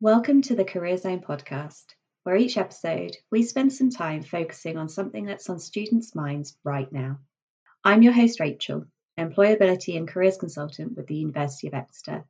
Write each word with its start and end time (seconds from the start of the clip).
Welcome 0.00 0.42
to 0.42 0.54
the 0.54 0.64
Career 0.64 0.96
Zone 0.96 1.22
podcast, 1.22 1.82
where 2.22 2.36
each 2.36 2.56
episode 2.56 3.16
we 3.32 3.42
spend 3.42 3.72
some 3.72 3.90
time 3.90 4.22
focusing 4.22 4.76
on 4.76 4.88
something 4.88 5.24
that's 5.24 5.50
on 5.50 5.58
students' 5.58 6.14
minds 6.14 6.56
right 6.62 6.86
now. 6.92 7.18
I'm 7.82 8.02
your 8.02 8.12
host, 8.12 8.38
Rachel, 8.38 8.84
Employability 9.18 9.96
and 9.96 10.06
Careers 10.06 10.36
Consultant 10.36 10.96
with 10.96 11.08
the 11.08 11.16
University 11.16 11.66
of 11.66 11.74
Exeter. 11.74 12.24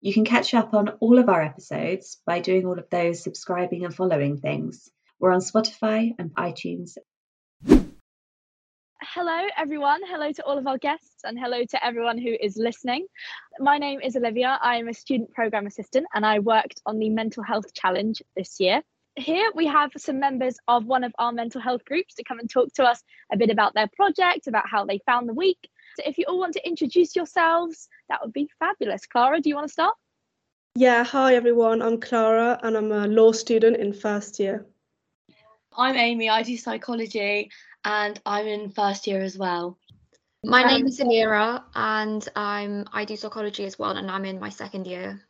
You 0.00 0.12
can 0.12 0.24
catch 0.24 0.52
up 0.52 0.74
on 0.74 0.88
all 0.98 1.20
of 1.20 1.28
our 1.28 1.40
episodes 1.40 2.20
by 2.26 2.40
doing 2.40 2.66
all 2.66 2.76
of 2.76 2.90
those 2.90 3.22
subscribing 3.22 3.84
and 3.84 3.94
following 3.94 4.38
things. 4.38 4.90
We're 5.20 5.30
on 5.30 5.42
Spotify 5.42 6.12
and 6.18 6.34
iTunes 6.34 6.96
Hello, 9.16 9.48
everyone. 9.56 10.02
Hello 10.04 10.30
to 10.30 10.44
all 10.44 10.58
of 10.58 10.66
our 10.66 10.76
guests, 10.76 11.24
and 11.24 11.38
hello 11.38 11.64
to 11.64 11.82
everyone 11.82 12.18
who 12.18 12.36
is 12.38 12.58
listening. 12.58 13.06
My 13.58 13.78
name 13.78 13.98
is 14.02 14.14
Olivia. 14.14 14.58
I 14.60 14.76
am 14.76 14.88
a 14.88 14.92
student 14.92 15.32
program 15.32 15.66
assistant, 15.66 16.04
and 16.12 16.26
I 16.26 16.40
worked 16.40 16.82
on 16.84 16.98
the 16.98 17.08
mental 17.08 17.42
health 17.42 17.72
challenge 17.72 18.20
this 18.36 18.60
year. 18.60 18.82
Here 19.16 19.50
we 19.54 19.68
have 19.68 19.90
some 19.96 20.20
members 20.20 20.58
of 20.68 20.84
one 20.84 21.02
of 21.02 21.14
our 21.16 21.32
mental 21.32 21.62
health 21.62 21.82
groups 21.86 22.14
to 22.16 22.24
come 22.24 22.40
and 22.40 22.50
talk 22.50 22.74
to 22.74 22.84
us 22.84 23.02
a 23.32 23.38
bit 23.38 23.48
about 23.48 23.72
their 23.72 23.88
project, 23.96 24.48
about 24.48 24.68
how 24.70 24.84
they 24.84 25.00
found 25.06 25.30
the 25.30 25.32
week. 25.32 25.70
So, 25.98 26.02
if 26.06 26.18
you 26.18 26.26
all 26.28 26.38
want 26.38 26.52
to 26.52 26.68
introduce 26.68 27.16
yourselves, 27.16 27.88
that 28.10 28.20
would 28.22 28.34
be 28.34 28.50
fabulous. 28.58 29.06
Clara, 29.06 29.40
do 29.40 29.48
you 29.48 29.54
want 29.54 29.68
to 29.68 29.72
start? 29.72 29.94
Yeah, 30.74 31.04
hi 31.04 31.36
everyone. 31.36 31.80
I'm 31.80 32.00
Clara, 32.00 32.60
and 32.62 32.76
I'm 32.76 32.92
a 32.92 33.06
law 33.06 33.32
student 33.32 33.78
in 33.78 33.94
first 33.94 34.38
year. 34.38 34.66
I'm 35.74 35.96
Aimee. 35.96 36.28
I 36.28 36.42
do 36.42 36.56
psychology 36.58 37.50
and 37.86 38.20
I'm 38.26 38.48
in 38.48 38.68
first 38.70 39.06
year 39.06 39.22
as 39.22 39.38
well. 39.38 39.78
My 40.44 40.62
um, 40.62 40.68
name 40.68 40.86
is 40.86 40.98
Ermira 40.98 41.62
and 41.74 42.28
I'm 42.34 42.84
I 42.92 43.04
do 43.04 43.16
psychology 43.16 43.64
as 43.64 43.78
well 43.78 43.92
and 43.92 44.10
I'm 44.10 44.24
in 44.24 44.40
my 44.40 44.50
second 44.50 44.86
year. 44.86 45.22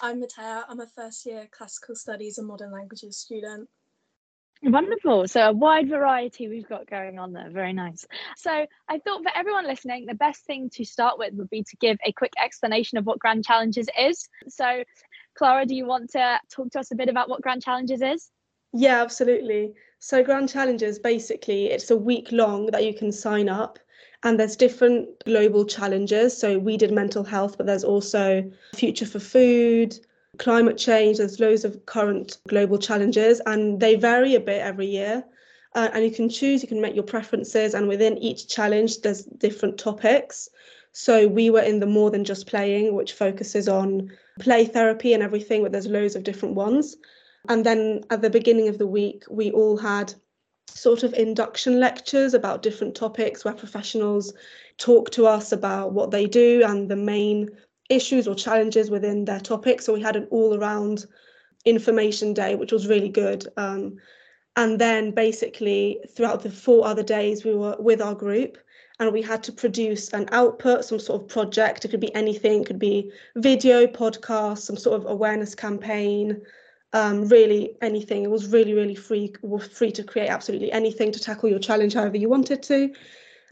I'm 0.00 0.22
Mattea. 0.22 0.64
I'm 0.68 0.80
a 0.80 0.86
first 0.86 1.26
year 1.26 1.46
classical 1.50 1.94
studies 1.94 2.38
and 2.38 2.48
modern 2.48 2.72
languages 2.72 3.18
student. 3.18 3.68
Wonderful. 4.62 5.28
So, 5.28 5.48
a 5.48 5.52
wide 5.52 5.88
variety 5.88 6.48
we've 6.48 6.68
got 6.68 6.88
going 6.88 7.18
on 7.18 7.32
there. 7.32 7.48
Very 7.50 7.72
nice. 7.72 8.06
So, 8.36 8.50
I 8.88 8.98
thought 8.98 9.22
for 9.22 9.30
everyone 9.34 9.66
listening, 9.66 10.04
the 10.04 10.14
best 10.14 10.44
thing 10.44 10.68
to 10.74 10.84
start 10.84 11.18
with 11.18 11.32
would 11.34 11.48
be 11.48 11.62
to 11.62 11.76
give 11.76 11.96
a 12.04 12.12
quick 12.12 12.32
explanation 12.42 12.98
of 12.98 13.06
what 13.06 13.18
Grand 13.18 13.42
Challenges 13.42 13.88
is. 13.98 14.28
So, 14.48 14.84
Clara, 15.34 15.64
do 15.64 15.74
you 15.74 15.86
want 15.86 16.10
to 16.10 16.40
talk 16.50 16.70
to 16.72 16.80
us 16.80 16.90
a 16.90 16.94
bit 16.94 17.08
about 17.08 17.30
what 17.30 17.40
Grand 17.40 17.62
Challenges 17.62 18.02
is? 18.02 18.30
Yeah, 18.72 19.02
absolutely. 19.02 19.74
So 19.98 20.22
Grand 20.22 20.48
Challenges 20.48 20.98
basically 20.98 21.66
it's 21.66 21.90
a 21.90 21.96
week 21.96 22.32
long 22.32 22.66
that 22.66 22.84
you 22.84 22.94
can 22.94 23.12
sign 23.12 23.48
up 23.48 23.78
and 24.22 24.38
there's 24.38 24.56
different 24.56 25.08
global 25.24 25.64
challenges. 25.64 26.36
So 26.36 26.58
we 26.58 26.76
did 26.76 26.92
mental 26.92 27.24
health, 27.24 27.56
but 27.56 27.66
there's 27.66 27.84
also 27.84 28.50
future 28.74 29.06
for 29.06 29.18
food, 29.18 29.98
climate 30.38 30.78
change, 30.78 31.18
there's 31.18 31.40
loads 31.40 31.64
of 31.64 31.84
current 31.86 32.38
global 32.48 32.78
challenges 32.78 33.40
and 33.46 33.80
they 33.80 33.96
vary 33.96 34.34
a 34.34 34.40
bit 34.40 34.62
every 34.62 34.86
year. 34.86 35.24
Uh, 35.74 35.88
and 35.92 36.04
you 36.04 36.10
can 36.10 36.28
choose, 36.28 36.62
you 36.62 36.68
can 36.68 36.80
make 36.80 36.96
your 36.96 37.04
preferences, 37.04 37.74
and 37.74 37.86
within 37.86 38.18
each 38.18 38.48
challenge, 38.48 39.02
there's 39.02 39.22
different 39.22 39.78
topics. 39.78 40.48
So 40.92 41.28
we 41.28 41.48
were 41.50 41.60
in 41.60 41.78
the 41.78 41.86
more 41.86 42.10
than 42.10 42.24
just 42.24 42.48
playing, 42.48 42.92
which 42.94 43.12
focuses 43.12 43.68
on 43.68 44.10
play 44.40 44.64
therapy 44.64 45.12
and 45.14 45.22
everything, 45.22 45.62
but 45.62 45.70
there's 45.70 45.86
loads 45.86 46.16
of 46.16 46.24
different 46.24 46.56
ones. 46.56 46.96
And 47.48 47.64
then 47.64 48.04
at 48.10 48.22
the 48.22 48.30
beginning 48.30 48.68
of 48.68 48.78
the 48.78 48.86
week, 48.86 49.24
we 49.30 49.50
all 49.52 49.76
had 49.76 50.14
sort 50.68 51.02
of 51.02 51.12
induction 51.14 51.80
lectures 51.80 52.34
about 52.34 52.62
different 52.62 52.94
topics 52.94 53.44
where 53.44 53.54
professionals 53.54 54.32
talk 54.78 55.10
to 55.10 55.26
us 55.26 55.52
about 55.52 55.92
what 55.92 56.10
they 56.10 56.26
do 56.26 56.62
and 56.64 56.88
the 56.88 56.96
main 56.96 57.50
issues 57.88 58.28
or 58.28 58.34
challenges 58.34 58.90
within 58.90 59.24
their 59.24 59.40
topic. 59.40 59.82
So 59.82 59.92
we 59.92 60.00
had 60.00 60.16
an 60.16 60.26
all 60.30 60.56
around 60.56 61.06
information 61.64 62.34
day, 62.34 62.54
which 62.54 62.72
was 62.72 62.86
really 62.86 63.08
good. 63.08 63.46
Um, 63.56 63.96
and 64.56 64.78
then 64.78 65.10
basically 65.12 66.00
throughout 66.14 66.42
the 66.42 66.50
four 66.50 66.86
other 66.86 67.02
days, 67.02 67.44
we 67.44 67.54
were 67.54 67.76
with 67.78 68.00
our 68.00 68.14
group 68.14 68.58
and 68.98 69.12
we 69.12 69.22
had 69.22 69.42
to 69.44 69.52
produce 69.52 70.12
an 70.12 70.28
output, 70.32 70.84
some 70.84 70.98
sort 70.98 71.22
of 71.22 71.28
project. 71.28 71.84
It 71.84 71.88
could 71.88 72.00
be 72.00 72.14
anything, 72.14 72.62
it 72.62 72.66
could 72.66 72.78
be 72.78 73.12
video, 73.36 73.86
podcast, 73.86 74.58
some 74.58 74.76
sort 74.76 75.00
of 75.00 75.10
awareness 75.10 75.54
campaign, 75.54 76.42
um, 76.92 77.28
really 77.28 77.76
anything. 77.80 78.24
It 78.24 78.30
was 78.30 78.48
really, 78.48 78.74
really 78.74 78.94
free, 78.94 79.32
was 79.42 79.66
free 79.66 79.92
to 79.92 80.02
create 80.02 80.28
absolutely 80.28 80.72
anything 80.72 81.12
to 81.12 81.20
tackle 81.20 81.48
your 81.48 81.58
challenge 81.58 81.94
however 81.94 82.16
you 82.16 82.28
wanted 82.28 82.62
to. 82.64 82.92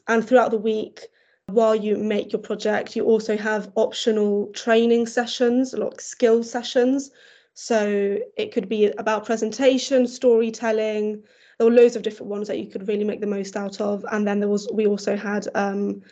And 0.09 0.26
throughout 0.26 0.50
the 0.50 0.59
week, 0.59 1.06
while 1.47 1.75
you 1.75 1.97
make 1.97 2.32
your 2.32 2.43
project, 2.43 2.97
you 2.97 3.04
also 3.04 3.37
have 3.37 3.72
optional 3.75 4.48
training 4.54 5.06
sessions, 5.06 5.72
like 5.72 6.00
skill 6.00 6.43
sessions. 6.43 7.10
So 7.54 8.19
it 8.37 8.53
could 8.53 8.69
be 8.69 8.87
about 8.98 9.27
presentation, 9.27 10.06
storytelling. 10.06 11.22
There 11.59 11.66
were 11.66 11.75
loads 11.75 11.97
of 11.97 12.03
different 12.03 12.31
ones 12.31 12.48
that 12.48 12.59
you 12.59 12.66
could 12.66 12.87
really 12.87 13.04
make 13.04 13.21
the 13.21 13.27
most 13.27 13.56
out 13.56 13.81
of. 13.81 14.04
And 14.12 14.27
then 14.27 14.41
there 14.41 14.48
was 14.48 14.69
we 14.72 14.87
also 14.87 15.16
had 15.16 15.48
um, 15.54 16.03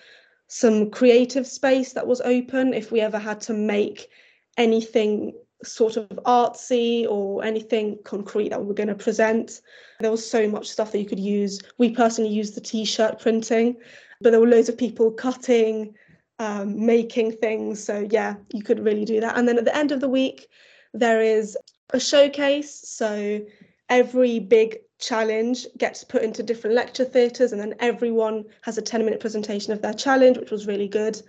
some 0.48 0.91
creative 0.91 1.47
space 1.47 1.92
that 1.92 2.06
was 2.06 2.20
open 2.22 2.72
if 2.72 2.91
we 2.91 3.00
ever 3.00 3.19
had 3.19 3.41
to 3.42 3.53
make 3.53 4.09
anything 4.56 5.32
sort 5.64 5.96
of 5.96 6.08
artsy 6.26 7.06
or 7.08 7.44
anything 7.44 7.98
concrete 8.04 8.50
that 8.50 8.60
we 8.60 8.66
were 8.66 8.74
going 8.74 8.88
to 8.88 8.94
present. 8.94 9.60
There 10.00 10.10
was 10.10 10.28
so 10.28 10.48
much 10.48 10.68
stuff 10.68 10.92
that 10.92 10.98
you 10.98 11.06
could 11.06 11.20
use. 11.20 11.60
We 11.78 11.90
personally 11.90 12.30
used 12.30 12.54
the 12.54 12.60
t-shirt 12.60 13.20
printing, 13.20 13.76
but 14.20 14.30
there 14.30 14.40
were 14.40 14.46
loads 14.46 14.68
of 14.68 14.76
people 14.76 15.10
cutting, 15.10 15.94
um, 16.38 16.84
making 16.84 17.32
things. 17.32 17.82
So 17.82 18.06
yeah, 18.10 18.34
you 18.52 18.62
could 18.62 18.84
really 18.84 19.04
do 19.04 19.20
that. 19.20 19.36
And 19.36 19.48
then 19.48 19.58
at 19.58 19.64
the 19.64 19.76
end 19.76 19.92
of 19.92 20.00
the 20.00 20.08
week, 20.08 20.46
there 20.92 21.22
is 21.22 21.56
a 21.90 22.00
showcase. 22.00 22.72
So 22.88 23.40
every 23.88 24.38
big 24.38 24.78
challenge 24.98 25.66
gets 25.76 26.04
put 26.04 26.22
into 26.22 26.42
different 26.42 26.74
lecture 26.74 27.04
theatres 27.04 27.52
and 27.52 27.60
then 27.60 27.74
everyone 27.80 28.44
has 28.62 28.78
a 28.78 28.82
10 28.82 29.04
minute 29.04 29.20
presentation 29.20 29.72
of 29.72 29.82
their 29.82 29.94
challenge, 29.94 30.38
which 30.38 30.50
was 30.50 30.66
really 30.66 30.88
good. 30.88 31.20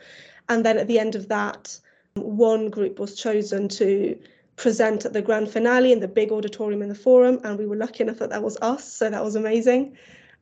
And 0.49 0.65
then 0.65 0.77
at 0.77 0.87
the 0.87 0.99
end 0.99 1.15
of 1.15 1.27
that, 1.27 1.77
one 2.23 2.69
group 2.69 2.99
was 2.99 3.15
chosen 3.15 3.67
to 3.69 4.17
present 4.55 5.05
at 5.05 5.13
the 5.13 5.21
grand 5.21 5.49
finale 5.49 5.91
in 5.91 5.99
the 5.99 6.07
big 6.07 6.31
auditorium 6.31 6.81
in 6.81 6.89
the 6.89 6.95
forum, 6.95 7.39
and 7.43 7.57
we 7.57 7.67
were 7.67 7.75
lucky 7.75 8.03
enough 8.03 8.17
that 8.17 8.29
that 8.31 8.43
was 8.43 8.57
us, 8.61 8.91
so 8.91 9.09
that 9.09 9.23
was 9.23 9.35
amazing. 9.35 9.97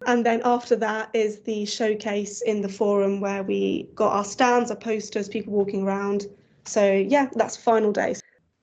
And 0.08 0.25
then 0.25 0.41
after 0.44 0.75
that 0.78 1.09
is 1.14 1.40
the 1.41 1.66
showcase 1.66 2.41
in 2.41 2.62
the 2.62 2.69
forum 2.69 3.22
where 3.22 3.44
we 3.44 3.88
got 3.96 4.14
our 4.14 4.25
stands, 4.25 4.69
our 4.69 4.78
posters, 4.78 5.30
people 5.30 5.53
walking 5.53 5.84
around. 5.84 6.25
So 6.66 6.91
yeah, 6.91 7.30
that's 7.35 7.56
final 7.56 7.91
day. 7.91 8.16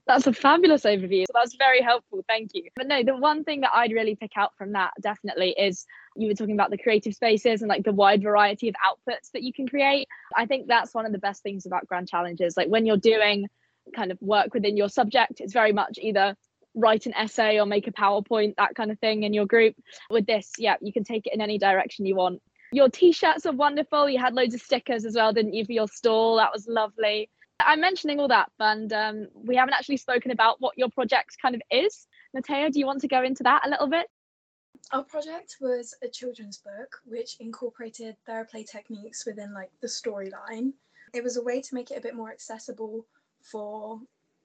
That's 0.07 0.27
a 0.27 0.33
fabulous 0.33 0.83
overview. 0.83 1.25
That's 1.33 1.55
very 1.55 1.81
helpful. 1.81 2.25
Thank 2.27 2.51
you. 2.55 2.71
But 2.75 2.89
no, 2.89 3.03
the 3.05 3.17
one 3.17 3.45
thing 3.45 3.61
that 3.61 3.71
I'd 3.73 3.93
really 3.93 4.17
pick 4.17 4.33
out 4.37 4.57
from 4.57 4.73
that 4.73 4.93
definitely 5.01 5.51
is 5.51 5.87
you 6.17 6.29
were 6.29 6.35
talking 6.35 6.55
about 6.55 6.71
the 6.71 6.79
creative 6.79 7.15
spaces 7.15 7.63
and 7.63 7.69
like 7.69 7.85
the 7.85 7.93
wide 7.93 8.23
variety 8.23 8.69
of 8.69 8.75
outputs 8.85 9.31
that 9.33 9.43
you 9.43 9.53
can 9.53 9.69
create. 9.69 10.09
I 10.37 10.47
think 10.47 10.67
that's 10.67 10.93
one 10.93 11.07
of 11.07 11.13
the 11.13 11.19
best 11.19 11.43
things 11.43 11.67
about 11.67 11.87
grand 11.87 12.09
challenges. 12.09 12.57
Like 12.57 12.69
when 12.69 12.85
you're 12.85 12.97
doing 12.97 13.47
kind 13.95 14.11
of 14.11 14.19
work 14.21 14.55
within 14.55 14.77
your 14.77 14.89
subject, 14.89 15.41
it's 15.41 15.53
very 15.53 15.73
much 15.73 15.99
either 16.01 16.37
write 16.75 17.07
an 17.07 17.15
essay 17.15 17.61
or 17.61 17.67
make 17.67 17.87
a 17.87 17.93
PowerPoint, 17.93 18.57
that 18.57 18.75
kind 18.75 18.91
of 18.91 18.99
thing 18.99 19.23
in 19.23 19.33
your 19.33 19.47
group. 19.47 19.77
With 20.11 20.27
this, 20.27 20.51
yeah, 20.59 20.77
you 20.81 20.93
can 20.93 21.05
take 21.05 21.27
it 21.27 21.35
in 21.35 21.41
any 21.41 21.59
direction 21.59 22.07
you 22.07 22.17
want. 22.17 22.43
Your 22.73 22.89
t-shirts 22.89 23.45
are 23.45 23.53
wonderful. 23.53 24.09
You 24.09 24.19
had 24.19 24.35
loads 24.35 24.55
of 24.55 24.63
stickers 24.63 25.05
as 25.05 25.15
well, 25.15 25.33
didn't 25.33 25.53
you, 25.53 25.65
for 25.65 25.73
your 25.73 25.89
stall? 25.89 26.37
That 26.37 26.53
was 26.53 26.67
lovely. 26.67 27.29
I'm 27.67 27.81
mentioning 27.81 28.21
all 28.21 28.29
that, 28.29 28.51
and 28.59 28.93
um, 28.93 29.29
we 29.35 29.57
haven't 29.57 29.75
actually 29.75 29.97
spoken 29.97 30.31
about 30.31 30.61
what 30.61 30.77
your 30.77 30.89
project 30.91 31.37
kind 31.41 31.55
of 31.55 31.63
is. 31.71 32.07
Mattea, 32.37 32.73
do 32.73 32.79
you 32.79 32.87
want 32.87 33.01
to 33.03 33.09
go 33.09 33.23
into 33.23 33.43
that 33.43 33.67
a 33.67 33.71
little 33.71 33.89
bit? 33.89 34.07
Our 34.91 35.05
project 35.05 35.57
was 35.61 35.95
a 36.03 36.09
children's 36.09 36.59
book 36.59 37.01
which 37.07 37.37
incorporated 37.41 38.17
theraplay 38.29 38.69
techniques 38.69 39.25
within 39.25 39.55
like 39.55 39.71
the 39.81 39.87
storyline. 39.87 40.73
It 41.15 41.23
was 41.23 41.37
a 41.37 41.43
way 41.43 41.61
to 41.61 41.75
make 41.75 41.91
it 41.91 41.99
a 41.99 42.01
bit 42.01 42.15
more 42.15 42.31
accessible 42.31 43.07
for 43.41 44.01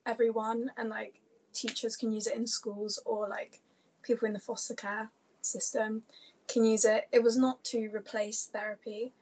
everyone 0.06 0.72
and 0.78 0.90
like 0.90 1.22
teachers 1.54 1.96
can 1.96 2.12
use 2.12 2.28
it 2.28 2.36
in 2.36 2.46
schools 2.46 3.00
or 3.06 3.28
like 3.28 3.62
people 4.04 4.28
in 4.28 4.34
the 4.34 4.40
foster 4.40 4.74
care 4.74 5.10
system 5.42 6.04
can 6.48 6.64
use 6.64 6.86
it. 6.86 7.08
It 7.12 7.24
was 7.24 7.38
not 7.38 7.64
to 7.66 7.90
replace 7.94 8.50
therapy, 8.52 9.14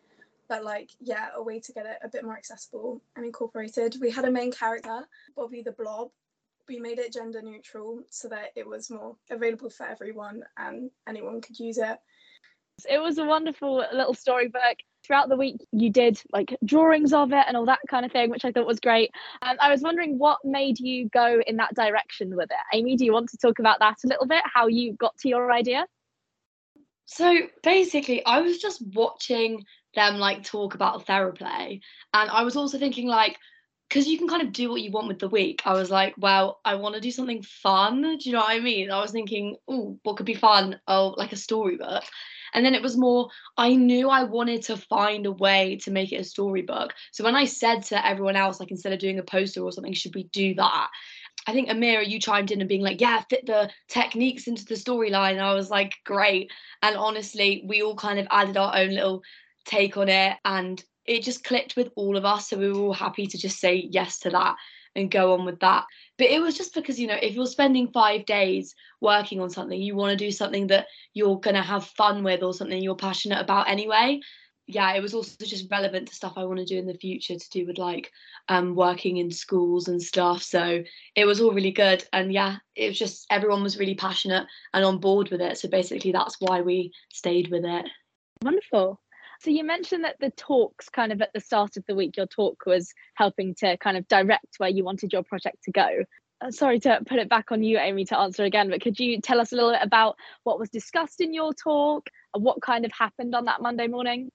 but 0.48 0.64
like 0.64 0.92
yeah 1.00 1.30
a 1.36 1.42
way 1.42 1.60
to 1.60 1.74
get 1.74 1.86
it 1.86 1.98
a 2.04 2.10
bit 2.10 2.24
more 2.24 2.38
accessible 2.38 3.02
and 3.16 3.26
incorporated. 3.26 3.98
We 4.02 4.12
had 4.12 4.26
a 4.26 4.32
main 4.32 4.52
character 4.52 5.08
bobby 5.36 5.62
the 5.62 5.72
blob. 5.72 6.10
We 6.68 6.80
made 6.80 6.98
it 6.98 7.14
gender 7.14 7.42
neutral 7.42 8.02
so 8.10 8.28
that 8.30 8.52
it 8.56 8.68
was 8.68 8.90
more 8.90 9.16
available 9.30 9.70
for 9.70 9.86
everyone 9.86 10.44
and 10.58 10.90
anyone 11.08 11.42
could 11.42 11.60
use 11.60 11.78
it. 11.78 11.98
It 12.90 13.00
was 13.00 13.18
a 13.20 13.26
wonderful 13.26 13.86
little 13.94 14.14
storybook 14.14 14.78
throughout 15.06 15.30
the 15.30 15.38
week 15.38 15.58
you 15.72 15.90
did 15.92 16.20
like 16.32 16.58
drawings 16.66 17.14
of 17.14 17.32
it 17.32 17.46
and 17.48 17.56
all 17.56 17.66
that 17.66 17.80
kind 17.90 18.06
of 18.06 18.12
thing 18.12 18.30
which 18.30 18.44
i 18.44 18.52
thought 18.52 18.66
was 18.66 18.80
great. 18.80 19.12
And 19.42 19.60
i 19.60 19.70
was 19.70 19.82
wondering 19.82 20.18
what 20.18 20.40
made 20.44 20.80
you 20.80 21.10
go 21.10 21.42
in 21.46 21.58
that 21.58 21.76
direction 21.76 22.36
with 22.36 22.50
it? 22.52 22.78
Aimee 22.78 22.98
do 22.98 23.06
you 23.06 23.14
want 23.14 23.30
to 23.30 23.38
talk 23.38 23.60
about 23.60 23.80
that 23.80 23.98
a 24.04 24.08
little 24.08 24.26
bit 24.26 24.44
how 24.52 24.68
you 24.68 24.94
got 24.94 25.18
to 25.20 25.30
your 25.30 25.52
idea? 25.52 25.86
So 27.06 27.38
basically 27.64 28.26
i 28.26 28.42
was 28.42 28.58
just 28.58 28.82
watching 28.94 29.64
them 29.96 30.18
like 30.18 30.44
talk 30.44 30.76
about 30.76 31.06
theraplay 31.06 31.80
and 32.14 32.30
i 32.30 32.44
was 32.44 32.56
also 32.56 32.78
thinking 32.78 33.08
like 33.08 33.38
because 33.90 34.08
you 34.08 34.18
can 34.18 34.28
kind 34.28 34.42
of 34.42 34.52
do 34.52 34.70
what 34.70 34.82
you 34.82 34.92
want 34.92 35.08
with 35.08 35.20
the 35.20 35.30
week, 35.30 35.62
I 35.66 35.74
was 35.74 35.92
like, 35.92 36.16
well, 36.18 36.60
I 36.66 36.76
want 36.76 36.96
to 36.96 37.02
do 37.02 37.12
something 37.12 37.44
fun. 37.44 38.02
Do 38.02 38.18
you 38.20 38.32
know 38.32 38.40
what 38.40 38.52
I 38.52 38.60
mean? 38.60 38.90
I 38.90 39.00
was 39.00 39.12
thinking, 39.12 39.58
oh, 39.68 40.00
what 40.04 40.18
could 40.18 40.26
be 40.26 40.34
fun? 40.34 40.80
Oh, 40.88 41.14
like 41.18 41.34
a 41.34 41.38
storybook. 41.38 42.04
And 42.54 42.66
then 42.66 42.74
it 42.74 42.82
was 42.82 42.98
more, 42.98 43.30
I 43.58 43.76
knew 43.76 44.10
I 44.10 44.24
wanted 44.24 44.64
to 44.64 44.78
find 44.78 45.26
a 45.26 45.32
way 45.32 45.78
to 45.84 45.92
make 45.92 46.12
it 46.14 46.22
a 46.22 46.24
storybook. 46.24 46.94
So 47.12 47.24
when 47.24 47.36
I 47.36 47.46
said 47.46 47.84
to 47.86 48.06
everyone 48.06 48.36
else, 48.38 48.60
like 48.60 48.72
instead 48.72 48.94
of 48.94 49.00
doing 49.00 49.20
a 49.20 49.24
poster 49.24 49.62
or 49.62 49.72
something, 49.72 49.94
should 49.94 50.16
we 50.16 50.24
do 50.24 50.56
that? 50.56 50.90
I 51.48 51.54
think 51.54 51.70
Ermira, 51.70 52.08
you 52.08 52.20
chimed 52.20 52.52
in 52.52 52.62
and 52.62 52.70
being 52.70 52.82
like, 52.82 53.02
yeah, 53.02 53.22
fit 53.30 53.46
the 53.46 53.70
techniques 53.88 54.48
into 54.48 54.66
the 54.66 54.76
storyline. 54.76 55.34
And 55.34 55.42
I 55.42 55.54
was 55.54 55.70
like, 55.70 55.96
great. 56.06 56.52
And 56.82 56.96
honestly, 56.96 57.64
we 57.68 57.84
all 57.84 57.96
kind 57.96 58.20
of 58.20 58.28
added 58.32 58.58
our 58.58 58.76
own 58.76 58.92
little 58.92 59.22
take 59.66 59.98
on 59.98 60.10
it. 60.10 60.38
And 60.46 60.84
it 61.06 61.24
just 61.24 61.44
clicked 61.44 61.76
with 61.76 61.92
all 61.96 62.18
of 62.18 62.26
us. 62.26 62.50
So 62.50 62.58
we 62.58 62.72
were 62.72 62.80
all 62.80 62.94
happy 62.94 63.28
to 63.28 63.38
just 63.38 63.60
say 63.60 63.88
yes 63.92 64.20
to 64.20 64.30
that 64.32 64.56
and 64.96 65.12
go 65.12 65.34
on 65.34 65.46
with 65.46 65.60
that. 65.60 65.86
But 66.18 66.28
it 66.28 66.42
was 66.42 66.58
just 66.58 66.74
because, 66.74 67.00
you 67.00 67.08
know, 67.08 67.18
if 67.22 67.36
you're 67.36 67.46
spending 67.46 67.90
five 67.92 68.26
days 68.26 68.74
working 69.02 69.42
on 69.42 69.50
something, 69.50 69.80
you 69.80 69.96
want 69.96 70.18
to 70.18 70.26
do 70.26 70.32
something 70.32 70.68
that 70.68 70.88
you're 71.14 71.40
going 71.40 71.56
to 71.56 71.62
have 71.62 71.86
fun 71.86 72.24
with 72.24 72.44
or 72.44 72.54
something 72.54 72.82
you're 72.82 72.96
passionate 72.96 73.40
about 73.40 73.70
anyway. 73.70 74.20
Yeah, 74.68 74.94
it 74.94 75.02
was 75.02 75.14
also 75.14 75.46
just 75.46 75.70
relevant 75.70 76.08
to 76.08 76.16
stuff 76.16 76.34
I 76.38 76.46
want 76.46 76.58
to 76.58 76.66
do 76.66 76.80
in 76.80 76.88
the 76.88 76.96
future 76.96 77.36
to 77.36 77.50
do 77.52 77.68
with 77.68 77.78
like 77.78 78.12
um, 78.50 78.74
working 78.74 79.18
in 79.18 79.30
schools 79.30 79.88
and 79.88 80.02
stuff. 80.02 80.42
So 80.42 80.84
it 81.16 81.26
was 81.26 81.40
all 81.40 81.54
really 81.54 81.72
good. 81.72 82.04
And 82.14 82.34
yeah, 82.34 82.58
it 82.76 82.88
was 82.88 82.98
just 82.98 83.28
everyone 83.30 83.62
was 83.62 83.78
really 83.78 83.94
passionate 83.94 84.48
and 84.74 84.84
on 84.84 84.98
board 84.98 85.30
with 85.30 85.42
it. 85.42 85.60
So 85.60 85.70
basically, 85.70 86.12
that's 86.12 86.38
why 86.40 86.62
we 86.62 86.92
stayed 87.14 87.52
with 87.52 87.64
it. 87.64 87.86
Wonderful. 88.42 89.00
So 89.42 89.50
you 89.50 89.64
mentioned 89.64 90.04
that 90.04 90.20
the 90.20 90.32
talks 90.32 90.90
kind 90.90 91.12
of 91.12 91.22
at 91.22 91.34
the 91.34 91.40
start 91.40 91.78
of 91.78 91.86
the 91.88 91.96
week, 91.96 92.18
your 92.18 92.28
talk 92.28 92.66
was 92.66 92.94
helping 93.16 93.56
to 93.56 93.78
kind 93.78 93.98
of 93.98 94.08
direct 94.08 94.56
where 94.58 94.70
you 94.70 94.84
wanted 94.84 95.14
your 95.14 95.24
project 95.24 95.64
to 95.64 95.72
go. 95.72 95.90
Uh, 96.42 96.52
sorry 96.52 96.80
to 96.82 97.00
put 97.08 97.20
it 97.20 97.30
back 97.30 97.52
on 97.52 97.64
you, 97.64 97.78
Aimee, 97.78 98.06
to 98.06 98.18
answer 98.18 98.44
again, 98.44 98.70
but 98.70 98.82
could 98.82 99.00
you 99.00 99.22
tell 99.22 99.40
us 99.40 99.52
a 99.52 99.56
little 99.56 99.72
bit 99.72 99.82
about 99.82 100.16
what 100.44 100.60
was 100.60 100.70
discussed 100.70 101.22
in 101.22 101.34
your 101.34 101.54
talk 101.54 102.10
and 102.34 102.44
what 102.44 102.62
kind 102.62 102.86
of 102.86 102.92
happened 102.92 103.34
on 103.34 103.46
that 103.46 103.62
Monday 103.62 103.88
morning? 103.88 104.30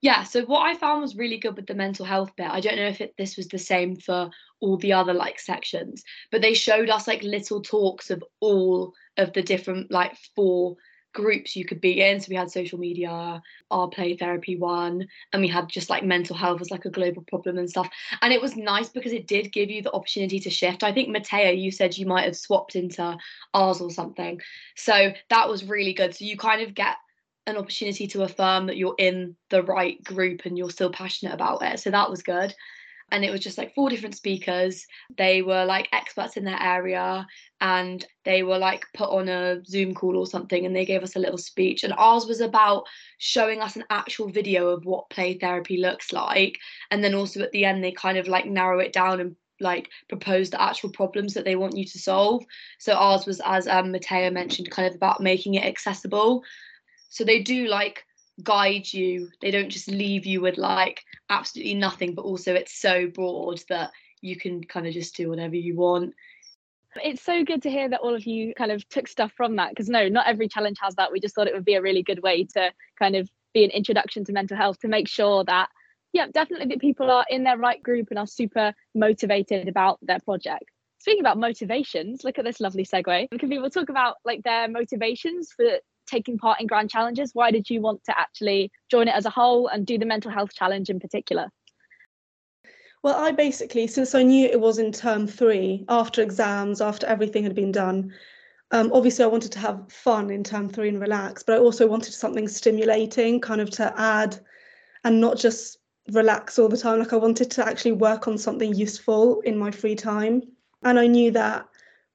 Yeah, 0.00 0.22
so 0.22 0.44
what 0.44 0.60
I 0.60 0.74
found 0.74 1.02
was 1.02 1.16
really 1.16 1.38
good 1.38 1.56
with 1.56 1.66
the 1.66 1.74
mental 1.74 2.04
health 2.04 2.30
bit. 2.36 2.48
I 2.48 2.60
don't 2.60 2.76
know 2.76 2.86
if 2.86 3.00
it, 3.00 3.14
this 3.18 3.36
was 3.36 3.48
the 3.48 3.58
same 3.58 3.96
for 3.96 4.30
all 4.60 4.76
the 4.76 4.92
other 4.92 5.12
like 5.12 5.40
sections, 5.40 6.04
but 6.30 6.40
they 6.40 6.54
showed 6.54 6.88
us 6.88 7.08
like 7.08 7.22
little 7.24 7.62
talks 7.62 8.10
of 8.10 8.22
all 8.40 8.92
of 9.16 9.32
the 9.32 9.42
different 9.42 9.90
like 9.90 10.16
four 10.36 10.76
groups 11.18 11.56
you 11.56 11.64
could 11.64 11.80
be 11.80 12.00
in. 12.00 12.20
So 12.20 12.28
we 12.30 12.36
had 12.36 12.48
social 12.48 12.78
media, 12.78 13.42
our 13.72 13.88
play 13.88 14.16
therapy 14.16 14.56
one, 14.56 15.08
and 15.32 15.42
we 15.42 15.48
had 15.48 15.68
just 15.68 15.90
like 15.90 16.04
mental 16.04 16.36
health 16.36 16.60
as 16.60 16.70
like 16.70 16.84
a 16.84 16.90
global 16.90 17.22
problem 17.22 17.58
and 17.58 17.68
stuff. 17.68 17.90
And 18.22 18.32
it 18.32 18.40
was 18.40 18.56
nice 18.56 18.88
because 18.88 19.12
it 19.12 19.26
did 19.26 19.50
give 19.50 19.68
you 19.68 19.82
the 19.82 19.92
opportunity 19.92 20.38
to 20.38 20.50
shift. 20.50 20.84
I 20.84 20.92
think 20.92 21.08
Mattea, 21.08 21.60
you 21.60 21.72
said 21.72 21.98
you 21.98 22.06
might 22.06 22.24
have 22.24 22.36
swapped 22.36 22.76
into 22.76 23.18
ours 23.52 23.80
or 23.80 23.90
something. 23.90 24.40
So 24.76 25.12
that 25.28 25.48
was 25.48 25.64
really 25.64 25.92
good. 25.92 26.14
So 26.14 26.24
you 26.24 26.36
kind 26.36 26.62
of 26.62 26.72
get 26.72 26.94
an 27.48 27.56
opportunity 27.56 28.06
to 28.08 28.22
affirm 28.22 28.66
that 28.66 28.76
you're 28.76 28.94
in 28.96 29.34
the 29.50 29.64
right 29.64 30.02
group 30.04 30.42
and 30.44 30.56
you're 30.56 30.70
still 30.70 30.92
passionate 30.92 31.34
about 31.34 31.62
it. 31.62 31.80
So 31.80 31.90
that 31.90 32.10
was 32.10 32.22
good 32.22 32.54
and 33.10 33.24
it 33.24 33.30
was 33.30 33.40
just 33.40 33.58
like 33.58 33.74
four 33.74 33.88
different 33.88 34.14
speakers. 34.14 34.86
They 35.16 35.42
were 35.42 35.64
like 35.64 35.88
experts 35.92 36.36
in 36.36 36.44
their 36.44 36.60
area 36.60 37.26
and 37.60 38.04
they 38.24 38.42
were 38.42 38.58
like 38.58 38.84
put 38.94 39.08
on 39.08 39.28
a 39.28 39.64
Zoom 39.64 39.94
call 39.94 40.16
or 40.16 40.26
something 40.26 40.66
and 40.66 40.76
they 40.76 40.84
gave 40.84 41.02
us 41.02 41.16
a 41.16 41.20
little 41.20 41.38
speech. 41.38 41.84
And 41.84 41.94
ours 41.96 42.26
was 42.26 42.40
about 42.40 42.84
showing 43.18 43.60
us 43.60 43.76
an 43.76 43.84
actual 43.90 44.28
video 44.28 44.68
of 44.68 44.84
what 44.84 45.10
play 45.10 45.38
therapy 45.38 45.78
looks 45.78 46.12
like. 46.12 46.58
And 46.90 47.02
then 47.02 47.14
also 47.14 47.40
at 47.40 47.52
the 47.52 47.64
end, 47.64 47.82
they 47.82 47.92
kind 47.92 48.18
of 48.18 48.28
like 48.28 48.46
narrow 48.46 48.78
it 48.78 48.92
down 48.92 49.20
and 49.20 49.36
like 49.60 49.88
propose 50.08 50.50
the 50.50 50.62
actual 50.62 50.90
problems 50.90 51.34
that 51.34 51.44
they 51.44 51.56
want 51.56 51.76
you 51.76 51.84
to 51.84 51.98
solve. 51.98 52.44
So 52.78 52.92
ours 52.92 53.26
was, 53.26 53.40
as 53.44 53.66
um, 53.66 53.90
mentioned, 53.90 54.70
kind 54.70 54.88
of 54.88 54.94
about 54.94 55.22
making 55.22 55.54
it 55.54 55.64
accessible. 55.64 56.44
So 57.08 57.24
they 57.24 57.42
do 57.42 57.66
like 57.68 58.04
guide 58.42 58.92
you. 58.92 59.30
They 59.40 59.50
don't 59.50 59.68
just 59.68 59.88
leave 59.88 60.26
you 60.26 60.40
with 60.40 60.58
like 60.58 61.02
absolutely 61.30 61.74
nothing 61.74 62.14
but 62.14 62.24
also 62.24 62.54
it's 62.54 62.80
so 62.80 63.08
broad 63.08 63.62
that 63.68 63.90
you 64.20 64.36
can 64.36 64.62
kind 64.64 64.86
of 64.86 64.92
just 64.92 65.16
do 65.16 65.28
whatever 65.28 65.56
you 65.56 65.76
want. 65.76 66.14
It's 66.96 67.22
so 67.22 67.44
good 67.44 67.62
to 67.62 67.70
hear 67.70 67.88
that 67.88 68.00
all 68.00 68.14
of 68.14 68.26
you 68.26 68.54
kind 68.54 68.72
of 68.72 68.88
took 68.88 69.08
stuff 69.08 69.32
from 69.36 69.56
that 69.56 69.70
because 69.70 69.88
no 69.88 70.08
not 70.08 70.26
every 70.26 70.48
challenge 70.48 70.78
has 70.80 70.94
that. 70.96 71.12
We 71.12 71.20
just 71.20 71.34
thought 71.34 71.46
it 71.46 71.54
would 71.54 71.64
be 71.64 71.74
a 71.74 71.82
really 71.82 72.02
good 72.02 72.22
way 72.22 72.44
to 72.54 72.72
kind 72.98 73.16
of 73.16 73.28
be 73.54 73.64
an 73.64 73.70
introduction 73.70 74.24
to 74.24 74.32
mental 74.32 74.56
health 74.56 74.78
to 74.80 74.88
make 74.88 75.08
sure 75.08 75.44
that 75.44 75.68
yeah 76.12 76.26
definitely 76.32 76.66
that 76.68 76.80
people 76.80 77.10
are 77.10 77.24
in 77.28 77.44
their 77.44 77.58
right 77.58 77.82
group 77.82 78.08
and 78.10 78.18
are 78.18 78.26
super 78.26 78.74
motivated 78.94 79.68
about 79.68 79.98
their 80.02 80.20
project. 80.20 80.64
Speaking 80.98 81.20
about 81.20 81.38
motivations 81.38 82.24
look 82.24 82.38
at 82.38 82.44
this 82.44 82.60
lovely 82.60 82.84
segue. 82.84 83.28
Can 83.38 83.48
people 83.48 83.70
talk 83.70 83.88
about 83.88 84.16
like 84.24 84.42
their 84.42 84.68
motivations 84.68 85.52
for 85.52 85.78
taking 86.08 86.38
part 86.38 86.60
in 86.60 86.66
grand 86.66 86.90
challenges? 86.90 87.30
Why 87.34 87.50
did 87.50 87.68
you 87.70 87.80
want 87.80 88.02
to 88.04 88.18
actually 88.18 88.70
join 88.90 89.08
it 89.08 89.14
as 89.14 89.26
a 89.26 89.30
whole 89.30 89.68
and 89.68 89.86
do 89.86 89.98
the 89.98 90.06
mental 90.06 90.30
health 90.30 90.54
challenge 90.54 90.90
in 90.90 90.98
particular? 90.98 91.50
Well, 93.02 93.16
I 93.16 93.30
basically, 93.30 93.86
since 93.86 94.14
I 94.14 94.24
knew 94.24 94.48
it 94.48 94.60
was 94.60 94.78
in 94.78 94.90
term 94.90 95.26
three, 95.26 95.84
after 95.88 96.20
exams, 96.20 96.80
after 96.80 97.06
everything 97.06 97.44
had 97.44 97.54
been 97.54 97.70
done, 97.70 98.12
um, 98.70 98.90
obviously 98.92 99.24
I 99.24 99.28
wanted 99.28 99.52
to 99.52 99.58
have 99.60 99.90
fun 99.90 100.30
in 100.30 100.42
term 100.42 100.68
three 100.68 100.88
and 100.88 101.00
relax, 101.00 101.42
but 101.42 101.56
I 101.56 101.58
also 101.58 101.86
wanted 101.86 102.12
something 102.12 102.48
stimulating, 102.48 103.40
kind 103.40 103.60
of 103.60 103.70
to 103.70 103.94
add 103.98 104.38
and 105.04 105.20
not 105.20 105.38
just 105.38 105.78
relax 106.12 106.58
all 106.58 106.68
the 106.68 106.76
time. 106.76 106.98
Like 106.98 107.12
I 107.12 107.16
wanted 107.16 107.50
to 107.52 107.66
actually 107.66 107.92
work 107.92 108.28
on 108.28 108.36
something 108.36 108.74
useful 108.74 109.40
in 109.42 109.56
my 109.56 109.70
free 109.70 109.94
time. 109.94 110.42
And 110.82 110.98
I 110.98 111.06
knew 111.06 111.30
that 111.32 111.66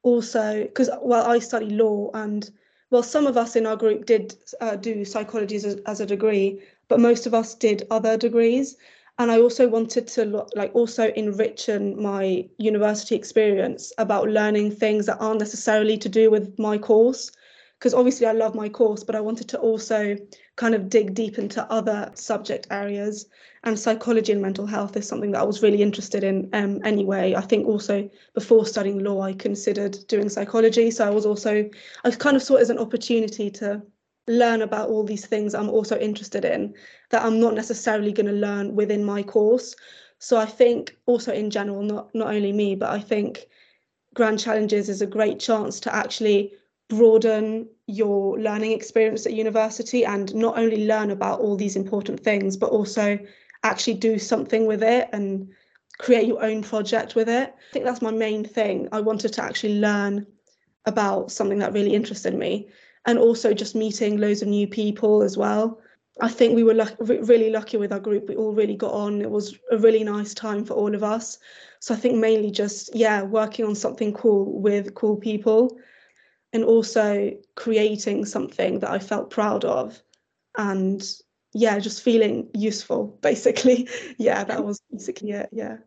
also 0.03 0.63
because, 0.63 0.89
well, 1.01 1.25
I 1.25 1.39
study 1.39 1.69
law 1.69 2.11
and 2.13 2.49
well, 2.93 3.01
some 3.01 3.25
of 3.25 3.37
us 3.37 3.55
in 3.55 3.65
our 3.65 3.75
group 3.75 4.05
did 4.05 4.35
uh, 4.61 4.75
do 4.75 5.03
psychology 5.03 5.55
as, 5.55 5.65
as 5.87 5.99
a 5.99 6.05
degree, 6.05 6.61
but 6.89 6.99
most 6.99 7.25
of 7.25 7.33
us 7.33 7.55
did 7.55 7.87
other 7.89 8.17
degrees. 8.17 8.77
And 9.17 9.31
I 9.31 9.39
also 9.39 9.67
wanted 9.67 10.05
to 10.09 10.45
like 10.55 10.69
also 10.75 11.11
enrich 11.15 11.67
my 11.67 12.47
university 12.59 13.15
experience 13.15 13.91
about 13.97 14.29
learning 14.29 14.73
things 14.75 15.07
that 15.07 15.17
aren't 15.19 15.39
necessarily 15.39 15.97
to 15.97 16.07
do 16.07 16.29
with 16.29 16.59
my 16.59 16.77
course 16.77 17.31
because 17.83 17.93
obviously 17.93 18.25
I 18.25 18.31
love 18.31 18.55
my 18.55 18.69
course, 18.69 19.03
but 19.03 19.13
I 19.13 19.19
wanted 19.19 19.49
to 19.49 19.59
also 19.59 20.15
kind 20.55 20.73
of 20.73 20.87
dig 20.87 21.13
deep 21.13 21.37
into 21.37 21.69
other 21.69 22.09
subject 22.13 22.65
areas. 22.71 23.27
And 23.65 23.77
psychology 23.77 24.31
and 24.31 24.41
mental 24.41 24.65
health 24.65 24.95
is 24.95 25.05
something 25.05 25.31
that 25.31 25.41
I 25.41 25.43
was 25.43 25.61
really 25.61 25.81
interested 25.81 26.23
in 26.23 26.49
um, 26.53 26.79
anyway. 26.85 27.35
I 27.35 27.41
think 27.41 27.67
also 27.67 28.09
before 28.35 28.65
studying 28.65 29.03
law, 29.03 29.19
I 29.19 29.33
considered 29.33 29.97
doing 30.07 30.29
psychology. 30.29 30.91
So 30.91 31.05
I 31.05 31.09
was 31.09 31.25
also, 31.25 31.69
I 32.05 32.11
kind 32.11 32.37
of 32.37 32.41
saw 32.41 32.55
it 32.55 32.61
as 32.61 32.69
an 32.69 32.77
opportunity 32.77 33.51
to 33.51 33.81
learn 34.29 34.61
about 34.61 34.87
all 34.87 35.03
these 35.03 35.25
things 35.25 35.53
I'm 35.53 35.69
also 35.69 35.99
interested 35.99 36.45
in 36.45 36.73
that 37.09 37.25
I'm 37.25 37.41
not 37.41 37.53
necessarily 37.53 38.13
going 38.13 38.27
to 38.27 38.31
learn 38.31 38.75
within 38.75 39.03
my 39.03 39.23
course. 39.23 39.75
So 40.19 40.37
I 40.37 40.45
think 40.45 40.95
also 41.05 41.33
in 41.33 41.49
general, 41.49 41.81
not 41.83 42.15
not 42.15 42.33
only 42.33 42.53
me, 42.53 42.75
but 42.75 42.91
I 42.91 43.01
think 43.01 43.45
Grand 44.13 44.39
Challenges 44.39 44.87
is 44.87 45.01
a 45.01 45.05
great 45.17 45.41
chance 45.41 45.81
to 45.81 45.93
actually 45.93 46.53
broaden 46.95 47.67
your 47.87 48.39
learning 48.39 48.71
experience 48.71 49.25
at 49.25 49.33
university 49.33 50.05
and 50.05 50.33
not 50.35 50.57
only 50.57 50.85
learn 50.85 51.11
about 51.11 51.39
all 51.39 51.55
these 51.55 51.75
important 51.75 52.19
things, 52.19 52.55
but 52.55 52.69
also 52.69 53.17
actually 53.63 53.95
do 53.95 54.19
something 54.19 54.65
with 54.67 54.83
it 54.83 55.09
and 55.11 55.49
create 55.97 56.27
your 56.27 56.43
own 56.43 56.61
project 56.61 57.15
with 57.15 57.29
it. 57.29 57.49
I 57.49 57.73
think 57.73 57.85
that's 57.85 58.01
my 58.01 58.11
main 58.11 58.43
thing. 58.43 58.89
I 58.91 59.01
wanted 59.01 59.33
to 59.33 59.43
actually 59.43 59.79
learn 59.79 60.27
about 60.85 61.31
something 61.31 61.59
that 61.59 61.73
really 61.73 61.93
interested 61.93 62.33
me 62.35 62.67
and 63.05 63.17
also 63.17 63.53
just 63.53 63.75
meeting 63.75 64.17
loads 64.17 64.41
of 64.41 64.47
new 64.47 64.67
people 64.67 65.23
as 65.23 65.37
well. 65.37 65.79
I 66.21 66.29
think 66.29 66.55
we 66.55 66.63
were 66.63 66.75
luck- 66.75 66.95
really 66.99 67.49
lucky 67.49 67.77
with 67.77 67.91
our 67.91 67.99
group. 67.99 68.29
We 68.29 68.35
all 68.35 68.53
really 68.53 68.75
got 68.75 68.93
on. 68.93 69.21
It 69.21 69.31
was 69.31 69.57
a 69.71 69.77
really 69.77 70.03
nice 70.03 70.33
time 70.33 70.63
for 70.63 70.75
all 70.75 70.93
of 70.93 71.03
us. 71.03 71.39
So 71.79 71.93
I 71.93 71.97
think 71.97 72.15
mainly 72.17 72.51
just, 72.51 72.95
yeah, 72.95 73.23
working 73.23 73.65
on 73.65 73.75
something 73.75 74.13
cool 74.13 74.61
with 74.61 74.93
cool 74.93 75.17
people 75.17 75.77
and 76.53 76.63
also 76.63 77.35
creating 77.55 78.25
something 78.25 78.79
that 78.79 78.91
I 78.91 78.99
felt 78.99 79.29
proud 79.29 79.65
of. 79.65 80.01
And 80.57 81.03
yeah 81.55 81.77
just 81.79 82.01
feeling 82.01 82.49
useful 82.53 83.17
basically. 83.21 83.89
Yeah 84.17 84.43
that 84.43 84.63
was 84.63 84.81
basically 84.91 85.31
it 85.31 85.49
yeah. 85.51 85.77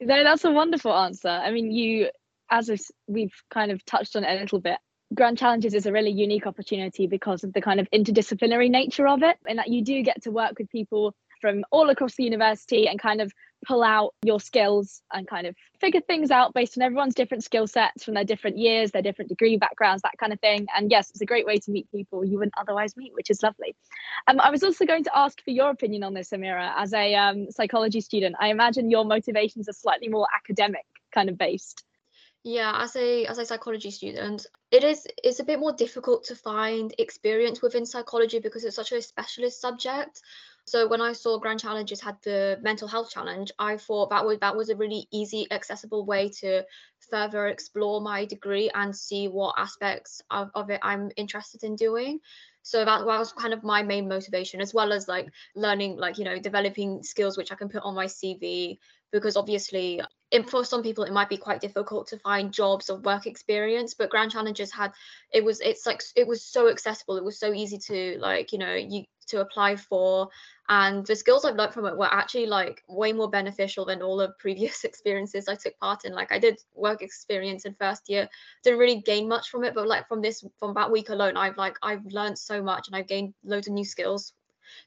No 0.00 0.22
that's 0.22 0.44
a 0.44 0.50
wonderful 0.50 0.92
answer. 0.92 1.28
I 1.28 1.50
mean 1.50 1.70
you 1.70 2.10
as 2.50 2.70
we've 3.06 3.34
kind 3.50 3.72
of 3.72 3.84
touched 3.84 4.16
on 4.16 4.24
it 4.24 4.36
a 4.36 4.40
little 4.40 4.60
bit 4.60 4.78
grand 5.14 5.38
challenges 5.38 5.74
is 5.74 5.86
a 5.86 5.92
really 5.92 6.10
unique 6.10 6.46
opportunity 6.46 7.06
because 7.06 7.44
of 7.44 7.52
the 7.52 7.60
kind 7.60 7.80
of 7.80 7.88
interdisciplinary 7.90 8.70
nature 8.70 9.06
of 9.06 9.22
it 9.22 9.36
and 9.46 9.58
that 9.58 9.68
you 9.68 9.82
do 9.82 10.02
get 10.02 10.22
to 10.22 10.30
work 10.30 10.58
with 10.58 10.68
people 10.70 11.14
from 11.40 11.64
all 11.70 11.90
across 11.90 12.14
the 12.16 12.24
university 12.24 12.88
and 12.88 12.98
kind 12.98 13.20
of 13.20 13.32
pull 13.64 13.82
out 13.82 14.14
your 14.24 14.40
skills 14.40 15.02
and 15.12 15.26
kind 15.26 15.46
of 15.46 15.54
figure 15.80 16.00
things 16.00 16.30
out 16.30 16.54
based 16.54 16.76
on 16.78 16.82
everyone's 16.82 17.14
different 17.14 17.44
skill 17.44 17.66
sets 17.66 18.04
from 18.04 18.14
their 18.14 18.24
different 18.24 18.58
years, 18.58 18.90
their 18.90 19.02
different 19.02 19.28
degree 19.28 19.56
backgrounds, 19.56 20.02
that 20.02 20.18
kind 20.18 20.32
of 20.32 20.40
thing. 20.40 20.66
And 20.76 20.90
yes, 20.90 21.10
it's 21.10 21.20
a 21.20 21.26
great 21.26 21.46
way 21.46 21.58
to 21.58 21.70
meet 21.70 21.90
people 21.90 22.24
you 22.24 22.38
wouldn't 22.38 22.54
otherwise 22.58 22.96
meet, 22.96 23.12
which 23.14 23.30
is 23.30 23.42
lovely. 23.42 23.74
Um, 24.26 24.40
I 24.40 24.50
was 24.50 24.62
also 24.62 24.86
going 24.86 25.04
to 25.04 25.16
ask 25.16 25.42
for 25.42 25.50
your 25.50 25.70
opinion 25.70 26.04
on 26.04 26.14
this, 26.14 26.30
Ermira, 26.30 26.72
as 26.76 26.92
a 26.92 27.14
um, 27.14 27.50
psychology 27.50 28.00
student. 28.00 28.36
I 28.38 28.48
imagine 28.48 28.90
your 28.90 29.04
motivations 29.04 29.68
are 29.68 29.72
slightly 29.72 30.08
more 30.08 30.26
academic 30.34 30.86
kind 31.12 31.28
of 31.28 31.38
based. 31.38 31.84
Yeah, 32.46 32.82
as 32.82 32.94
a 32.94 33.24
as 33.24 33.38
a 33.38 33.46
psychology 33.46 33.90
student, 33.90 34.46
it 34.70 34.84
is 34.84 35.06
it's 35.22 35.40
a 35.40 35.44
bit 35.44 35.58
more 35.58 35.72
difficult 35.72 36.24
to 36.24 36.36
find 36.36 36.94
experience 36.98 37.62
within 37.62 37.86
psychology 37.86 38.38
because 38.38 38.64
it's 38.64 38.76
such 38.76 38.92
a 38.92 39.00
specialist 39.00 39.62
subject. 39.62 40.20
So 40.66 40.88
when 40.88 41.02
I 41.02 41.12
saw 41.12 41.38
Grand 41.38 41.60
Challenges 41.60 42.00
had 42.00 42.16
the 42.22 42.58
mental 42.62 42.88
health 42.88 43.10
challenge, 43.10 43.52
I 43.58 43.76
thought 43.76 44.10
that 44.10 44.24
was 44.24 44.38
that 44.40 44.56
was 44.56 44.70
a 44.70 44.76
really 44.76 45.06
easy, 45.12 45.46
accessible 45.50 46.06
way 46.06 46.30
to 46.40 46.64
further 47.10 47.48
explore 47.48 48.00
my 48.00 48.24
degree 48.24 48.70
and 48.74 48.96
see 48.96 49.28
what 49.28 49.54
aspects 49.58 50.22
of, 50.30 50.50
of 50.54 50.70
it 50.70 50.80
I'm 50.82 51.10
interested 51.16 51.64
in 51.64 51.76
doing. 51.76 52.20
So 52.62 52.82
that, 52.82 53.04
was 53.04 53.32
kind 53.34 53.52
of 53.52 53.62
my 53.62 53.82
main 53.82 54.08
motivation, 54.08 54.62
as 54.62 54.72
well 54.72 54.90
as 54.90 55.06
like 55.06 55.28
learning, 55.54 55.98
like 55.98 56.16
you 56.16 56.24
know, 56.24 56.38
developing 56.38 57.02
skills 57.02 57.36
which 57.36 57.52
I 57.52 57.56
can 57.56 57.68
put 57.68 57.82
on 57.82 57.94
my 57.94 58.06
CV. 58.06 58.78
Because 59.12 59.36
obviously, 59.36 60.00
in, 60.30 60.44
for 60.44 60.64
some 60.64 60.82
people, 60.82 61.04
it 61.04 61.12
might 61.12 61.28
be 61.28 61.36
quite 61.36 61.60
difficult 61.60 62.08
to 62.08 62.18
find 62.18 62.52
jobs 62.52 62.88
or 62.88 62.98
work 63.00 63.26
experience. 63.26 63.92
But 63.92 64.08
Grand 64.08 64.32
Challenges 64.32 64.72
had 64.72 64.92
it 65.30 65.44
was 65.44 65.60
it's 65.60 65.84
like 65.84 66.02
it 66.16 66.26
was 66.26 66.42
so 66.42 66.70
accessible. 66.70 67.18
It 67.18 67.24
was 67.24 67.38
so 67.38 67.52
easy 67.52 67.76
to 67.78 68.16
like 68.18 68.50
you 68.50 68.58
know 68.58 68.72
you 68.72 69.04
to 69.26 69.40
apply 69.40 69.76
for 69.76 70.28
and 70.68 71.06
the 71.06 71.16
skills 71.16 71.44
i've 71.44 71.56
learned 71.56 71.74
from 71.74 71.84
it 71.84 71.96
were 71.96 72.12
actually 72.12 72.46
like 72.46 72.82
way 72.88 73.12
more 73.12 73.28
beneficial 73.28 73.84
than 73.84 74.02
all 74.02 74.16
the 74.16 74.28
previous 74.38 74.84
experiences 74.84 75.48
i 75.48 75.54
took 75.54 75.78
part 75.78 76.04
in. 76.04 76.12
Like 76.12 76.32
i 76.32 76.38
did 76.38 76.60
work 76.74 77.02
experience 77.02 77.64
in 77.64 77.74
first 77.74 78.08
year 78.08 78.28
didn't 78.62 78.78
really 78.78 79.00
gain 79.02 79.28
much 79.28 79.50
from 79.50 79.64
it 79.64 79.74
but 79.74 79.86
like 79.86 80.08
from 80.08 80.22
this 80.22 80.44
from 80.58 80.74
that 80.74 80.90
week 80.90 81.10
alone 81.10 81.36
i've 81.36 81.56
like 81.58 81.76
i've 81.82 82.04
learned 82.06 82.38
so 82.38 82.62
much 82.62 82.88
and 82.88 82.96
i've 82.96 83.08
gained 83.08 83.34
loads 83.44 83.66
of 83.68 83.74
new 83.74 83.84
skills. 83.84 84.32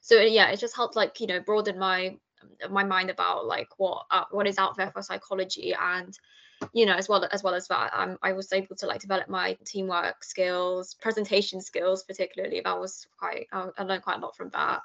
So 0.02 0.20
yeah 0.20 0.50
it 0.50 0.60
just 0.60 0.76
helped 0.76 0.96
like 0.96 1.20
you 1.20 1.28
know 1.28 1.40
broaden 1.40 1.78
my 1.78 2.18
my 2.70 2.84
mind 2.84 3.10
about 3.10 3.46
like 3.46 3.70
what 3.78 4.06
uh, 4.12 4.26
what 4.32 4.48
is 4.48 4.58
out 4.58 4.78
there 4.78 4.92
for 4.92 5.02
psychology 5.02 5.74
and 5.80 6.18
you 6.74 6.86
know 6.86 6.94
as 6.96 7.08
well 7.08 7.28
as 7.32 7.44
well 7.44 7.54
as 7.54 7.68
that 7.68 7.92
um, 7.94 8.18
i 8.24 8.34
was 8.34 8.52
able 8.52 8.76
to 8.76 8.88
like 8.88 9.02
develop 9.02 9.30
my 9.30 9.56
teamwork 9.66 10.24
skills 10.24 10.96
presentation 10.96 11.62
skills 11.62 12.04
particularly 12.04 12.62
that 12.64 12.80
was 12.80 13.08
quite 13.18 13.48
uh, 13.52 13.68
i 13.78 13.84
learned 13.84 14.04
quite 14.04 14.18
a 14.18 14.22
lot 14.22 14.36
from 14.36 14.50
that 14.50 14.82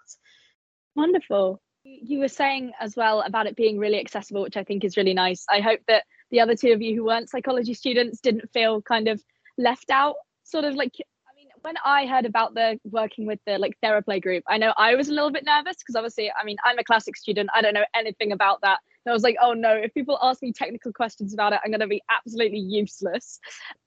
Wonderful. 0.95 1.61
You 1.85 2.21
were 2.21 2.29
saying 2.29 2.73
as 2.81 2.95
well 2.97 3.23
about 3.23 3.47
it 3.47 3.57
being 3.57 3.79
really 3.79 3.99
accessible, 3.99 4.43
which 4.43 4.57
I 4.57 4.65
think 4.65 4.85
is 4.85 4.97
really 4.97 5.15
nice. 5.15 5.45
I 5.49 5.61
hope 5.61 5.81
that 5.89 6.05
the 6.31 6.41
other 6.41 6.55
two 6.55 6.73
of 6.73 6.81
you 6.81 6.95
who 6.95 7.05
weren't 7.05 7.31
psychology 7.31 7.75
students 7.75 8.21
didn't 8.21 8.51
feel 8.53 8.83
kind 8.83 9.09
of 9.09 9.23
left 9.59 9.91
out, 9.91 10.17
sort 10.45 10.65
of 10.65 10.75
like 10.75 10.93
I 11.01 11.35
mean, 11.37 11.49
when 11.63 11.75
I 11.85 12.07
heard 12.07 12.25
about 12.25 12.55
the 12.55 12.79
working 12.85 13.27
with 13.27 13.41
the 13.47 13.59
like 13.59 13.77
Theraplay 13.83 14.23
group, 14.23 14.45
I 14.47 14.59
know 14.59 14.73
I 14.77 14.95
was 14.95 15.09
a 15.09 15.13
little 15.13 15.33
bit 15.33 15.45
nervous 15.45 15.77
because 15.77 15.97
obviously, 15.97 16.31
I 16.31 16.45
mean, 16.45 16.57
I'm 16.65 16.79
a 16.79 16.85
classic 16.85 17.17
student. 17.17 17.51
I 17.55 17.63
don't 17.63 17.75
know 17.75 17.85
anything 17.95 18.33
about 18.33 18.61
that. 18.63 18.79
And 19.05 19.13
I 19.13 19.15
was 19.15 19.23
like, 19.23 19.37
oh 19.41 19.53
no, 19.53 19.73
if 19.73 19.93
people 19.95 20.19
ask 20.23 20.43
me 20.43 20.53
technical 20.53 20.93
questions 20.93 21.35
about 21.35 21.53
it, 21.53 21.61
I'm 21.65 21.71
going 21.71 21.81
to 21.81 21.87
be 21.87 22.03
absolutely 22.11 22.61
useless. 22.61 23.41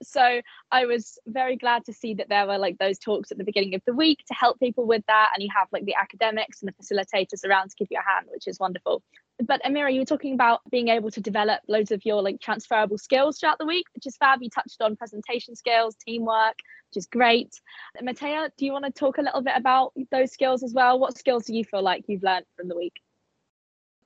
So 0.03 0.41
I 0.71 0.85
was 0.85 1.17
very 1.25 1.55
glad 1.55 1.85
to 1.85 1.93
see 1.93 2.15
that 2.15 2.29
there 2.29 2.45
were 2.47 2.57
like 2.57 2.77
those 2.77 2.99
talks 2.99 3.31
at 3.31 3.37
the 3.37 3.43
beginning 3.43 3.75
of 3.75 3.81
the 3.85 3.93
week 3.93 4.19
to 4.27 4.33
help 4.33 4.59
people 4.59 4.85
with 4.85 5.03
that. 5.07 5.29
And 5.33 5.43
you 5.43 5.49
have 5.55 5.67
like 5.71 5.85
the 5.85 5.95
academics 5.95 6.61
and 6.61 6.69
the 6.69 6.83
facilitators 6.83 7.45
around 7.45 7.69
to 7.69 7.75
give 7.77 7.87
you 7.91 7.99
a 7.99 8.09
hand, 8.09 8.27
which 8.31 8.47
is 8.47 8.59
wonderful. 8.59 9.01
But 9.43 9.61
Ermira, 9.63 9.93
you 9.93 9.99
were 9.99 10.05
talking 10.05 10.33
about 10.33 10.61
being 10.69 10.87
able 10.87 11.11
to 11.11 11.21
develop 11.21 11.61
loads 11.67 11.91
of 11.91 12.05
your 12.05 12.21
like 12.21 12.39
transferable 12.39 12.97
skills 12.97 13.39
throughout 13.39 13.57
the 13.57 13.65
week, 13.65 13.85
which 13.93 14.07
is 14.07 14.15
fab. 14.17 14.41
You 14.41 14.49
touched 14.49 14.81
on 14.81 14.95
presentation 14.95 15.55
skills, 15.55 15.95
teamwork, 16.05 16.55
which 16.89 16.97
is 16.97 17.05
great. 17.05 17.59
Mattea, 18.01 18.49
do 18.57 18.65
you 18.65 18.71
want 18.71 18.85
to 18.85 18.91
talk 18.91 19.17
a 19.17 19.21
little 19.21 19.41
bit 19.41 19.55
about 19.57 19.91
those 20.11 20.31
skills 20.31 20.63
as 20.63 20.73
well? 20.73 20.99
What 20.99 21.17
skills 21.17 21.45
do 21.45 21.53
you 21.53 21.65
feel 21.65 21.81
like 21.81 22.05
you've 22.07 22.23
learned 22.23 22.45
from 22.55 22.69
the 22.69 22.77
week? 22.77 23.01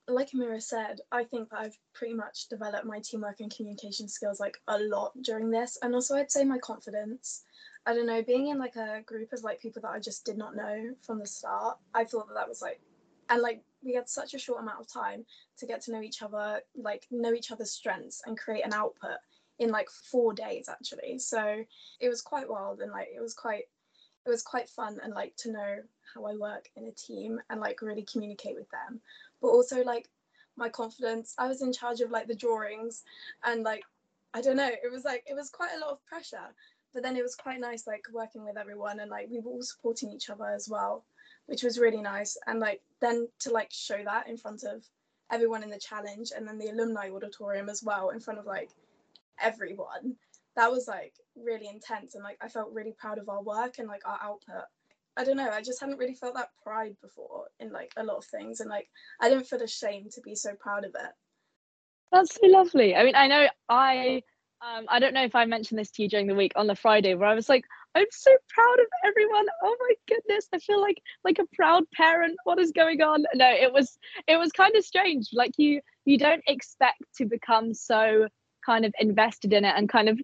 Like 0.09 0.31
Ermira 0.31 0.61
said, 0.61 1.01
I 1.11 1.23
think 1.23 1.49
that 1.49 1.59
I've 1.59 1.77
pretty 1.93 2.15
much 2.15 2.47
developed 2.47 2.85
my 2.85 2.99
teamwork 2.99 3.39
and 3.39 3.55
communication 3.55 4.07
skills 4.07 4.39
like 4.39 4.57
a 4.67 4.79
lot 4.79 5.11
during 5.21 5.51
this. 5.51 5.77
And 5.81 5.93
also 5.93 6.15
I'd 6.15 6.31
say 6.31 6.43
my 6.43 6.57
confidence. 6.57 7.43
I 7.85 7.93
don't 7.93 8.07
know, 8.07 8.21
being 8.21 8.47
in 8.47 8.59
like 8.59 8.75
a 8.75 9.01
group 9.05 9.33
of 9.33 9.43
like 9.43 9.61
people 9.61 9.81
that 9.83 9.91
I 9.91 9.99
just 9.99 10.25
did 10.25 10.37
not 10.37 10.55
know 10.55 10.93
from 11.01 11.19
the 11.19 11.27
start, 11.27 11.77
I 11.93 12.03
thought 12.03 12.27
that 12.27 12.33
that 12.35 12.49
was 12.49 12.61
like, 12.61 12.81
and 13.29 13.41
like 13.41 13.63
we 13.83 13.93
had 13.93 14.09
such 14.09 14.33
a 14.33 14.39
short 14.39 14.61
amount 14.61 14.81
of 14.81 14.91
time 14.91 15.25
to 15.57 15.65
get 15.65 15.81
to 15.81 15.91
know 15.91 16.01
each 16.01 16.21
other, 16.21 16.61
like 16.75 17.05
know 17.11 17.33
each 17.33 17.51
other's 17.51 17.71
strengths 17.71 18.21
and 18.25 18.37
create 18.37 18.65
an 18.65 18.73
output 18.73 19.17
in 19.59 19.69
like 19.69 19.89
four 19.89 20.33
days 20.33 20.67
actually. 20.69 21.19
So 21.19 21.63
it 21.99 22.09
was 22.09 22.21
quite 22.21 22.49
wild 22.49 22.79
and 22.79 22.91
like 22.91 23.09
it 23.15 23.21
was 23.21 23.33
quite 23.33 23.63
it 24.29 24.33
was 24.33 24.43
quite 24.43 24.69
fun 24.69 24.97
and 25.03 25.13
like 25.13 25.35
to 25.37 25.51
know 25.51 25.77
how 26.13 26.25
I 26.25 26.35
work 26.35 26.69
in 26.75 26.85
a 26.85 26.91
team 26.91 27.39
and 27.49 27.59
like 27.59 27.81
really 27.81 28.03
communicate 28.03 28.55
with 28.55 28.69
them 28.69 29.01
but 29.41 29.49
also 29.49 29.83
like 29.83 30.09
my 30.59 30.69
confidence. 30.69 31.33
I 31.37 31.47
was 31.47 31.61
in 31.61 31.73
charge 31.73 32.01
of 32.01 32.11
like 32.11 32.27
the 32.27 32.35
drawings 32.35 33.03
and 33.45 33.63
like 33.63 33.83
I 34.33 34.41
don't 34.41 34.57
know, 34.57 34.67
it 34.69 34.91
was 34.91 35.05
like 35.05 35.23
it 35.25 35.35
was 35.35 35.49
quite 35.49 35.71
a 35.75 35.79
lot 35.79 35.91
of 35.91 36.05
pressure. 36.05 36.53
But 36.93 37.03
then 37.03 37.15
it 37.15 37.23
was 37.23 37.35
quite 37.35 37.59
nice 37.59 37.87
like 37.87 38.03
working 38.13 38.43
with 38.43 38.57
everyone 38.57 38.99
and 38.99 39.09
like 39.09 39.29
we 39.31 39.39
were 39.39 39.51
all 39.51 39.63
supporting 39.63 40.11
each 40.11 40.29
other 40.29 40.45
as 40.45 40.67
well, 40.69 41.03
which 41.47 41.63
was 41.63 41.79
really 41.79 42.01
nice. 42.01 42.37
And 42.45 42.59
like 42.59 42.81
then 42.99 43.27
to 43.39 43.51
like 43.51 43.71
show 43.71 44.03
that 44.03 44.27
in 44.27 44.37
front 44.37 44.63
of 44.63 44.83
everyone 45.31 45.63
in 45.63 45.69
the 45.69 45.79
challenge 45.79 46.31
and 46.35 46.47
then 46.47 46.57
the 46.57 46.69
alumni 46.69 47.09
auditorium 47.09 47.69
as 47.69 47.83
well 47.83 48.09
in 48.09 48.19
front 48.19 48.39
of 48.39 48.45
like 48.45 48.69
everyone. 49.39 50.15
That 50.59 50.73
was 50.73 50.89
like 50.89 51.13
really 51.37 51.69
intense 51.69 52.15
and 52.15 52.23
like 52.23 52.37
I 52.41 52.49
felt 52.49 52.73
really 52.73 52.93
proud 52.99 53.17
of 53.17 53.29
our 53.29 53.41
work 53.41 53.79
and 53.79 53.87
like 53.87 54.01
our 54.05 54.19
output 54.21 54.65
I 55.15 55.23
don't 55.23 55.37
know, 55.37 55.49
I 55.49 55.61
just 55.61 55.79
hadn't 55.79 55.97
really 55.97 56.15
felt 56.15 56.35
that 56.35 56.49
pride 56.61 56.97
before 57.01 57.45
in 57.61 57.71
like 57.71 57.93
a 57.95 58.03
lot 58.03 58.17
of 58.17 58.25
things 58.25 58.59
and 58.59 58.69
like 58.69 58.89
I 59.21 59.29
didn't 59.29 59.47
feel 59.47 59.61
ashamed 59.61 60.11
to 60.11 60.21
be 60.21 60.35
so 60.35 60.51
proud 60.59 60.83
of 60.83 60.91
it. 60.95 61.11
That's 62.11 62.35
so 62.35 62.47
lovely. 62.47 62.93
I 62.93 63.03
mean, 63.05 63.15
I 63.15 63.27
know 63.27 63.47
I 63.69 64.21
um 64.61 64.85
I 64.89 64.99
don't 64.99 65.13
know 65.13 65.23
if 65.23 65.33
I 65.33 65.45
mentioned 65.45 65.79
this 65.79 65.91
to 65.91 66.03
you 66.03 66.09
during 66.09 66.27
the 66.27 66.35
week 66.35 66.51
on 66.57 66.67
the 66.67 66.75
Friday 66.75 67.15
where 67.15 67.29
I 67.29 67.35
was 67.35 67.47
like, 67.47 67.63
I'm 67.95 68.11
so 68.11 68.31
proud 68.49 68.79
of 68.81 68.87
everyone. 69.05 69.45
Oh 69.63 69.77
my 69.79 69.93
goodness. 70.09 70.49
I 70.53 70.59
feel 70.59 70.81
like 70.81 71.01
like 71.23 71.39
a 71.39 71.55
proud 71.55 71.85
parent. 71.93 72.35
What 72.43 72.59
is 72.59 72.73
going 72.73 73.01
on? 73.01 73.23
No, 73.33 73.49
it 73.49 73.71
was 73.71 73.97
it 74.27 74.35
was 74.35 74.51
kind 74.51 74.75
of 74.75 74.83
strange. 74.83 75.29
Like 75.31 75.53
you 75.57 75.79
you 76.03 76.17
don't 76.17 76.43
expect 76.47 77.03
to 77.17 77.25
become 77.25 77.73
so 77.73 78.27
kind 78.65 78.85
of 78.85 78.93
invested 78.99 79.53
in 79.53 79.65
it 79.65 79.73
and 79.75 79.89
kind 79.89 80.09
of 80.09 80.19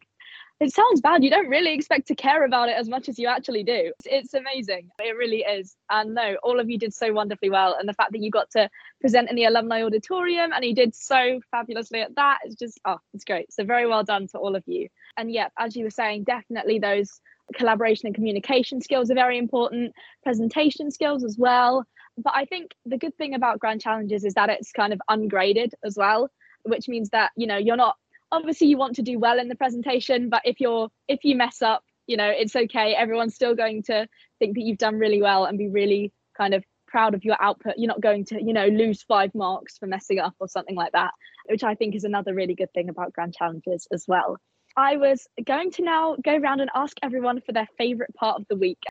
it 0.60 0.74
sounds 0.74 1.02
bad. 1.02 1.24
You 1.24 1.30
don't 1.30 1.50
really 1.50 1.74
expect 1.74 2.08
to 2.08 2.16
care 2.16 2.46
about 2.46 2.70
it 2.70 2.78
as 2.78 2.88
much 2.88 3.10
as 3.10 3.20
you 3.20 3.28
actually 3.28 3.64
do. 3.64 3.92
It's, 4.00 4.06
it's, 4.06 4.34
amazing. 4.34 4.90
It 5.00 5.18
really 5.18 5.40
is. 5.40 5.76
And 5.90 6.16
no, 6.16 6.38
all 6.44 6.60
of 6.60 6.70
you 6.70 6.78
did 6.78 6.94
so 6.94 7.12
wonderfully 7.12 7.50
well. 7.50 7.76
And 7.78 7.90
the 7.90 7.94
fact 7.94 8.14
that 8.14 8.22
you 8.22 8.32
got 8.32 8.52
to 8.52 8.70
present 9.02 9.30
in 9.30 9.36
the 9.36 9.46
alumni 9.46 9.84
auditorium 9.84 10.54
and 10.54 10.64
you 10.64 10.74
did 10.74 10.96
so 10.96 11.42
fabulously 11.52 12.02
at 12.02 12.16
that 12.16 12.40
is 12.46 12.56
just, 12.56 12.80
oh, 12.86 12.98
it's 13.14 13.26
great. 13.26 13.52
So 13.52 13.66
very 13.66 13.86
well 13.86 14.04
done 14.04 14.28
to 14.30 14.38
all 14.38 14.56
of 14.56 14.64
you. 14.66 14.88
And 15.18 15.30
yeah, 15.30 15.50
as 15.60 15.76
you 15.76 15.84
were 15.84 15.90
saying, 15.90 16.24
definitely 16.24 16.80
those 16.80 17.20
collaboration 17.54 18.08
and 18.08 18.16
communication 18.16 18.82
skills 18.82 19.12
are 19.12 19.16
very 19.16 19.38
important, 19.38 19.94
presentation 20.24 20.90
skills 20.90 21.26
as 21.26 21.38
well. 21.38 21.86
But 22.18 22.34
I 22.34 22.46
think 22.46 22.72
the 22.86 22.98
good 22.98 23.16
thing 23.18 23.34
about 23.34 23.60
Grand 23.60 23.82
Challenges 23.82 24.24
is 24.24 24.36
that 24.36 24.50
it's 24.50 24.72
kind 24.72 24.94
of 24.94 25.02
ungraded 25.10 25.74
as 25.84 25.98
well, 25.98 26.30
which 26.64 26.88
means 26.88 27.10
that, 27.10 27.32
you 27.36 27.46
know, 27.46 27.58
you're 27.58 27.76
not 27.76 27.98
obviously 28.32 28.68
you 28.68 28.78
want 28.78 28.96
to 28.96 29.02
do 29.02 29.18
well 29.20 29.40
in 29.40 29.48
the 29.48 29.56
presentation 29.56 30.30
but 30.30 30.42
if 30.46 30.60
you're 30.60 30.90
if 31.08 31.20
you 31.24 31.36
mess 31.36 31.62
up 31.62 31.84
you 32.08 32.18
know 32.18 32.30
it's 32.30 32.56
okay. 32.56 32.94
Everyone's 32.94 33.36
still 33.36 33.56
going 33.56 33.84
to 33.84 34.08
think 34.40 34.56
that 34.56 34.62
you've 34.62 34.78
done 34.78 34.98
really 34.98 35.22
well 35.22 35.46
and 35.46 35.58
be 35.58 35.68
really 35.68 36.12
kind 36.38 36.54
of 36.54 36.64
proud 36.88 37.14
of 37.14 37.24
your 37.24 37.42
output. 37.42 37.74
You're 37.78 37.88
not 37.88 38.02
going 38.02 38.26
to 38.26 38.42
you 38.42 38.54
know 38.54 38.68
lose 38.68 39.04
five 39.04 39.34
marks 39.34 39.78
for 39.78 39.88
messing 39.88 40.20
up 40.20 40.36
or 40.40 40.48
something 40.48 40.76
like 40.76 40.92
that 40.94 41.12
which 41.48 41.64
i 41.64 41.76
think 41.76 41.94
is 41.94 42.04
another 42.04 42.34
really 42.34 42.56
good 42.56 42.74
thing 42.74 42.90
about 42.90 43.14
grand 43.14 43.34
challenges 43.34 43.88
as 43.92 44.06
well. 44.08 44.38
I 44.78 44.98
was 44.98 45.28
going 45.46 45.72
to 45.72 45.84
now 45.84 46.18
go 46.22 46.36
around 46.36 46.60
and 46.60 46.70
ask 46.76 46.98
everyone 47.02 47.40
for 47.42 47.54
their 47.54 47.68
favorite 47.78 48.14
part 48.14 48.42
of 48.42 48.48
the 48.50 48.58
week. 48.58 48.82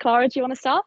Clara 0.00 0.28
do 0.28 0.38
you 0.38 0.42
want 0.42 0.54
to 0.54 0.60
start? 0.60 0.84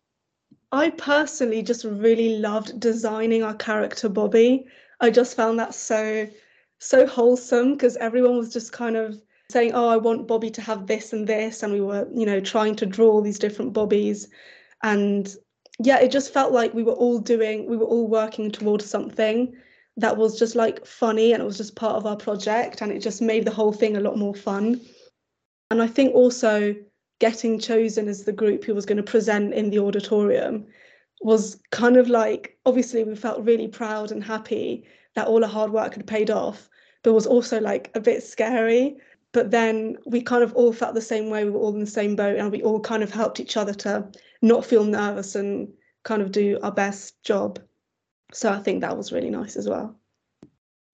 I 0.72 0.90
personally 0.90 1.62
just 1.62 1.84
really 1.84 2.40
loved 2.40 2.80
designing 2.80 3.44
our 3.44 3.54
character 3.54 4.10
bobby. 4.10 4.66
I 5.00 5.12
just 5.12 5.38
found 5.38 5.60
that 5.60 5.76
so 5.76 6.28
so 6.80 7.06
wholesome 7.08 7.74
because 7.74 7.98
everyone 7.98 8.38
was 8.38 8.54
just 8.54 8.72
kind 8.72 8.96
of 8.96 9.22
saying, 9.52 9.72
"Oh, 9.74 9.88
I 9.88 9.98
want 9.98 10.28
Bobby 10.28 10.50
to 10.52 10.62
have 10.62 10.88
this 10.88 11.14
and 11.14 11.28
this," 11.28 11.64
and 11.64 11.74
we 11.74 11.82
were, 11.82 12.08
you 12.14 12.26
know, 12.26 12.40
trying 12.40 12.76
to 12.78 12.86
draw 12.86 13.22
these 13.22 13.40
different 13.40 13.74
Bobbies, 13.74 14.28
and 14.84 15.36
yeah, 15.80 16.00
it 16.00 16.12
just 16.12 16.34
felt 16.34 16.52
like 16.52 16.74
we 16.74 16.84
were 16.84 16.94
all 16.94 17.20
doing, 17.20 17.70
we 17.70 17.78
were 17.78 17.86
all 17.86 18.08
working 18.08 18.52
towards 18.52 18.86
something 18.86 19.56
that 19.98 20.18
was 20.18 20.38
just 20.40 20.56
like 20.56 20.86
funny, 20.86 21.34
and 21.34 21.42
it 21.42 21.46
was 21.46 21.58
just 21.58 21.76
part 21.76 21.96
of 21.96 22.06
our 22.06 22.18
project, 22.18 22.82
and 22.82 22.92
it 22.92 23.00
just 23.00 23.22
made 23.22 23.46
the 23.46 23.52
whole 23.52 23.74
thing 23.74 23.98
a 23.98 24.02
lot 24.02 24.18
more 24.18 24.36
fun. 24.36 24.82
And 25.72 25.82
I 25.82 25.88
think 25.88 26.14
also 26.14 26.76
getting 27.20 27.60
chosen 27.60 28.08
as 28.08 28.24
the 28.24 28.32
group 28.32 28.64
who 28.64 28.76
was 28.76 28.86
going 28.86 28.98
to 28.98 29.04
present 29.04 29.54
in 29.54 29.70
the 29.70 29.80
auditorium 29.80 30.66
was 31.22 31.60
kind 31.72 31.98
of 31.98 32.10
like 32.10 32.58
obviously 32.66 33.04
we 33.04 33.16
felt 33.16 33.44
really 33.44 33.68
proud 33.68 34.12
and 34.12 34.24
happy 34.24 34.86
that 35.18 35.28
all 35.28 35.40
the 35.40 35.48
hard 35.48 35.72
work 35.72 35.96
had 35.96 36.06
paid 36.06 36.30
off, 36.30 36.70
but 37.02 37.12
was 37.12 37.26
also 37.26 37.60
like 37.60 37.90
a 37.96 38.00
bit 38.00 38.22
scary. 38.22 38.98
But 39.32 39.50
then 39.50 39.98
we 40.06 40.22
kind 40.22 40.44
of 40.44 40.54
all 40.54 40.72
felt 40.72 40.94
the 40.94 41.02
same 41.02 41.32
way. 41.32 41.44
We 41.44 41.50
were 41.50 41.60
all 41.60 41.74
in 41.74 41.80
the 41.80 41.88
same 41.88 42.16
boat 42.16 42.38
and 42.38 42.52
we 42.52 42.62
all 42.62 42.80
kind 42.80 43.02
of 43.02 43.12
helped 43.12 43.40
each 43.40 43.58
other 43.58 43.74
to 43.74 44.08
not 44.44 44.64
feel 44.64 44.84
nervous 44.84 45.34
and 45.34 45.70
kind 46.04 46.22
of 46.22 46.32
do 46.32 46.60
our 46.62 46.72
best 46.72 47.24
job. 47.24 47.60
So 48.32 48.52
I 48.52 48.60
think 48.60 48.82
that 48.82 48.96
was 48.96 49.12
really 49.12 49.32
nice 49.32 49.56
as 49.56 49.68
well. 49.68 50.00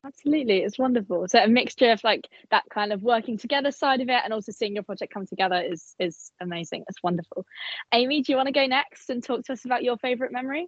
Absolutely, 0.05 0.59
it's 0.59 0.79
wonderful. 0.79 1.27
So 1.27 1.43
a 1.43 1.47
mixture 1.47 1.91
of 1.91 2.01
like 2.05 2.29
that 2.49 2.63
kind 2.73 2.93
of 2.93 3.03
working 3.03 3.37
together 3.37 3.71
side 3.71 3.99
of 3.99 4.07
it, 4.07 4.21
and 4.23 4.33
also 4.33 4.53
seeing 4.53 4.73
your 4.73 4.83
project 4.83 5.13
come 5.13 5.25
together 5.25 5.61
is 5.61 5.95
is 5.99 6.31
amazing. 6.41 6.83
It's 6.89 7.03
wonderful. 7.03 7.45
Aimee, 7.93 8.21
do 8.21 8.31
you 8.31 8.35
want 8.37 8.47
to 8.47 8.53
go 8.53 8.65
next 8.67 9.09
and 9.09 9.23
talk 9.23 9.43
to 9.45 9.53
us 9.53 9.65
about 9.65 9.83
your 9.83 9.97
favorite 9.97 10.33
memory? 10.33 10.67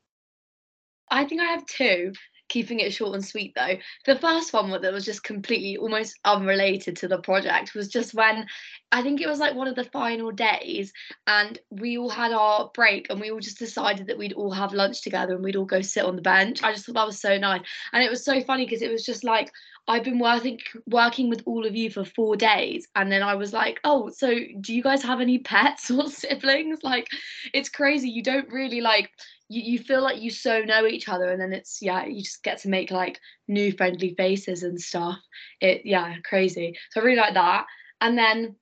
I 1.10 1.26
think 1.26 1.42
I 1.42 1.46
have 1.46 1.66
two 1.66 2.14
keeping 2.56 2.80
it 2.80 2.94
short 2.94 3.14
and 3.14 3.26
sweet 3.26 3.54
though. 3.54 3.76
The 4.06 4.16
first 4.16 4.54
one 4.54 4.70
that 4.70 4.94
was 4.94 5.04
just 5.04 5.26
completely 5.26 5.76
almost 5.76 6.18
unrelated 6.24 6.96
to 6.98 7.10
the 7.10 7.18
project 7.18 7.76
was 7.76 7.90
just 7.90 8.14
when 8.14 8.48
I 8.94 9.02
think 9.02 9.20
it 9.20 9.28
was 9.28 9.40
like 9.40 9.56
one 9.56 9.68
of 9.68 9.76
the 9.76 9.84
final 9.84 10.32
days 10.32 10.94
and 11.28 11.60
we 11.70 11.98
all 11.98 12.08
had 12.08 12.32
our 12.32 12.72
break 12.74 13.08
and 13.10 13.20
we 13.20 13.30
all 13.30 13.42
just 13.42 13.60
decided 13.60 14.08
that 14.08 14.18
we'd 14.18 14.32
all 14.32 14.52
have 14.52 14.72
lunch 14.72 15.02
together 15.02 15.36
and 15.36 15.44
we'd 15.44 15.58
all 15.58 15.66
go 15.66 15.82
sit 15.82 16.06
on 16.06 16.16
the 16.16 16.22
bench. 16.22 16.64
I 16.64 16.72
just 16.72 16.86
thought 16.86 16.96
that 16.96 17.06
was 17.06 17.20
so 17.20 17.38
nice. 17.38 17.62
And 17.92 18.02
it 18.02 18.10
was 18.10 18.24
so 18.24 18.40
funny 18.40 18.64
because 18.64 18.82
it 18.82 18.90
was 18.90 19.06
just 19.06 19.26
like 19.26 19.52
I've 19.88 20.04
been 20.04 20.18
working 20.18 20.60
working 20.88 21.30
with 21.30 21.44
all 21.46 21.66
of 21.66 21.76
you 21.76 21.92
for 21.92 22.04
four 22.04 22.36
days, 22.36 22.88
and 22.96 23.12
then 23.12 23.22
I 23.22 23.36
was 23.36 23.54
like, 23.54 23.80
oh, 23.84 24.10
so 24.10 24.34
do 24.60 24.74
you 24.74 24.82
guys 24.82 25.04
have 25.04 25.22
any 25.22 25.38
pets 25.38 25.92
or 25.92 26.10
siblings? 26.10 26.80
Like, 26.82 27.08
it's 27.54 27.70
crazy. 27.70 28.10
You 28.10 28.24
don't 28.24 28.52
really 28.52 28.82
like 28.82 29.12
you, 29.50 29.62
you 29.62 29.80
feel 29.80 30.02
like 30.02 30.22
you 30.22 30.32
so 30.32 30.62
know 30.62 30.86
each 30.86 31.08
other 31.08 31.30
and 31.30 31.40
then 31.40 31.54
it's 31.54 31.80
yeah 31.82 32.06
you 32.06 32.22
just 32.22 32.44
get 32.44 32.60
to 32.60 32.70
make 32.70 32.92
like 32.92 33.20
new 33.48 33.72
friendly 33.72 34.14
faces 34.16 34.64
and 34.64 34.80
stuff. 34.80 35.20
It 35.62 35.82
yeah 35.86 36.16
crazy. 36.24 36.78
So 36.92 37.02
i 37.02 37.04
really 37.04 37.18
like 37.18 37.36
that. 37.36 37.66
And 38.02 38.18
then 38.18 38.56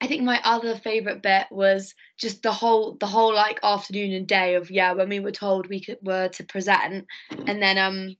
i 0.00 0.06
think 0.06 0.22
my 0.22 0.40
other 0.44 0.76
favorite 0.76 1.22
bit 1.22 1.46
was 1.50 1.92
just 2.18 2.42
the 2.42 2.52
whole 2.52 2.96
the 3.00 3.06
whole 3.06 3.34
like 3.34 3.58
afternoon 3.64 4.12
and 4.12 4.28
day 4.28 4.54
of 4.54 4.70
yeah 4.70 4.92
when 4.92 5.08
we 5.08 5.18
were 5.18 5.32
told 5.32 5.68
we 5.68 5.82
could 5.82 5.98
were 6.02 6.28
to 6.28 6.44
present. 6.44 7.06
And 7.46 7.62
then 7.62 7.78
um 7.78 8.16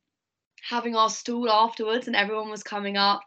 having 0.68 0.96
our 0.96 1.10
stool 1.10 1.50
afterwards 1.50 2.06
and 2.06 2.16
everyone 2.16 2.50
was 2.50 2.62
coming 2.62 2.96
up. 2.96 3.20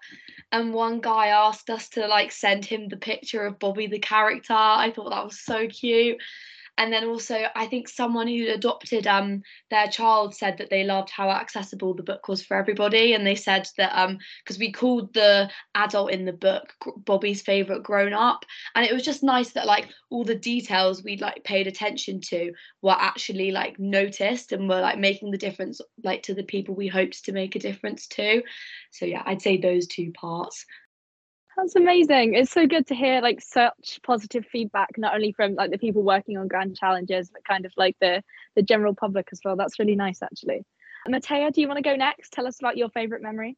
And 0.53 0.73
one 0.73 0.99
guy 0.99 1.27
asked 1.27 1.69
us 1.69 1.87
to 1.89 2.07
like 2.07 2.31
send 2.31 2.65
him 2.65 2.89
the 2.89 2.97
picture 2.97 3.45
of 3.45 3.57
bobby 3.57 3.87
the 3.87 3.99
character. 3.99 4.53
I 4.53 4.91
thought 4.91 5.11
that 5.11 5.23
was 5.23 5.39
so 5.39 5.67
cute 5.67 6.17
and 6.81 6.91
then 6.91 7.05
also 7.05 7.45
i 7.55 7.65
think 7.65 7.87
someone 7.87 8.27
who 8.27 8.47
adopted 8.47 9.05
um 9.07 9.41
their 9.69 9.87
child 9.87 10.35
said 10.35 10.57
that 10.57 10.69
they 10.69 10.83
loved 10.83 11.09
how 11.09 11.29
accessible 11.29 11.93
the 11.93 12.03
book 12.03 12.27
was 12.27 12.41
for 12.43 12.57
everybody. 12.57 13.13
And 13.13 13.25
they 13.25 13.35
said 13.35 13.67
that 13.77 13.97
um 13.97 14.17
because 14.43 14.59
we 14.59 14.71
called 14.71 15.13
the 15.13 15.49
adult 15.75 16.11
in 16.11 16.25
the 16.25 16.33
book 16.33 16.73
bobby's 16.97 17.41
favorite 17.41 17.83
grown 17.83 18.13
up. 18.13 18.45
And 18.75 18.85
it 18.85 18.93
was 18.93 19.03
just 19.03 19.23
nice 19.23 19.51
that 19.51 19.65
like 19.65 19.89
all 20.09 20.23
the 20.23 20.35
details 20.35 21.03
we 21.03 21.17
like 21.17 21.43
paid 21.43 21.67
attention 21.67 22.19
to 22.21 22.53
were 22.81 22.97
actually 22.97 23.51
like 23.51 23.79
noticed 23.79 24.51
and 24.51 24.67
were 24.67 24.81
like 24.81 24.99
making 24.99 25.31
the 25.31 25.37
difference 25.37 25.79
like 26.03 26.23
to 26.23 26.33
the 26.33 26.43
people 26.43 26.75
we 26.75 26.87
hoped 26.87 27.25
to 27.25 27.31
make 27.31 27.55
a 27.55 27.59
difference 27.59 28.07
to. 28.07 28.41
So 28.91 29.05
yeah 29.05 29.23
i'd 29.25 29.41
say 29.41 29.57
those 29.57 29.87
two 29.87 30.11
parts 30.11 30.65
that's 31.57 31.75
amazing. 31.75 32.33
It's 32.33 32.51
so 32.51 32.67
good 32.67 32.87
to 32.87 32.95
hear 32.95 33.21
like 33.21 33.41
such 33.41 33.99
positive 34.03 34.45
feedback, 34.45 34.97
not 34.97 35.13
only 35.13 35.31
from 35.31 35.55
like 35.55 35.71
the 35.71 35.77
people 35.77 36.03
working 36.03 36.37
on 36.37 36.47
grand 36.47 36.75
challenges, 36.77 37.29
but 37.29 37.43
kind 37.43 37.65
of 37.65 37.73
like 37.77 37.95
the 37.99 38.23
the 38.55 38.61
general 38.61 38.95
public 38.95 39.29
as 39.31 39.41
well. 39.43 39.55
That's 39.55 39.79
really 39.79 39.95
nice, 39.95 40.21
actually. 40.21 40.63
Mattea, 41.07 41.51
do 41.51 41.61
you 41.61 41.67
want 41.67 41.77
to 41.77 41.89
go 41.89 41.95
next? 41.95 42.31
Tell 42.31 42.47
us 42.47 42.59
about 42.59 42.77
your 42.77 42.89
favorite 42.89 43.21
memory. 43.21 43.57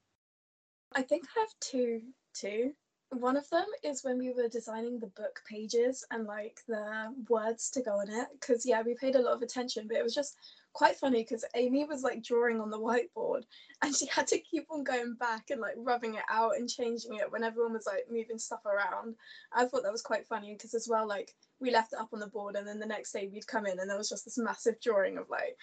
I 0.95 1.01
think 1.01 1.23
I 1.35 1.39
have 1.41 1.49
two 1.59 2.01
too. 2.33 2.73
One 3.19 3.37
of 3.37 3.49
them 3.49 3.65
is 3.83 4.03
when 4.03 4.17
we 4.17 4.31
were 4.33 4.47
designing 4.47 4.99
the 4.99 5.07
book 5.07 5.41
pages 5.47 6.05
and 6.11 6.25
like 6.25 6.59
the 6.67 7.13
words 7.29 7.69
to 7.71 7.81
go 7.81 7.99
on 7.99 8.09
it. 8.09 8.27
Because 8.33 8.65
yeah, 8.65 8.81
we 8.81 8.95
paid 8.95 9.15
a 9.15 9.21
lot 9.21 9.33
of 9.33 9.41
attention, 9.41 9.87
but 9.87 9.97
it 9.97 10.03
was 10.03 10.15
just 10.15 10.37
quite 10.73 10.95
funny 10.95 11.21
because 11.21 11.45
Aimee 11.55 11.85
was 11.85 12.01
like 12.01 12.23
drawing 12.23 12.59
on 12.59 12.71
the 12.71 12.79
whiteboard 12.79 13.43
and 13.83 13.95
she 13.95 14.07
had 14.07 14.25
to 14.27 14.39
keep 14.39 14.65
on 14.71 14.83
going 14.83 15.13
back 15.13 15.51
and 15.51 15.61
like 15.61 15.75
rubbing 15.77 16.15
it 16.15 16.23
out 16.29 16.55
and 16.57 16.67
changing 16.67 17.15
it 17.15 17.31
when 17.31 17.43
everyone 17.43 17.73
was 17.73 17.85
like 17.85 18.05
moving 18.09 18.39
stuff 18.39 18.65
around. 18.65 19.15
I 19.53 19.65
thought 19.65 19.83
that 19.83 19.91
was 19.91 20.01
quite 20.01 20.25
funny 20.25 20.53
because 20.53 20.73
as 20.73 20.87
well 20.89 21.07
like 21.07 21.33
we 21.59 21.71
left 21.71 21.93
it 21.93 21.99
up 21.99 22.09
on 22.11 22.19
the 22.19 22.27
board 22.27 22.55
and 22.55 22.67
then 22.67 22.79
the 22.79 22.85
next 22.85 23.11
day 23.11 23.29
we'd 23.31 23.47
come 23.47 23.67
in 23.67 23.79
and 23.79 23.89
there 23.89 23.97
was 23.97 24.09
just 24.09 24.25
this 24.25 24.39
massive 24.39 24.81
drawing 24.81 25.17
of 25.17 25.29
like 25.29 25.55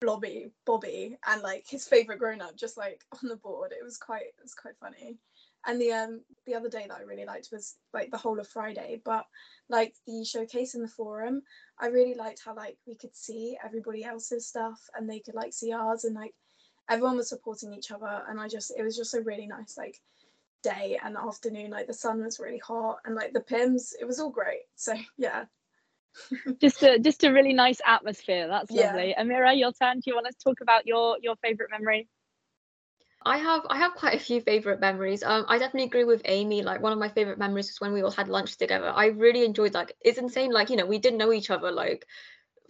Blobby, 0.00 0.52
Bobby 0.64 1.18
and 1.26 1.42
like 1.42 1.66
his 1.68 1.86
favorite 1.86 2.20
grown 2.20 2.40
up 2.40 2.56
just 2.56 2.78
like 2.78 3.04
on 3.12 3.28
the 3.28 3.36
board. 3.36 3.72
It 3.72 3.84
was 3.84 3.98
quite 3.98 4.22
it 4.22 4.42
was 4.42 4.54
quite 4.54 4.76
funny 4.80 5.18
and 5.66 5.80
the 5.80 5.92
um 5.92 6.20
the 6.46 6.54
other 6.54 6.68
day 6.68 6.86
that 6.88 6.98
I 6.98 7.02
really 7.02 7.24
liked 7.24 7.48
was 7.52 7.76
like 7.92 8.10
the 8.10 8.18
whole 8.18 8.40
of 8.40 8.48
Friday 8.48 9.00
but 9.04 9.26
like 9.68 9.94
the 10.06 10.24
showcase 10.24 10.74
in 10.74 10.82
the 10.82 10.88
forum 10.88 11.42
I 11.78 11.86
really 11.86 12.14
liked 12.14 12.42
how 12.44 12.54
like 12.54 12.76
we 12.86 12.94
could 12.94 13.16
see 13.16 13.56
everybody 13.64 14.04
else's 14.04 14.46
stuff 14.46 14.80
and 14.94 15.08
they 15.08 15.20
could 15.20 15.34
like 15.34 15.52
see 15.52 15.72
ours 15.72 16.04
and 16.04 16.14
like 16.14 16.34
everyone 16.90 17.16
was 17.16 17.28
supporting 17.28 17.72
each 17.72 17.90
other. 17.92 18.22
And 18.28 18.38
I 18.38 18.48
just 18.48 18.72
it 18.76 18.82
was 18.82 18.96
just 18.96 19.14
a 19.14 19.22
really 19.22 19.46
nice 19.46 19.78
like 19.78 19.96
day 20.62 20.98
and 21.02 21.16
afternoon 21.16 21.70
like 21.70 21.86
the 21.86 21.94
sun 21.94 22.22
was 22.22 22.38
really 22.38 22.58
hot 22.58 22.98
and 23.06 23.14
like 23.14 23.32
the 23.32 23.40
Pimm's 23.40 23.94
it 23.98 24.04
was 24.04 24.20
all 24.20 24.30
great. 24.30 24.62
So 24.76 24.94
yeah. 25.16 25.44
Just 26.60 26.82
a 26.82 26.98
just 26.98 27.22
a 27.22 27.32
really 27.32 27.52
nice 27.52 27.80
atmosphere. 27.86 28.48
That's 28.48 28.68
lovely. 28.68 29.10
Yeah. 29.10 29.22
Ermira 29.22 29.56
your 29.56 29.70
turn. 29.70 30.00
Do 30.00 30.10
you 30.10 30.16
want 30.16 30.26
to 30.26 30.34
talk 30.42 30.60
about 30.60 30.84
your 30.84 31.16
your 31.22 31.36
favorite 31.36 31.70
memory 31.70 32.08
I 33.24 33.36
have 33.38 33.66
I 33.68 33.76
have 33.78 33.94
quite 33.94 34.14
a 34.14 34.18
few 34.18 34.40
favorite 34.40 34.80
memories. 34.80 35.22
Um, 35.22 35.44
I 35.48 35.58
definitely 35.58 35.84
agree 35.88 36.04
with 36.04 36.22
Aimee. 36.24 36.62
Like 36.62 36.80
one 36.80 36.92
of 36.92 36.98
my 36.98 37.08
favorite 37.08 37.38
memories 37.38 37.68
was 37.68 37.80
when 37.80 37.92
we 37.92 38.02
all 38.02 38.10
had 38.10 38.28
lunch 38.28 38.56
together. 38.56 38.90
I 38.94 39.06
really 39.06 39.44
enjoyed 39.44 39.74
like 39.74 39.94
it's 40.00 40.18
insane. 40.18 40.52
Like 40.52 40.70
you 40.70 40.76
know 40.76 40.86
we 40.86 40.98
didn't 40.98 41.18
know 41.18 41.32
each 41.32 41.50
other 41.50 41.70
like 41.70 42.06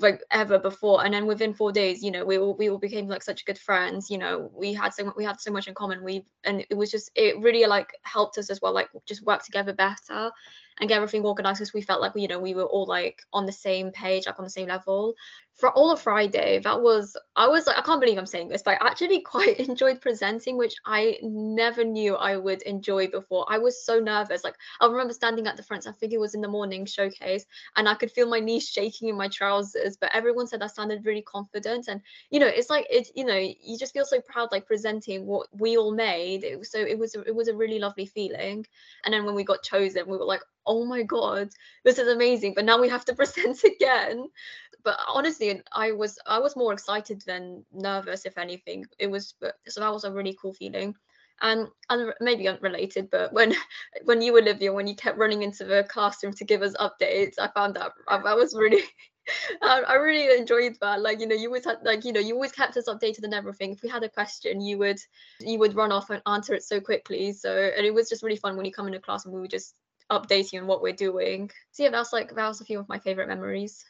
like 0.01 0.23
ever 0.31 0.59
before, 0.59 1.05
and 1.05 1.15
then 1.15 1.27
within 1.27 1.55
four 1.55 1.71
days, 1.71 2.03
you 2.03 2.11
know 2.11 2.25
we 2.25 2.39
all 2.39 2.57
we 2.57 2.69
all 2.69 2.79
became 2.79 3.07
like 3.07 3.23
such 3.23 3.45
good 3.45 3.59
friends. 3.59 4.11
You 4.11 4.19
know 4.19 4.51
we 4.53 4.73
had 4.75 4.93
so 4.93 5.13
we 5.17 5.25
had 5.25 5.41
so 5.41 5.53
much 5.53 5.69
in 5.69 5.75
common. 5.75 6.03
We 6.03 6.25
and 6.43 6.65
it 6.69 6.75
was 6.77 6.91
just 6.91 7.13
it 7.15 7.39
really 7.39 7.65
like 7.67 7.93
helped 8.03 8.37
us 8.39 8.51
as 8.51 8.61
well. 8.61 8.73
Like 8.73 8.89
just 9.07 9.25
work 9.25 9.45
together 9.45 9.73
better 9.73 10.33
and 10.81 10.89
get 10.89 10.97
everything 10.97 11.25
organized 11.25 11.59
because 11.59 11.75
we 11.75 11.83
felt 11.83 12.01
like 12.01 12.13
you 12.17 12.29
know 12.29 12.41
we 12.41 12.55
were 12.55 12.65
all 12.65 12.87
like 12.87 13.23
on 13.33 13.47
the 13.47 13.53
same 13.53 13.91
page 13.91 14.27
like 14.27 14.39
on 14.39 14.45
the 14.45 14.51
same 14.51 14.69
level 14.69 15.15
for 15.61 15.71
all 15.73 15.93
of 15.93 16.01
Friday, 16.01 16.59
that 16.61 16.81
was 16.81 17.17
I 17.37 17.47
was 17.47 17.67
like 17.67 17.77
I 17.79 17.83
can't 17.83 18.01
believe 18.01 18.17
I'm 18.17 18.27
saying 18.27 18.49
this, 18.49 18.63
but 18.63 18.81
I 18.81 18.87
actually 18.87 19.21
quite 19.35 19.61
enjoyed 19.61 20.01
presenting, 20.01 20.57
which 20.57 20.75
I 20.87 21.19
never 21.23 21.85
knew 21.85 22.17
I 22.17 22.37
would 22.37 22.63
enjoy 22.63 23.09
before. 23.09 23.45
I 23.49 23.59
was 23.59 23.85
so 23.85 24.01
nervous. 24.01 24.43
Like 24.43 24.55
I 24.81 24.87
remember 24.87 25.13
standing 25.13 25.47
at 25.47 25.57
the 25.57 25.63
front, 25.63 25.87
I 25.87 25.93
think 25.93 26.13
it 26.13 26.19
was 26.19 26.35
in 26.35 26.41
the 26.41 26.49
morning 26.49 26.87
showcase, 26.87 27.45
and 27.77 27.89
I 27.89 27.95
could 27.95 28.11
feel 28.11 28.29
my 28.29 28.41
knees 28.41 28.69
shaking 28.69 29.09
in 29.09 29.17
my 29.17 29.29
trousers. 29.29 29.99
But 30.01 30.15
everyone 30.15 30.47
said 30.47 30.63
I 30.63 30.67
sounded 30.67 31.05
really 31.05 31.23
confident, 31.23 31.89
and 31.89 32.01
you 32.31 32.41
know, 32.41 32.49
it's 32.49 32.71
like 32.71 32.87
it. 32.91 33.09
You 33.15 33.27
know, 33.27 33.37
you 33.37 33.79
just 33.79 33.93
feel 33.93 34.07
so 34.07 34.21
proud, 34.23 34.49
like 34.51 34.67
presenting 34.67 35.27
what 35.27 35.47
we 35.53 35.77
all 35.77 35.93
made. 35.93 36.43
It 36.43 36.67
so 36.67 36.79
it 36.81 36.99
was 36.99 37.15
it 37.15 37.35
was 37.35 37.49
a 37.49 37.55
really 37.55 37.79
lovely 37.79 38.07
feeling. 38.07 38.67
And 39.05 39.13
then 39.13 39.27
when 39.27 39.35
we 39.35 39.45
got 39.45 39.63
chosen, 39.63 40.09
we 40.09 40.17
were 40.17 40.25
like, 40.25 40.43
oh 40.71 40.85
my 40.85 41.03
god, 41.03 41.51
this 41.85 41.99
is 41.99 42.07
amazing. 42.07 42.55
But 42.55 42.65
now 42.65 42.81
we 42.81 42.89
have 42.89 43.05
to 43.07 43.15
present 43.21 43.63
again. 43.65 44.29
But 44.83 44.99
honestly 45.09 45.61
i 45.73 45.93
was 45.93 46.19
i 46.27 46.39
was 46.39 46.57
more 46.57 46.73
excited 46.73 47.23
than 47.27 47.65
nervous 47.73 48.25
if 48.25 48.39
anything. 48.39 48.87
It 48.99 49.11
was 49.11 49.35
so 49.69 49.81
that 49.81 49.93
was 49.93 50.05
a 50.05 50.13
really 50.13 50.39
cool 50.41 50.55
feeling. 50.55 50.95
And 51.43 51.69
and 51.89 52.13
maybe 52.21 52.49
unrelated 52.49 53.11
but 53.11 53.33
when 53.37 53.55
when 54.05 54.23
you 54.23 54.33
were 54.33 54.43
olivia 54.43 54.73
when 54.73 54.87
you 54.87 54.95
kept 54.95 55.19
running 55.19 55.43
into 55.43 55.65
the 55.65 55.87
classroom 55.89 56.35
to 56.35 56.45
give 56.45 56.61
us 56.61 56.75
updates 56.77 57.39
i 57.39 57.49
found 57.49 57.77
that 57.77 57.93
I 58.09 58.35
was 58.35 58.55
really 58.55 58.83
I, 59.63 59.81
I 59.81 59.95
really 59.95 60.39
enjoyed 60.39 60.77
that. 60.81 61.01
Like 61.01 61.21
you 61.21 61.27
know 61.27 61.35
you 61.35 61.47
always 61.49 61.65
had 61.65 61.79
like 61.85 62.05
you 62.05 62.13
know 62.13 62.21
you 62.21 62.35
always 62.35 62.53
kept 62.53 62.77
us 62.77 62.89
updated 62.89 63.25
and 63.25 63.35
everything. 63.35 63.73
If 63.73 63.83
we 63.83 63.89
had 63.89 64.03
a 64.03 64.09
question 64.09 64.61
you 64.61 64.79
would 64.79 65.01
you 65.41 65.59
would 65.59 65.75
run 65.75 65.93
off 65.93 66.11
and 66.11 66.23
answer 66.27 66.55
it 66.55 66.65
so 66.65 66.81
quickly. 66.81 67.33
So 67.33 67.51
and 67.77 67.87
it 67.87 67.95
was 67.95 68.09
just 68.09 68.23
really 68.23 68.37
fun 68.37 68.57
when 68.57 68.67
you 68.67 68.73
come 68.73 68.87
into 68.87 69.01
class 69.01 69.25
and 69.25 69.35
we 69.35 69.41
would 69.41 69.51
just 69.51 69.75
update 70.11 70.53
you 70.53 70.61
on 70.61 70.67
what 70.67 70.83
we're 70.83 70.93
doing 70.93 71.51
so 71.71 71.85
yeah 71.85 71.91
that's 71.91 72.13
like 72.13 72.35
that 72.35 72.49
was 72.49 72.61
a 72.61 72.65
few 72.65 72.79
of 72.79 72.89
my 72.89 72.99
favorite 72.99 73.29
memories 73.29 73.85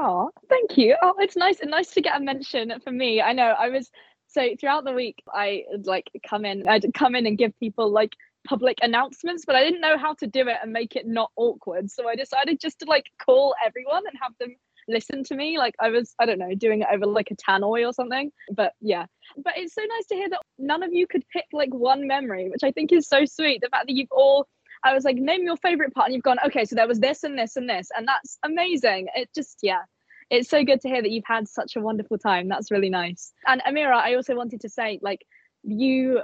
Oh, 0.00 0.30
thank 0.48 0.78
you. 0.78 0.96
Oh, 1.02 1.14
it's 1.18 1.34
nice 1.34 1.58
and 1.58 1.72
nice 1.72 1.90
to 1.94 2.00
get 2.00 2.16
a 2.16 2.22
mention 2.22 2.72
for 2.84 2.92
me. 2.92 3.20
I 3.20 3.32
know 3.32 3.54
I 3.58 3.68
was 3.68 3.90
so 4.28 4.46
throughout 4.60 4.84
the 4.84 4.92
week 4.92 5.16
I 5.32 5.64
like 5.84 6.08
come 6.28 6.44
in 6.44 6.68
I'd 6.68 6.86
come 6.94 7.16
in 7.16 7.26
and 7.26 7.36
give 7.36 7.58
people 7.58 7.90
like 7.90 8.12
public 8.46 8.78
announcements, 8.80 9.44
but 9.44 9.56
I 9.56 9.64
didn't 9.64 9.80
know 9.80 9.98
how 9.98 10.14
to 10.14 10.26
do 10.26 10.46
it 10.48 10.56
and 10.62 10.72
make 10.72 10.94
it 10.94 11.06
not 11.06 11.30
awkward. 11.36 11.90
So 11.90 12.08
I 12.08 12.14
decided 12.14 12.60
just 12.60 12.78
to 12.80 12.86
like 12.86 13.06
call 13.20 13.54
everyone 13.64 14.04
and 14.06 14.16
have 14.22 14.32
them 14.38 14.54
listen 14.86 15.24
to 15.24 15.34
me. 15.34 15.58
Like 15.58 15.74
I 15.80 15.90
was, 15.90 16.14
I 16.18 16.26
don't 16.26 16.38
know, 16.38 16.54
doing 16.54 16.82
it 16.82 16.88
over 16.92 17.06
like 17.06 17.30
a 17.30 17.36
tannoy 17.36 17.86
or 17.86 17.92
something. 17.92 18.30
But 18.54 18.72
yeah. 18.80 19.06
But 19.36 19.54
it's 19.56 19.74
so 19.74 19.82
nice 19.82 20.06
to 20.06 20.14
hear 20.14 20.30
that 20.30 20.40
none 20.58 20.82
of 20.82 20.92
you 20.92 21.06
could 21.06 21.24
pick 21.32 21.44
like 21.52 21.74
one 21.74 22.06
memory, 22.06 22.48
which 22.48 22.62
I 22.62 22.70
think 22.70 22.92
is 22.92 23.08
so 23.08 23.24
sweet. 23.24 23.60
The 23.60 23.68
fact 23.68 23.86
that 23.88 23.94
you've 23.94 24.12
all 24.12 24.46
I 24.84 24.94
was 24.94 25.04
like, 25.04 25.16
name 25.16 25.44
your 25.44 25.56
favorite 25.56 25.94
part, 25.94 26.06
and 26.06 26.14
you've 26.14 26.22
gone, 26.22 26.38
okay, 26.46 26.64
so 26.64 26.76
there 26.76 26.88
was 26.88 27.00
this 27.00 27.24
and 27.24 27.38
this 27.38 27.56
and 27.56 27.68
this, 27.68 27.88
and 27.96 28.06
that's 28.06 28.38
amazing. 28.44 29.08
It 29.14 29.28
just, 29.34 29.58
yeah, 29.62 29.82
it's 30.30 30.48
so 30.48 30.64
good 30.64 30.80
to 30.82 30.88
hear 30.88 31.02
that 31.02 31.10
you've 31.10 31.24
had 31.26 31.48
such 31.48 31.76
a 31.76 31.80
wonderful 31.80 32.18
time. 32.18 32.48
That's 32.48 32.70
really 32.70 32.90
nice. 32.90 33.32
And 33.46 33.62
Ermira, 33.62 33.96
I 33.96 34.14
also 34.14 34.34
wanted 34.34 34.60
to 34.60 34.68
say, 34.68 34.98
like, 35.02 35.24
you 35.62 36.22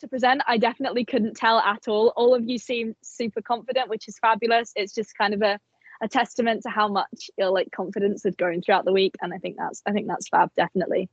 to 0.00 0.08
present. 0.08 0.42
I 0.46 0.58
definitely 0.58 1.04
couldn't 1.04 1.36
tell 1.36 1.58
at 1.58 1.88
all. 1.88 2.12
All 2.16 2.34
of 2.34 2.48
you 2.48 2.58
seem 2.58 2.94
super 3.02 3.42
confident, 3.42 3.88
which 3.88 4.08
is 4.08 4.18
fabulous. 4.18 4.72
It's 4.76 4.94
just 4.94 5.16
kind 5.16 5.34
of 5.34 5.42
a, 5.42 5.58
a 6.02 6.08
testament 6.08 6.62
to 6.62 6.70
how 6.70 6.88
much 6.88 7.30
your 7.36 7.50
like 7.50 7.70
confidence 7.70 8.22
has 8.24 8.34
grown 8.36 8.62
throughout 8.62 8.84
the 8.84 8.92
week. 8.92 9.14
And 9.22 9.32
I 9.32 9.38
think 9.38 9.56
that's 9.58 9.82
I 9.86 9.92
think 9.92 10.08
that's 10.08 10.28
fab, 10.28 10.50
definitely. 10.56 11.08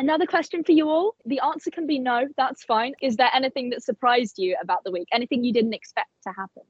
Another 0.00 0.24
question 0.24 0.64
for 0.64 0.72
you 0.72 0.88
all. 0.88 1.14
The 1.26 1.40
answer 1.40 1.70
can 1.70 1.86
be 1.86 1.98
no, 1.98 2.26
that's 2.38 2.64
fine. 2.64 2.94
Is 3.02 3.16
there 3.16 3.28
anything 3.34 3.68
that 3.68 3.82
surprised 3.82 4.38
you 4.38 4.56
about 4.62 4.82
the 4.82 4.90
week? 4.90 5.06
Anything 5.12 5.44
you 5.44 5.52
didn't 5.52 5.74
expect 5.74 6.08
to 6.22 6.30
happen? 6.30 6.62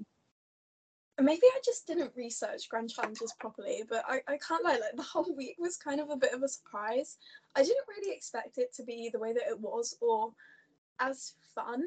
maybe 1.23 1.43
I 1.45 1.61
just 1.65 1.87
didn't 1.87 2.13
research 2.17 2.69
grand 2.69 2.91
challenges 2.91 3.33
properly, 3.39 3.85
but 3.89 4.03
I, 4.09 4.23
I 4.27 4.39
can't 4.39 4.65
lie, 4.65 4.79
like 4.79 4.97
the 4.97 5.03
whole 5.03 5.33
week 5.37 5.55
was 5.61 5.77
kind 5.77 6.01
of 6.01 6.11
a 6.11 6.17
bit 6.17 6.33
of 6.33 6.43
a 6.43 6.49
surprise. 6.49 7.19
I 7.55 7.63
didn't 7.63 7.87
really 7.89 8.13
expect 8.13 8.59
it 8.59 8.75
to 8.75 8.83
be 8.83 9.11
the 9.13 9.21
way 9.21 9.33
that 9.33 9.49
it 9.49 9.61
was 9.61 9.97
or 10.01 10.33
as 10.99 11.35
fun. 11.55 11.85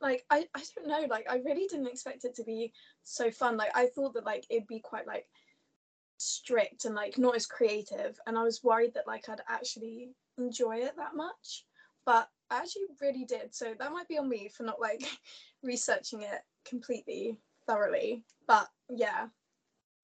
Like 0.00 0.24
I, 0.28 0.48
I 0.56 0.64
don't 0.74 0.88
know, 0.88 1.06
like 1.08 1.26
I 1.30 1.36
really 1.44 1.68
didn't 1.68 1.86
expect 1.86 2.24
it 2.24 2.34
to 2.34 2.42
be 2.42 2.72
so 3.04 3.30
fun. 3.30 3.56
Like 3.56 3.76
I 3.76 3.86
thought 3.86 4.14
that 4.14 4.24
like 4.24 4.44
it'd 4.50 4.66
be 4.66 4.80
quite 4.80 5.06
like 5.06 5.26
strict 6.16 6.84
and 6.84 6.96
like 6.96 7.16
not 7.16 7.36
as 7.36 7.46
creative 7.46 8.18
and 8.26 8.36
I 8.36 8.42
was 8.42 8.62
worried 8.62 8.92
that 8.94 9.06
like 9.06 9.28
I'd 9.28 9.40
actually 9.48 10.10
enjoy 10.40 10.76
it 10.78 10.96
that 10.96 11.14
much. 11.14 11.64
But 12.06 12.28
I 12.50 12.58
actually 12.58 12.82
really 13.00 13.24
did. 13.24 13.54
So 13.54 13.74
that 13.78 13.92
might 13.92 14.08
be 14.08 14.18
on 14.18 14.28
me 14.28 14.48
for 14.48 14.64
not 14.64 14.80
like 14.80 15.02
researching 15.62 16.22
it 16.22 16.40
completely 16.68 17.36
thoroughly. 17.66 18.24
But 18.46 18.68
yeah. 18.88 19.26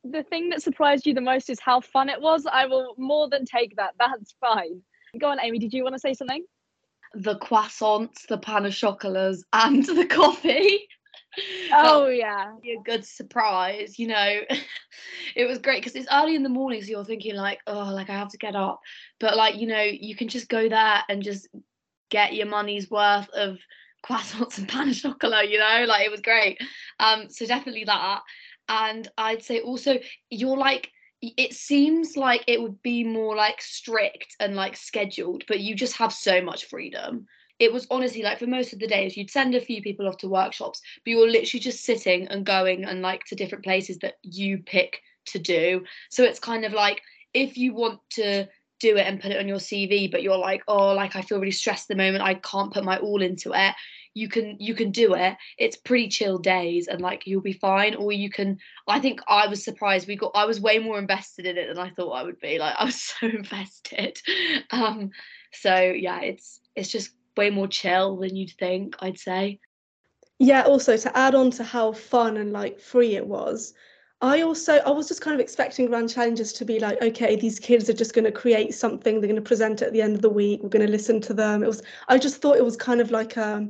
The 0.04 0.22
thing 0.22 0.50
that 0.50 0.62
surprised 0.62 1.06
you 1.06 1.14
the 1.14 1.20
most 1.20 1.50
is 1.50 1.58
how 1.60 1.80
fun 1.80 2.08
it 2.08 2.20
was. 2.20 2.46
I 2.50 2.66
will 2.66 2.94
more 2.96 3.28
than 3.28 3.44
take 3.44 3.74
that. 3.76 3.94
That's 3.98 4.34
fine. 4.40 4.82
Go 5.18 5.28
on, 5.28 5.40
Aimee. 5.40 5.58
Did 5.58 5.72
you 5.72 5.82
want 5.82 5.94
to 5.94 5.98
say 5.98 6.14
something? 6.14 6.44
The 7.14 7.36
croissants, 7.38 8.26
the 8.28 8.38
pain 8.38 8.66
au 8.66 8.70
chocolats, 8.70 9.42
and 9.52 9.84
the 9.84 10.06
coffee. 10.06 10.88
Oh 11.72 12.08
yeah, 12.08 12.52
a 12.62 12.82
good 12.84 13.04
surprise. 13.04 13.98
You 13.98 14.08
know, 14.08 14.40
it 15.36 15.46
was 15.46 15.58
great 15.58 15.82
because 15.82 15.96
it's 15.96 16.08
early 16.12 16.34
in 16.34 16.42
the 16.42 16.48
morning, 16.48 16.82
so 16.82 16.88
you're 16.88 17.04
thinking 17.04 17.34
like, 17.34 17.60
oh, 17.66 17.92
like 17.92 18.10
I 18.10 18.14
have 18.14 18.30
to 18.30 18.38
get 18.38 18.56
up, 18.56 18.80
but 19.20 19.36
like 19.36 19.56
you 19.56 19.66
know, 19.66 19.82
you 19.82 20.16
can 20.16 20.28
just 20.28 20.48
go 20.48 20.68
there 20.68 21.02
and 21.08 21.22
just 21.22 21.48
get 22.10 22.34
your 22.34 22.46
money's 22.46 22.90
worth 22.90 23.28
of 23.30 23.58
croissants 24.04 24.58
and 24.58 24.68
pain 24.68 24.88
au 24.88 24.92
chocolat, 24.92 25.50
you 25.50 25.58
know, 25.58 25.84
like 25.86 26.06
it 26.06 26.10
was 26.10 26.20
great. 26.20 26.58
Um, 27.00 27.28
so 27.28 27.46
definitely 27.46 27.84
that. 27.84 28.22
And 28.68 29.08
I'd 29.16 29.42
say 29.42 29.60
also 29.60 29.98
you're 30.30 30.56
like 30.56 30.90
it 31.22 31.54
seems 31.54 32.16
like 32.16 32.44
it 32.46 32.60
would 32.60 32.82
be 32.82 33.02
more 33.02 33.34
like 33.34 33.60
strict 33.62 34.36
and 34.38 34.54
like 34.54 34.76
scheduled, 34.76 35.44
but 35.48 35.60
you 35.60 35.74
just 35.74 35.96
have 35.96 36.12
so 36.12 36.42
much 36.42 36.66
freedom. 36.66 37.26
It 37.58 37.72
was 37.72 37.86
honestly 37.90 38.22
like 38.22 38.38
for 38.38 38.46
most 38.46 38.72
of 38.72 38.78
the 38.78 38.86
days, 38.86 39.16
you'd 39.16 39.30
send 39.30 39.54
a 39.54 39.60
few 39.60 39.82
people 39.82 40.08
off 40.08 40.18
to 40.18 40.28
workshops, 40.28 40.80
but 41.04 41.10
you're 41.10 41.28
literally 41.28 41.60
just 41.60 41.84
sitting 41.84 42.28
and 42.28 42.44
going 42.44 42.84
and 42.84 43.02
like 43.02 43.24
to 43.24 43.34
different 43.34 43.64
places 43.64 43.98
that 43.98 44.14
you 44.22 44.58
pick 44.58 45.00
to 45.26 45.38
do. 45.38 45.84
So 46.10 46.22
it's 46.24 46.38
kind 46.38 46.64
of 46.64 46.72
like 46.72 47.02
if 47.34 47.56
you 47.56 47.74
want 47.74 48.00
to 48.10 48.46
do 48.78 48.96
it 48.96 49.06
and 49.06 49.20
put 49.20 49.30
it 49.30 49.38
on 49.38 49.48
your 49.48 49.58
CV, 49.58 50.10
but 50.10 50.22
you're 50.22 50.36
like, 50.36 50.62
oh, 50.68 50.92
like 50.92 51.16
I 51.16 51.22
feel 51.22 51.38
really 51.38 51.50
stressed 51.50 51.90
at 51.90 51.96
the 51.96 52.02
moment, 52.02 52.22
I 52.22 52.34
can't 52.34 52.72
put 52.72 52.84
my 52.84 52.98
all 52.98 53.22
into 53.22 53.52
it 53.54 53.74
you 54.16 54.30
can 54.30 54.56
you 54.58 54.74
can 54.74 54.90
do 54.90 55.12
it. 55.14 55.36
It's 55.58 55.76
pretty 55.76 56.08
chill 56.08 56.38
days 56.38 56.88
and 56.88 57.02
like 57.02 57.26
you'll 57.26 57.42
be 57.42 57.52
fine. 57.52 57.94
Or 57.94 58.12
you 58.12 58.30
can 58.30 58.58
i 58.88 58.98
think 58.98 59.20
i 59.28 59.46
was 59.46 59.62
surprised 59.62 60.08
we 60.08 60.16
got 60.16 60.32
i 60.34 60.46
was 60.46 60.58
way 60.58 60.78
more 60.78 60.98
invested 60.98 61.44
in 61.44 61.58
it 61.58 61.68
than 61.68 61.78
i 61.78 61.90
thought 61.90 62.12
i 62.12 62.22
would 62.22 62.40
be. 62.40 62.58
Like 62.58 62.74
i 62.78 62.84
was 62.84 63.00
so 63.20 63.26
invested. 63.26 64.18
Um 64.70 65.10
so 65.52 65.76
yeah 65.76 66.20
it's 66.22 66.60
it's 66.74 66.88
just 66.88 67.10
way 67.36 67.50
more 67.50 67.68
chill 67.68 68.16
than 68.16 68.36
you'd 68.36 68.52
think 68.52 68.96
i'd 69.00 69.18
say 69.18 69.58
yeah 70.38 70.62
also 70.62 70.96
to 70.96 71.16
add 71.16 71.34
on 71.34 71.50
to 71.50 71.64
how 71.64 71.92
fun 71.92 72.36
and 72.36 72.52
like 72.52 72.78
free 72.80 73.16
it 73.16 73.26
was 73.26 73.74
I 74.22 74.40
also 74.40 74.76
I 74.78 74.90
was 74.90 75.08
just 75.08 75.20
kind 75.20 75.34
of 75.34 75.40
expecting 75.40 75.86
grand 75.88 76.08
challenges 76.08 76.54
to 76.54 76.64
be 76.64 76.80
like, 76.80 77.02
okay, 77.02 77.36
these 77.36 77.58
kids 77.58 77.90
are 77.90 77.92
just 77.92 78.14
going 78.14 78.24
to 78.24 78.32
create 78.32 78.72
something. 78.74 79.20
They're 79.20 79.28
going 79.28 79.36
to 79.36 79.42
present 79.42 79.82
it 79.82 79.88
at 79.88 79.92
the 79.92 80.00
end 80.00 80.14
of 80.14 80.22
the 80.22 80.30
week. 80.30 80.62
We're 80.62 80.70
going 80.70 80.86
to 80.86 80.90
listen 80.90 81.20
to 81.20 81.34
them. 81.34 81.62
It 81.62 81.66
was 81.66 81.82
I 82.08 82.16
just 82.16 82.40
thought 82.40 82.56
it 82.56 82.64
was 82.64 82.78
kind 82.78 83.02
of 83.02 83.10
like 83.10 83.36
a 83.36 83.68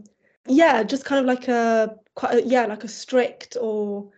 yeah 0.49 0.83
just 0.83 1.05
kind 1.05 1.21
of 1.21 1.27
like 1.27 1.49
a 1.49 1.97
quite 2.15 2.35
a, 2.35 2.47
yeah 2.47 2.67
like 2.67 2.85
a 2.85 2.89
strict 2.89 3.57
or 3.61 4.09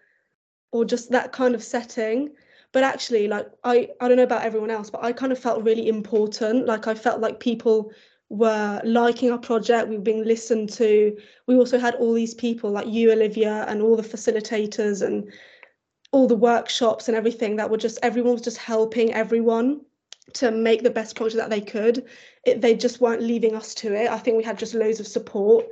or 0.72 0.84
just 0.84 1.10
that 1.10 1.32
kind 1.32 1.54
of 1.54 1.62
setting 1.62 2.30
but 2.72 2.82
actually 2.82 3.28
like 3.28 3.48
i 3.64 3.88
i 4.00 4.08
don't 4.08 4.16
know 4.16 4.22
about 4.22 4.42
everyone 4.42 4.70
else 4.70 4.90
but 4.90 5.02
i 5.02 5.12
kind 5.12 5.32
of 5.32 5.38
felt 5.38 5.64
really 5.64 5.88
important 5.88 6.66
like 6.66 6.86
i 6.86 6.94
felt 6.94 7.20
like 7.20 7.40
people 7.40 7.90
were 8.28 8.80
liking 8.84 9.30
our 9.30 9.38
project. 9.38 9.88
We 9.88 9.96
were 9.96 10.02
being 10.02 10.24
listened 10.24 10.70
to. 10.74 11.16
We 11.46 11.56
also 11.56 11.78
had 11.78 11.94
all 11.94 12.12
these 12.12 12.34
people 12.34 12.70
like 12.70 12.86
you 12.86 13.10
olivia 13.12 13.64
and 13.68 13.80
all 13.80 13.96
the 13.96 14.02
facilitators 14.02 15.04
and 15.04 15.32
all 16.12 16.26
the 16.26 16.36
workshops 16.36 17.08
and 17.08 17.16
everything 17.16 17.56
that 17.56 17.70
were 17.70 17.76
just 17.76 17.98
everyone 18.02 18.32
was 18.32 18.42
just 18.42 18.56
helping 18.58 19.12
everyone 19.12 19.80
to 20.34 20.50
make 20.50 20.82
the 20.82 20.90
best 20.90 21.16
project 21.16 21.38
that 21.38 21.50
they 21.50 21.60
could. 21.60 22.04
It, 22.44 22.60
they 22.60 22.74
just 22.74 23.00
weren't 23.00 23.22
leaving 23.22 23.54
us 23.54 23.74
to 23.76 23.94
it. 23.94 24.10
I 24.10 24.18
think 24.18 24.36
we 24.36 24.44
had 24.44 24.58
just 24.58 24.74
loads 24.74 25.00
of 25.00 25.06
support. 25.06 25.66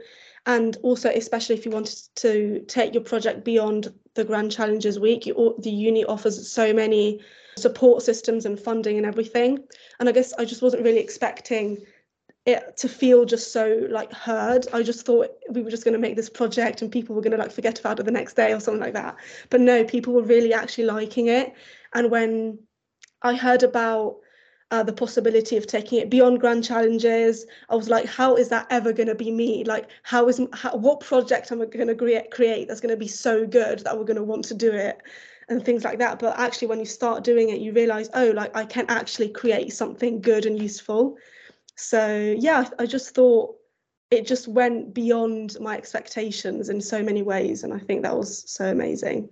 And 0.46 0.76
also 0.82 1.10
especially 1.10 1.56
if 1.56 1.66
you 1.66 1.72
wanted 1.72 1.98
to 2.16 2.64
take 2.68 2.94
your 2.94 3.02
project 3.02 3.44
beyond 3.44 3.92
the 4.14 4.24
grand 4.24 4.52
challenges 4.52 4.98
week 4.98 5.26
you, 5.26 5.54
the 5.58 5.70
uni 5.70 6.04
offers 6.04 6.50
so 6.50 6.72
many 6.72 7.20
support 7.58 8.02
systems 8.02 8.46
and 8.46 8.58
funding 8.58 8.96
and 8.96 9.04
everything. 9.04 9.58
And 9.98 10.08
i 10.08 10.12
guess 10.12 10.32
i 10.34 10.44
just 10.44 10.62
wasn't 10.62 10.84
really 10.84 11.00
expecting 11.00 11.78
it 12.46 12.76
to 12.76 12.88
feel 12.88 13.24
just 13.24 13.52
so 13.52 13.86
like 13.90 14.12
heard 14.12 14.66
i 14.72 14.82
just 14.82 15.04
thought 15.04 15.30
we 15.50 15.62
were 15.62 15.70
just 15.70 15.84
going 15.84 15.92
to 15.92 15.98
make 15.98 16.16
this 16.16 16.30
project 16.30 16.80
and 16.80 16.92
people 16.92 17.14
were 17.14 17.20
going 17.20 17.32
to 17.32 17.36
like 17.36 17.50
forget 17.50 17.78
about 17.78 17.98
it 17.98 18.04
the 18.04 18.10
next 18.10 18.34
day 18.34 18.52
or 18.52 18.60
something 18.60 18.80
like 18.80 18.94
that 18.94 19.16
but 19.50 19.60
no 19.60 19.84
people 19.84 20.12
were 20.12 20.22
really 20.22 20.54
actually 20.54 20.84
liking 20.84 21.26
it 21.26 21.52
and 21.94 22.10
when 22.10 22.58
i 23.22 23.34
heard 23.34 23.62
about 23.62 24.16
uh, 24.70 24.82
the 24.82 24.92
possibility 24.92 25.56
of 25.56 25.66
taking 25.66 26.00
it 26.00 26.10
beyond 26.10 26.40
grand 26.40 26.64
challenges. 26.64 27.46
I 27.68 27.76
was 27.76 27.88
like, 27.88 28.04
how 28.06 28.34
is 28.34 28.48
that 28.48 28.66
ever 28.70 28.92
going 28.92 29.06
to 29.06 29.14
be 29.14 29.30
me? 29.30 29.62
Like, 29.62 29.88
how 30.02 30.28
is 30.28 30.40
how, 30.52 30.74
what 30.76 31.00
project 31.00 31.52
am 31.52 31.62
I 31.62 31.66
going 31.66 31.86
to 31.86 31.94
create, 31.94 32.32
create 32.32 32.66
that's 32.66 32.80
going 32.80 32.92
to 32.92 32.96
be 32.96 33.06
so 33.06 33.46
good 33.46 33.80
that 33.80 33.96
we're 33.96 34.04
going 34.04 34.16
to 34.16 34.24
want 34.24 34.44
to 34.46 34.54
do 34.54 34.72
it 34.72 35.00
and 35.48 35.64
things 35.64 35.84
like 35.84 35.98
that. 36.00 36.18
But 36.18 36.38
actually, 36.38 36.68
when 36.68 36.80
you 36.80 36.86
start 36.86 37.22
doing 37.22 37.50
it, 37.50 37.60
you 37.60 37.72
realize, 37.72 38.10
oh, 38.14 38.32
like 38.32 38.56
I 38.56 38.64
can 38.64 38.86
actually 38.88 39.28
create 39.28 39.72
something 39.72 40.20
good 40.20 40.46
and 40.46 40.60
useful. 40.60 41.16
So 41.76 42.34
yeah, 42.38 42.68
I 42.78 42.86
just 42.86 43.14
thought 43.14 43.56
it 44.10 44.26
just 44.26 44.48
went 44.48 44.94
beyond 44.94 45.58
my 45.60 45.76
expectations 45.76 46.68
in 46.68 46.80
so 46.80 47.02
many 47.02 47.22
ways, 47.22 47.64
and 47.64 47.72
I 47.72 47.78
think 47.78 48.02
that 48.02 48.16
was 48.16 48.50
so 48.50 48.70
amazing. 48.70 49.28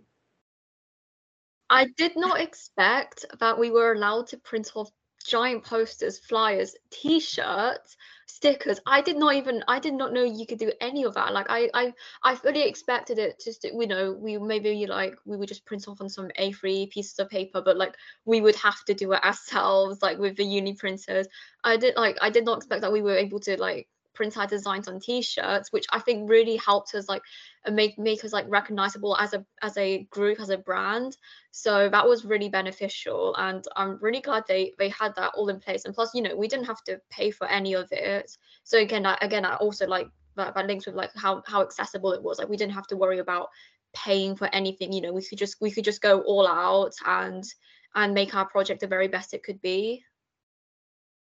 I 1.71 1.87
did 1.97 2.17
not 2.17 2.41
expect 2.41 3.25
that 3.41 3.59
we 3.59 3.71
were 3.71 3.93
allowed 3.93 4.27
to 4.29 4.37
print 4.37 4.73
off 4.75 4.91
giant 5.25 5.65
posters, 5.65 6.19
flyers, 6.19 6.77
t-shirts, 6.91 7.97
stickers. 8.45 8.79
I 8.85 9.01
did 9.01 9.17
not 9.17 9.35
even 9.35 9.65
I 9.69 9.79
did 9.79 9.95
not 9.95 10.13
know 10.13 10.23
you 10.23 10.47
could 10.47 10.59
do 10.59 10.71
any 10.81 11.05
of 11.05 11.15
that. 11.15 11.33
Like 11.33 11.47
I 11.49 11.71
I 11.73 11.95
I 12.23 12.35
fully 12.35 12.63
expected 12.63 13.19
it 13.19 13.41
just 13.43 13.65
you 13.65 13.87
know, 13.87 14.13
we 14.13 14.37
maybe 14.37 14.87
like 14.87 15.17
we 15.25 15.37
would 15.39 15.49
just 15.49 15.65
print 15.65 15.89
off 15.89 16.01
on 16.03 16.11
some 16.11 16.31
A3 16.39 16.87
pieces 16.93 17.19
of 17.19 17.31
paper, 17.31 17.63
but 17.65 17.79
like 17.79 17.95
we 18.27 18.43
would 18.43 18.57
have 18.57 18.85
to 18.85 18.95
do 18.95 19.13
it 19.13 19.25
ourselves, 19.25 20.03
like 20.03 20.19
with 20.19 20.37
the 20.37 20.45
uni 20.45 20.75
printers. 20.75 21.27
I 21.65 21.79
did 21.79 21.97
like 21.97 22.19
I 22.21 22.29
did 22.29 22.45
not 22.45 22.59
expect 22.59 22.83
that 22.83 22.93
we 22.93 23.01
were 23.01 23.17
able 23.17 23.41
to 23.41 23.59
like 23.59 23.89
print 24.15 24.37
our 24.37 24.47
designs 24.47 24.89
on 24.89 25.01
t-shirts 25.01 25.73
which 25.73 25.87
i 25.91 25.99
think 25.99 26.29
really 26.31 26.57
helped 26.57 26.95
us 26.95 27.09
like 27.09 27.23
uh, 27.67 27.71
make 27.71 27.99
make 27.99 28.25
us 28.25 28.33
like 28.33 28.47
recognizable 28.49 29.17
as 29.17 29.33
a 29.33 29.45
as 29.63 29.77
a 29.77 30.05
group 30.11 30.41
as 30.41 30.51
a 30.51 30.59
brand. 30.59 31.17
So 31.51 31.89
that 31.89 32.07
was 32.07 32.25
really 32.25 32.49
beneficial 32.49 33.35
and 33.37 33.65
i'm 33.77 33.99
really 34.01 34.21
glad 34.21 34.45
they 34.47 34.73
they 34.79 34.89
had 34.91 35.15
that 35.17 35.33
all 35.35 35.49
in 35.49 35.61
place. 35.61 35.85
And 35.85 35.95
plus 35.95 36.15
you 36.15 36.23
know 36.23 36.37
we 36.37 36.49
didn't 36.49 36.67
have 36.67 36.83
to 36.85 37.01
pay 37.11 37.31
for 37.31 37.47
any 37.47 37.75
of 37.75 37.89
it. 37.91 38.31
So 38.65 38.79
again 38.79 39.07
I, 39.07 39.17
again 39.21 39.45
i 39.45 39.55
also 39.57 39.87
like 39.87 40.09
that, 40.37 40.55
that 40.55 40.67
links 40.67 40.87
with 40.87 40.95
like 40.95 41.11
how 41.15 41.43
how 41.47 41.63
accessible 41.63 42.13
it 42.13 42.23
was. 42.23 42.39
Like 42.39 42.49
we 42.49 42.57
didn't 42.57 42.75
have 42.75 42.89
to 42.89 42.97
worry 42.97 43.19
about 43.19 43.49
paying 43.95 44.37
for 44.37 44.49
anything. 44.53 44.93
You 44.93 45.01
know 45.01 45.13
we 45.13 45.25
could 45.25 45.39
just 45.39 45.57
we 45.61 45.71
could 45.71 45.85
just 45.85 46.03
go 46.03 46.21
all 46.23 46.47
out 46.47 46.95
and 47.07 47.45
and 47.95 48.13
make 48.13 48.35
our 48.35 48.47
project 48.49 48.81
the 48.81 48.89
very 48.89 49.09
best 49.09 49.35
it 49.35 49.45
could 49.45 49.63
be 49.63 50.03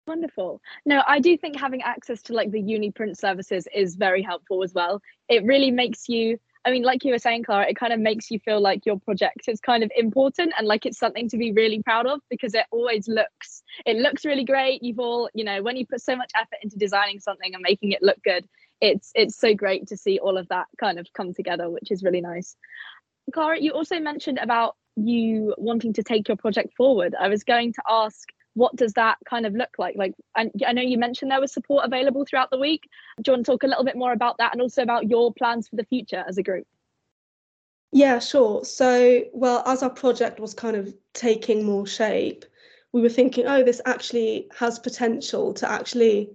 Wonderful. 0.05 0.61
No, 0.85 1.01
I 1.07 1.19
do 1.19 1.37
think 1.37 1.57
having 1.57 1.81
access 1.81 2.21
to 2.23 2.33
like 2.33 2.51
the 2.51 2.59
uni 2.59 2.91
print 2.91 3.17
services 3.17 3.67
is 3.73 3.95
very 3.95 4.21
helpful 4.21 4.63
as 4.63 4.73
well. 4.73 5.01
It 5.29 5.45
really 5.45 5.71
makes 5.71 6.09
you, 6.09 6.37
I 6.65 6.71
mean, 6.71 6.83
like 6.83 7.05
you 7.05 7.11
were 7.11 7.19
saying, 7.19 7.43
Clara, 7.43 7.69
it 7.69 7.77
kind 7.77 7.93
of 7.93 8.01
makes 8.01 8.29
you 8.29 8.39
feel 8.39 8.59
like 8.59 8.85
your 8.85 8.99
project 8.99 9.47
is 9.47 9.61
kind 9.61 9.81
of 9.81 9.91
important 9.95 10.53
and 10.57 10.67
like 10.67 10.85
it's 10.85 10.99
something 10.99 11.29
to 11.29 11.37
be 11.37 11.53
really 11.53 11.81
proud 11.81 12.05
of 12.05 12.19
because 12.29 12.53
it 12.53 12.65
always 12.71 13.07
looks, 13.07 13.63
it 13.85 13.95
looks 13.95 14.25
really 14.25 14.43
great. 14.43 14.83
You've 14.83 14.99
all, 14.99 15.29
you 15.33 15.45
know, 15.45 15.63
when 15.63 15.77
you 15.77 15.85
put 15.85 16.01
so 16.01 16.17
much 16.17 16.31
effort 16.35 16.59
into 16.61 16.77
designing 16.77 17.21
something 17.21 17.53
and 17.53 17.61
making 17.61 17.93
it 17.93 18.03
look 18.03 18.21
good, 18.23 18.45
it's 18.81 19.11
it's 19.15 19.37
so 19.37 19.53
great 19.53 19.87
to 19.87 19.95
see 19.95 20.19
all 20.19 20.37
of 20.37 20.49
that 20.49 20.65
kind 20.77 20.99
of 20.99 21.07
come 21.13 21.33
together, 21.33 21.69
which 21.69 21.91
is 21.91 22.03
really 22.03 22.19
nice. 22.19 22.57
Clara, 23.33 23.57
you 23.57 23.71
also 23.71 23.99
mentioned 23.99 24.37
about 24.39 24.75
you 24.97 25.55
wanting 25.57 25.93
to 25.93 26.03
take 26.03 26.27
your 26.27 26.35
project 26.35 26.73
forward. 26.75 27.15
I 27.17 27.29
was 27.29 27.45
going 27.45 27.71
to 27.73 27.81
ask 27.87 28.27
what 28.55 28.75
does 28.75 28.93
that 28.93 29.17
kind 29.25 29.45
of 29.45 29.53
look 29.53 29.75
like? 29.77 29.95
Like 29.95 30.13
and 30.35 30.51
i 30.67 30.73
know 30.73 30.81
you 30.81 30.97
mentioned 30.97 31.31
there 31.31 31.41
was 31.41 31.53
support 31.53 31.85
available 31.85 32.25
throughout 32.25 32.51
the 32.51 32.59
week. 32.59 32.83
Do 33.21 33.31
you 33.31 33.33
want 33.33 33.45
to 33.45 33.51
talk 33.51 33.63
a 33.63 33.67
little 33.67 33.83
bit 33.83 33.95
more 33.95 34.13
about 34.13 34.37
that 34.37 34.53
and 34.53 34.61
also 34.61 34.83
about 34.83 35.09
your 35.09 35.33
plans 35.33 35.67
for 35.67 35.75
the 35.75 35.85
future 35.85 36.23
as 36.27 36.37
a 36.37 36.43
group? 36.43 36.67
Yeah 37.91 38.19
sure. 38.19 38.63
So 38.65 39.23
well 39.33 39.63
as 39.65 39.83
our 39.83 39.89
project 39.89 40.39
was 40.39 40.53
kind 40.53 40.75
of 40.75 40.93
taking 41.13 41.63
more 41.63 41.87
shape 41.87 42.45
we 42.93 43.01
were 43.01 43.09
thinking 43.09 43.47
oh 43.47 43.63
this 43.63 43.81
actually 43.85 44.47
has 44.57 44.79
potential 44.79 45.53
to 45.55 45.69
actually 45.69 46.29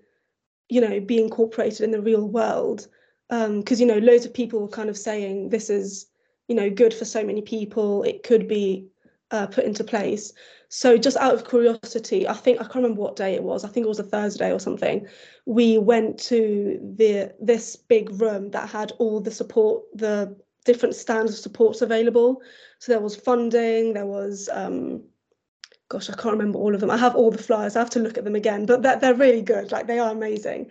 you 0.68 0.80
know 0.80 1.00
be 1.00 1.18
incorporated 1.22 1.80
in 1.80 1.90
the 1.90 2.02
real 2.02 2.28
world. 2.28 2.86
Because 3.28 3.80
um, 3.80 3.80
you 3.80 3.86
know 3.86 3.98
loads 3.98 4.26
of 4.26 4.34
people 4.34 4.60
were 4.60 4.68
kind 4.68 4.90
of 4.90 4.98
saying 4.98 5.48
this 5.48 5.70
is 5.70 6.06
you 6.48 6.54
know 6.54 6.68
good 6.70 6.92
for 6.92 7.04
so 7.04 7.24
many 7.24 7.42
people. 7.42 8.02
It 8.02 8.22
could 8.22 8.48
be 8.48 8.88
uh, 9.30 9.46
put 9.46 9.64
into 9.64 9.84
place 9.84 10.32
so 10.68 10.98
just 10.98 11.16
out 11.16 11.34
of 11.34 11.48
curiosity 11.48 12.28
i 12.28 12.32
think 12.32 12.58
i 12.60 12.64
can't 12.64 12.76
remember 12.76 13.00
what 13.00 13.16
day 13.16 13.34
it 13.34 13.42
was 13.42 13.64
i 13.64 13.68
think 13.68 13.84
it 13.84 13.88
was 13.88 13.98
a 13.98 14.04
thursday 14.04 14.52
or 14.52 14.60
something 14.60 15.06
we 15.46 15.78
went 15.78 16.18
to 16.18 16.78
the 16.96 17.32
this 17.40 17.74
big 17.76 18.10
room 18.20 18.50
that 18.50 18.68
had 18.68 18.92
all 18.98 19.20
the 19.20 19.30
support 19.30 19.82
the 19.94 20.36
different 20.68 20.94
stands 20.94 21.32
of 21.32 21.38
supports 21.38 21.80
available. 21.80 22.42
So 22.78 22.92
there 22.92 23.00
was 23.00 23.16
funding 23.16 23.94
there 23.94 24.04
was 24.04 24.50
um, 24.52 25.02
gosh 25.88 26.10
i 26.10 26.12
can't 26.12 26.36
remember 26.36 26.58
all 26.58 26.74
of 26.74 26.80
them. 26.80 26.90
I 26.90 26.98
have 26.98 27.16
all 27.16 27.30
the 27.30 27.42
flyers 27.42 27.74
i 27.74 27.78
have 27.78 27.90
to 27.90 28.00
look 28.00 28.18
at 28.18 28.24
them 28.24 28.36
again 28.36 28.66
but 28.66 28.82
they're, 28.82 28.98
they're 29.00 29.14
really 29.14 29.40
good 29.40 29.72
like 29.72 29.86
they 29.86 29.98
are 29.98 30.12
amazing. 30.12 30.70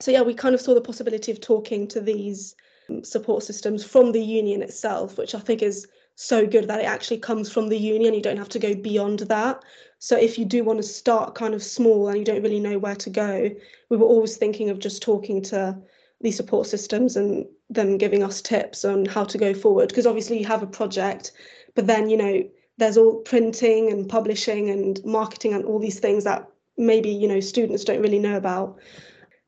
So 0.00 0.10
yeah 0.10 0.22
we 0.22 0.32
kind 0.32 0.54
of 0.54 0.60
saw 0.62 0.72
the 0.72 0.80
possibility 0.80 1.30
of 1.30 1.40
talking 1.42 1.86
to 1.88 2.00
these 2.00 2.56
support 3.02 3.42
systems 3.42 3.84
from 3.84 4.12
the 4.12 4.22
union 4.22 4.62
itself, 4.62 5.18
which 5.18 5.34
I 5.34 5.38
think 5.38 5.62
is 5.62 5.86
so 6.20 6.46
good 6.46 6.68
that 6.68 6.80
it 6.80 6.84
actually 6.84 7.16
comes 7.16 7.50
from 7.50 7.68
the 7.68 7.78
union. 7.78 8.12
You 8.12 8.20
don't 8.20 8.36
have 8.36 8.50
to 8.50 8.58
go 8.58 8.74
beyond 8.74 9.20
that. 9.20 9.62
So 10.00 10.18
if 10.18 10.38
you 10.38 10.44
do 10.44 10.62
want 10.62 10.76
to 10.76 10.82
start 10.82 11.34
kind 11.34 11.54
of 11.54 11.62
small 11.62 12.08
and 12.08 12.18
you 12.18 12.24
don't 12.26 12.42
really 12.42 12.60
know 12.60 12.78
where 12.78 12.94
to 12.96 13.08
go, 13.08 13.50
we 13.88 13.96
were 13.96 14.06
always 14.06 14.36
thinking 14.36 14.68
of 14.68 14.78
just 14.78 15.02
talking 15.02 15.40
to 15.44 15.78
these 16.20 16.36
support 16.36 16.66
systems 16.66 17.16
and 17.16 17.46
them 17.70 17.96
giving 17.96 18.22
us 18.22 18.42
tips 18.42 18.84
on 18.84 19.06
how 19.06 19.24
to 19.24 19.38
go 19.38 19.54
forward. 19.54 19.88
Because 19.88 20.06
obviously 20.06 20.38
you 20.38 20.44
have 20.44 20.62
a 20.62 20.66
project, 20.66 21.32
but 21.74 21.86
then 21.86 22.10
you 22.10 22.18
know 22.18 22.44
there's 22.76 22.98
all 22.98 23.20
printing 23.20 23.90
and 23.90 24.06
publishing 24.06 24.68
and 24.68 25.02
marketing 25.06 25.54
and 25.54 25.64
all 25.64 25.78
these 25.78 26.00
things 26.00 26.24
that 26.24 26.46
maybe 26.76 27.08
you 27.08 27.28
know 27.28 27.40
students 27.40 27.82
don't 27.82 28.02
really 28.02 28.18
know 28.18 28.36
about. 28.36 28.78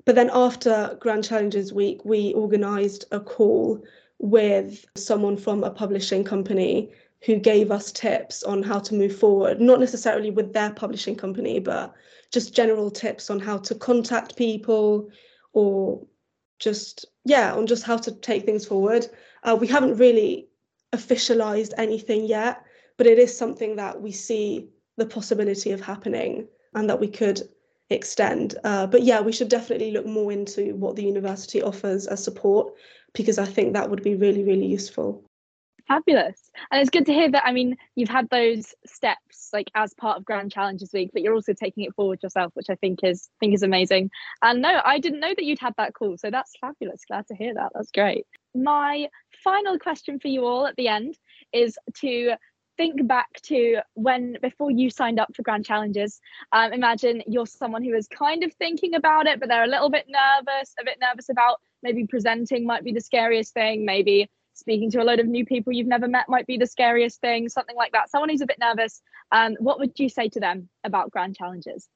But 0.07 0.15
then 0.15 0.31
after 0.33 0.97
Grand 1.01 1.25
Challenges 1.25 1.71
Week, 1.71 2.03
we 2.03 2.33
organised 2.35 3.05
a 3.13 3.21
call 3.21 3.83
with 4.23 4.87
someone 4.97 5.37
from 5.37 5.65
a 5.65 5.71
publishing 5.71 6.23
company 6.25 6.91
who 7.25 7.37
gave 7.37 7.71
us 7.71 7.93
tips 7.93 8.43
on 8.45 8.63
how 8.63 8.79
to 8.79 8.95
move 8.95 9.17
forward, 9.17 9.61
not 9.61 9.81
necessarily 9.81 10.31
with 10.31 10.53
their 10.53 10.73
publishing 10.73 11.17
company, 11.17 11.59
but 11.59 11.93
just 12.33 12.55
general 12.55 12.91
tips 12.91 13.31
on 13.31 13.39
how 13.39 13.59
to 13.59 13.75
contact 13.75 14.37
people 14.37 15.11
or 15.53 16.01
just, 16.61 17.05
yeah, 17.25 17.53
on 17.53 17.67
just 17.67 17.83
how 17.83 17.97
to 17.97 18.13
take 18.13 18.45
things 18.45 18.65
forward. 18.65 19.07
Uh, 19.43 19.57
we 19.61 19.67
haven't 19.67 19.99
really 19.99 20.49
officialized 20.93 21.73
anything 21.77 22.25
yet, 22.25 22.63
but 22.97 23.09
it 23.09 23.19
is 23.19 23.37
something 23.37 23.77
that 23.77 24.01
we 24.01 24.13
see 24.13 24.69
the 24.97 25.07
possibility 25.07 25.73
of 25.73 25.81
happening 25.81 26.47
and 26.75 26.89
that 26.89 27.01
we 27.01 27.09
could 27.09 27.43
extend. 27.93 28.57
Uh, 28.65 28.87
but 28.87 29.03
yeah, 29.03 29.21
we 29.21 29.33
should 29.33 29.49
definitely 29.49 29.93
look 29.93 30.07
more 30.07 30.33
into 30.33 30.75
what 30.75 30.97
the 30.97 31.05
university 31.05 31.63
offers 31.63 32.07
as 32.07 32.23
support 32.23 32.73
because 33.15 33.39
I 33.39 33.45
think 33.45 33.73
that 33.73 33.91
would 33.91 34.03
be 34.03 34.15
really, 34.15 34.43
really 34.45 34.67
useful. 34.67 35.25
Fabulous. 35.89 36.51
And 36.71 36.81
it's 36.81 36.91
good 36.91 37.07
to 37.07 37.13
hear 37.13 37.31
that. 37.31 37.45
I 37.45 37.53
mean, 37.53 37.77
you've 37.97 38.09
had 38.09 38.29
those 38.31 38.75
steps 38.87 39.51
like 39.53 39.71
as 39.75 39.93
part 39.95 40.17
of 40.17 40.25
Grand 40.25 40.53
Challenges 40.53 40.93
Week, 40.93 41.11
but 41.13 41.23
you're 41.23 41.35
also 41.35 41.53
taking 41.53 41.85
it 41.85 41.95
forward 41.95 42.21
yourself, 42.23 42.53
which 42.55 42.71
I 42.71 42.77
think 42.77 43.01
is 43.03 43.29
think 43.41 43.55
is 43.55 43.63
amazing. 43.63 44.11
And 44.43 44.63
no, 44.63 44.81
I 44.85 44.99
didn't 44.99 45.21
know 45.21 45.35
that 45.37 45.45
you'd 45.45 45.59
had 45.59 45.75
that 45.79 45.95
call. 45.95 46.17
So 46.17 46.31
that's 46.31 46.53
fabulous. 46.61 47.03
Glad 47.07 47.27
to 47.29 47.35
hear 47.35 47.55
that. 47.55 47.73
That's 47.75 47.91
great. 47.91 48.27
My 48.55 49.09
final 49.43 49.79
question 49.79 50.21
for 50.21 50.29
you 50.29 50.47
all 50.47 50.67
at 50.67 50.77
the 50.77 50.89
end 50.89 51.17
is 51.53 51.77
to 51.97 52.35
think 52.77 53.07
back 53.07 53.29
to 53.43 53.81
when 53.95 54.37
before 54.43 54.71
you 54.71 54.91
signed 54.91 55.21
up 55.21 55.35
for 55.35 55.43
grand 55.43 55.65
challenges 55.65 56.21
um, 56.53 56.73
imagine 56.73 57.23
you're 57.27 57.47
someone 57.47 57.83
who 57.83 57.95
is 57.95 58.09
kind 58.09 58.43
of 58.43 58.53
thinking 58.55 58.95
about 58.95 59.27
it 59.27 59.41
but 59.41 59.49
they're 59.49 59.65
a 59.65 59.69
little 59.69 59.91
bit 59.91 60.07
nervous 60.09 60.75
a 60.81 60.85
bit 60.85 60.99
nervous 61.01 61.29
about 61.29 61.61
maybe 61.83 62.07
presenting 62.07 62.67
might 62.67 62.85
be 62.85 62.93
the 62.93 63.01
scariest 63.01 63.53
thing 63.53 63.85
maybe 63.85 64.29
speaking 64.55 64.91
to 64.91 65.03
a 65.03 65.05
load 65.05 65.21
of 65.21 65.27
new 65.27 65.45
people 65.45 65.73
you've 65.73 65.87
never 65.87 66.09
met 66.09 66.29
might 66.29 66.47
be 66.47 66.57
the 66.57 66.67
scariest 66.67 67.21
thing 67.21 67.49
something 67.49 67.77
like 67.77 67.93
that. 67.93 68.11
Someone 68.11 68.29
who's 68.29 68.43
a 68.43 68.47
bit 68.47 68.59
nervous 68.59 69.03
um, 69.33 69.57
what 69.59 69.79
would 69.79 69.99
you 69.99 70.09
say 70.09 70.29
to 70.29 70.41
them 70.41 70.69
about 70.85 71.11
grand 71.11 71.37
challenges 71.37 71.89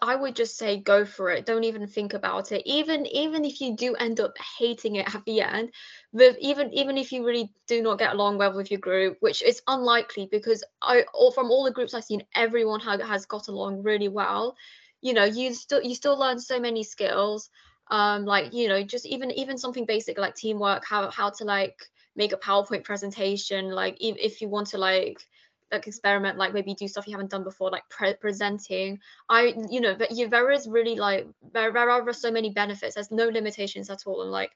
I 0.00 0.14
would 0.14 0.36
just 0.36 0.56
say 0.56 0.78
go 0.78 1.04
for 1.04 1.30
it. 1.30 1.44
Don't 1.46 1.64
even 1.64 1.86
think 1.86 2.14
about 2.14 2.52
it. 2.52 2.62
Even 2.66 3.06
even 3.06 3.44
if 3.44 3.60
you 3.60 3.76
do 3.76 3.94
end 3.94 4.20
up 4.20 4.32
hating 4.58 4.96
it 4.96 5.14
at 5.14 5.24
the 5.24 5.42
end, 5.42 5.72
with 6.12 6.36
even 6.40 6.72
even 6.72 6.96
if 6.96 7.12
you 7.12 7.24
really 7.26 7.52
do 7.66 7.82
not 7.82 7.98
get 7.98 8.12
along 8.14 8.38
well 8.38 8.54
with 8.54 8.70
your 8.70 8.80
group, 8.80 9.16
which 9.20 9.42
is 9.42 9.62
unlikely 9.66 10.28
because 10.30 10.64
I 10.82 11.04
or 11.14 11.32
from 11.32 11.50
all 11.50 11.64
the 11.64 11.72
groups 11.72 11.94
I've 11.94 12.04
seen, 12.04 12.22
everyone 12.34 12.80
ha- 12.80 13.04
has 13.04 13.26
got 13.26 13.48
along 13.48 13.82
really 13.82 14.08
well. 14.08 14.56
You 15.00 15.14
know, 15.14 15.24
you 15.24 15.52
still 15.54 15.82
you 15.82 15.94
still 15.94 16.18
learn 16.18 16.38
so 16.38 16.60
many 16.60 16.82
skills. 16.84 17.50
Um, 17.90 18.24
like 18.24 18.52
you 18.52 18.68
know, 18.68 18.82
just 18.82 19.06
even 19.06 19.30
even 19.32 19.58
something 19.58 19.86
basic 19.86 20.18
like 20.18 20.34
teamwork, 20.34 20.84
how 20.86 21.10
how 21.10 21.30
to 21.30 21.44
like 21.44 21.76
make 22.16 22.32
a 22.32 22.36
PowerPoint 22.36 22.84
presentation, 22.84 23.70
like 23.70 23.96
if, 24.00 24.16
if 24.18 24.40
you 24.40 24.48
want 24.48 24.68
to 24.68 24.78
like 24.78 25.24
like 25.70 25.86
experiment 25.86 26.38
like 26.38 26.54
maybe 26.54 26.74
do 26.74 26.88
stuff 26.88 27.06
you 27.06 27.12
haven't 27.12 27.30
done 27.30 27.44
before 27.44 27.70
like 27.70 27.88
pre- 27.90 28.14
presenting. 28.14 28.98
I 29.28 29.54
you 29.70 29.80
know 29.80 29.94
but 29.94 30.10
you 30.12 30.28
there 30.28 30.50
is 30.50 30.68
really 30.68 30.96
like 30.96 31.26
there, 31.52 31.72
there 31.72 31.90
are 31.90 32.12
so 32.12 32.30
many 32.30 32.50
benefits. 32.50 32.94
There's 32.94 33.10
no 33.10 33.28
limitations 33.28 33.90
at 33.90 34.06
all 34.06 34.22
and 34.22 34.30
like 34.30 34.50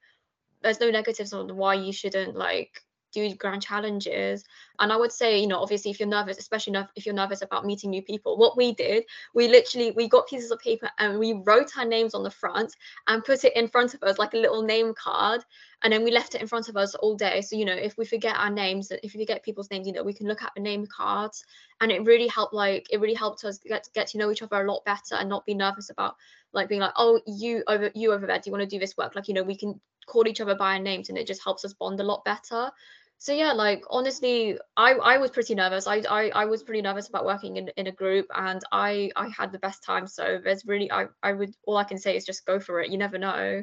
there's 0.62 0.80
no 0.80 0.90
negatives 0.90 1.32
on 1.32 1.56
why 1.56 1.74
you 1.74 1.92
shouldn't 1.92 2.36
like 2.36 2.80
do 3.12 3.34
grand 3.34 3.62
challenges. 3.62 4.42
And 4.78 4.92
i 4.92 4.96
would 4.96 5.12
say 5.12 5.38
you 5.38 5.46
know 5.46 5.60
obviously 5.60 5.90
if 5.90 6.00
you're 6.00 6.08
nervous 6.08 6.38
especially 6.38 6.74
if 6.96 7.04
you're 7.04 7.14
nervous 7.14 7.42
about 7.42 7.66
meeting 7.66 7.90
new 7.90 8.02
people 8.02 8.36
what 8.38 8.56
we 8.56 8.72
did 8.72 9.04
we 9.34 9.48
literally 9.48 9.92
we 9.92 10.08
got 10.08 10.26
pieces 10.26 10.50
of 10.50 10.58
paper 10.60 10.90
and 10.98 11.18
we 11.18 11.34
wrote 11.44 11.76
our 11.76 11.84
names 11.84 12.14
on 12.14 12.22
the 12.22 12.30
front 12.30 12.74
and 13.06 13.22
put 13.24 13.44
it 13.44 13.54
in 13.54 13.68
front 13.68 13.94
of 13.94 14.02
us 14.02 14.18
like 14.18 14.34
a 14.34 14.38
little 14.38 14.62
name 14.62 14.94
card 14.94 15.44
and 15.82 15.92
then 15.92 16.04
we 16.04 16.10
left 16.10 16.34
it 16.34 16.40
in 16.40 16.46
front 16.46 16.68
of 16.68 16.76
us 16.76 16.94
all 16.94 17.16
day. 17.16 17.40
So 17.40 17.56
you 17.56 17.64
know 17.64 17.74
if 17.74 17.96
we 17.98 18.04
forget 18.04 18.36
our 18.36 18.50
names 18.50 18.90
if 18.90 19.14
we 19.14 19.20
forget 19.20 19.44
people's 19.44 19.70
names 19.70 19.86
you 19.86 19.92
know 19.92 20.02
we 20.02 20.14
can 20.14 20.28
look 20.28 20.42
at 20.42 20.52
the 20.54 20.62
name 20.62 20.86
cards. 20.86 21.44
And 21.80 21.90
it 21.90 22.04
really 22.04 22.28
helped 22.28 22.54
like 22.54 22.86
it 22.90 23.00
really 23.00 23.14
helped 23.14 23.44
us 23.44 23.58
get 23.58 23.88
get 23.94 24.06
to 24.08 24.18
know 24.18 24.30
each 24.30 24.42
other 24.42 24.64
a 24.64 24.70
lot 24.70 24.84
better 24.84 25.14
and 25.14 25.28
not 25.28 25.46
be 25.46 25.54
nervous 25.54 25.90
about 25.90 26.16
like 26.52 26.68
being 26.68 26.80
like 26.80 26.94
oh 26.96 27.20
you 27.26 27.64
over 27.66 27.90
you 27.94 28.12
over 28.12 28.26
there 28.26 28.38
do 28.38 28.42
you 28.46 28.52
want 28.52 28.62
to 28.62 28.76
do 28.76 28.78
this 28.78 28.96
work? 28.96 29.14
Like 29.14 29.28
you 29.28 29.34
know 29.34 29.42
we 29.42 29.56
can 29.56 29.80
call 30.06 30.26
each 30.26 30.40
other 30.40 30.54
by 30.54 30.74
our 30.74 30.82
names 30.82 31.08
and 31.08 31.18
it 31.18 31.26
just 31.26 31.44
helps 31.44 31.64
us 31.64 31.74
bond 31.74 32.00
a 32.00 32.04
lot 32.04 32.24
better. 32.24 32.70
So 33.18 33.32
yeah 33.32 33.52
like 33.52 33.84
honestly 33.88 34.58
i 34.76 34.94
i 34.94 35.18
was 35.18 35.30
pretty 35.30 35.54
nervous. 35.54 35.86
I, 35.86 36.02
I 36.10 36.30
i 36.34 36.44
was 36.44 36.62
pretty 36.62 36.82
nervous 36.82 37.08
about 37.08 37.24
working 37.24 37.56
in, 37.56 37.68
in 37.76 37.86
a 37.86 37.92
group 37.92 38.26
and 38.34 38.60
i 38.72 39.10
i 39.16 39.28
had 39.28 39.52
the 39.52 39.58
best 39.58 39.84
time. 39.84 40.06
So 40.06 40.40
there's 40.42 40.64
really 40.66 40.90
i 40.90 41.06
i 41.22 41.32
would 41.32 41.54
all 41.64 41.76
i 41.76 41.84
can 41.84 41.98
say 41.98 42.16
is 42.16 42.24
just 42.24 42.46
go 42.46 42.58
for 42.58 42.80
it. 42.80 42.90
You 42.90 42.98
never 42.98 43.18
know 43.18 43.62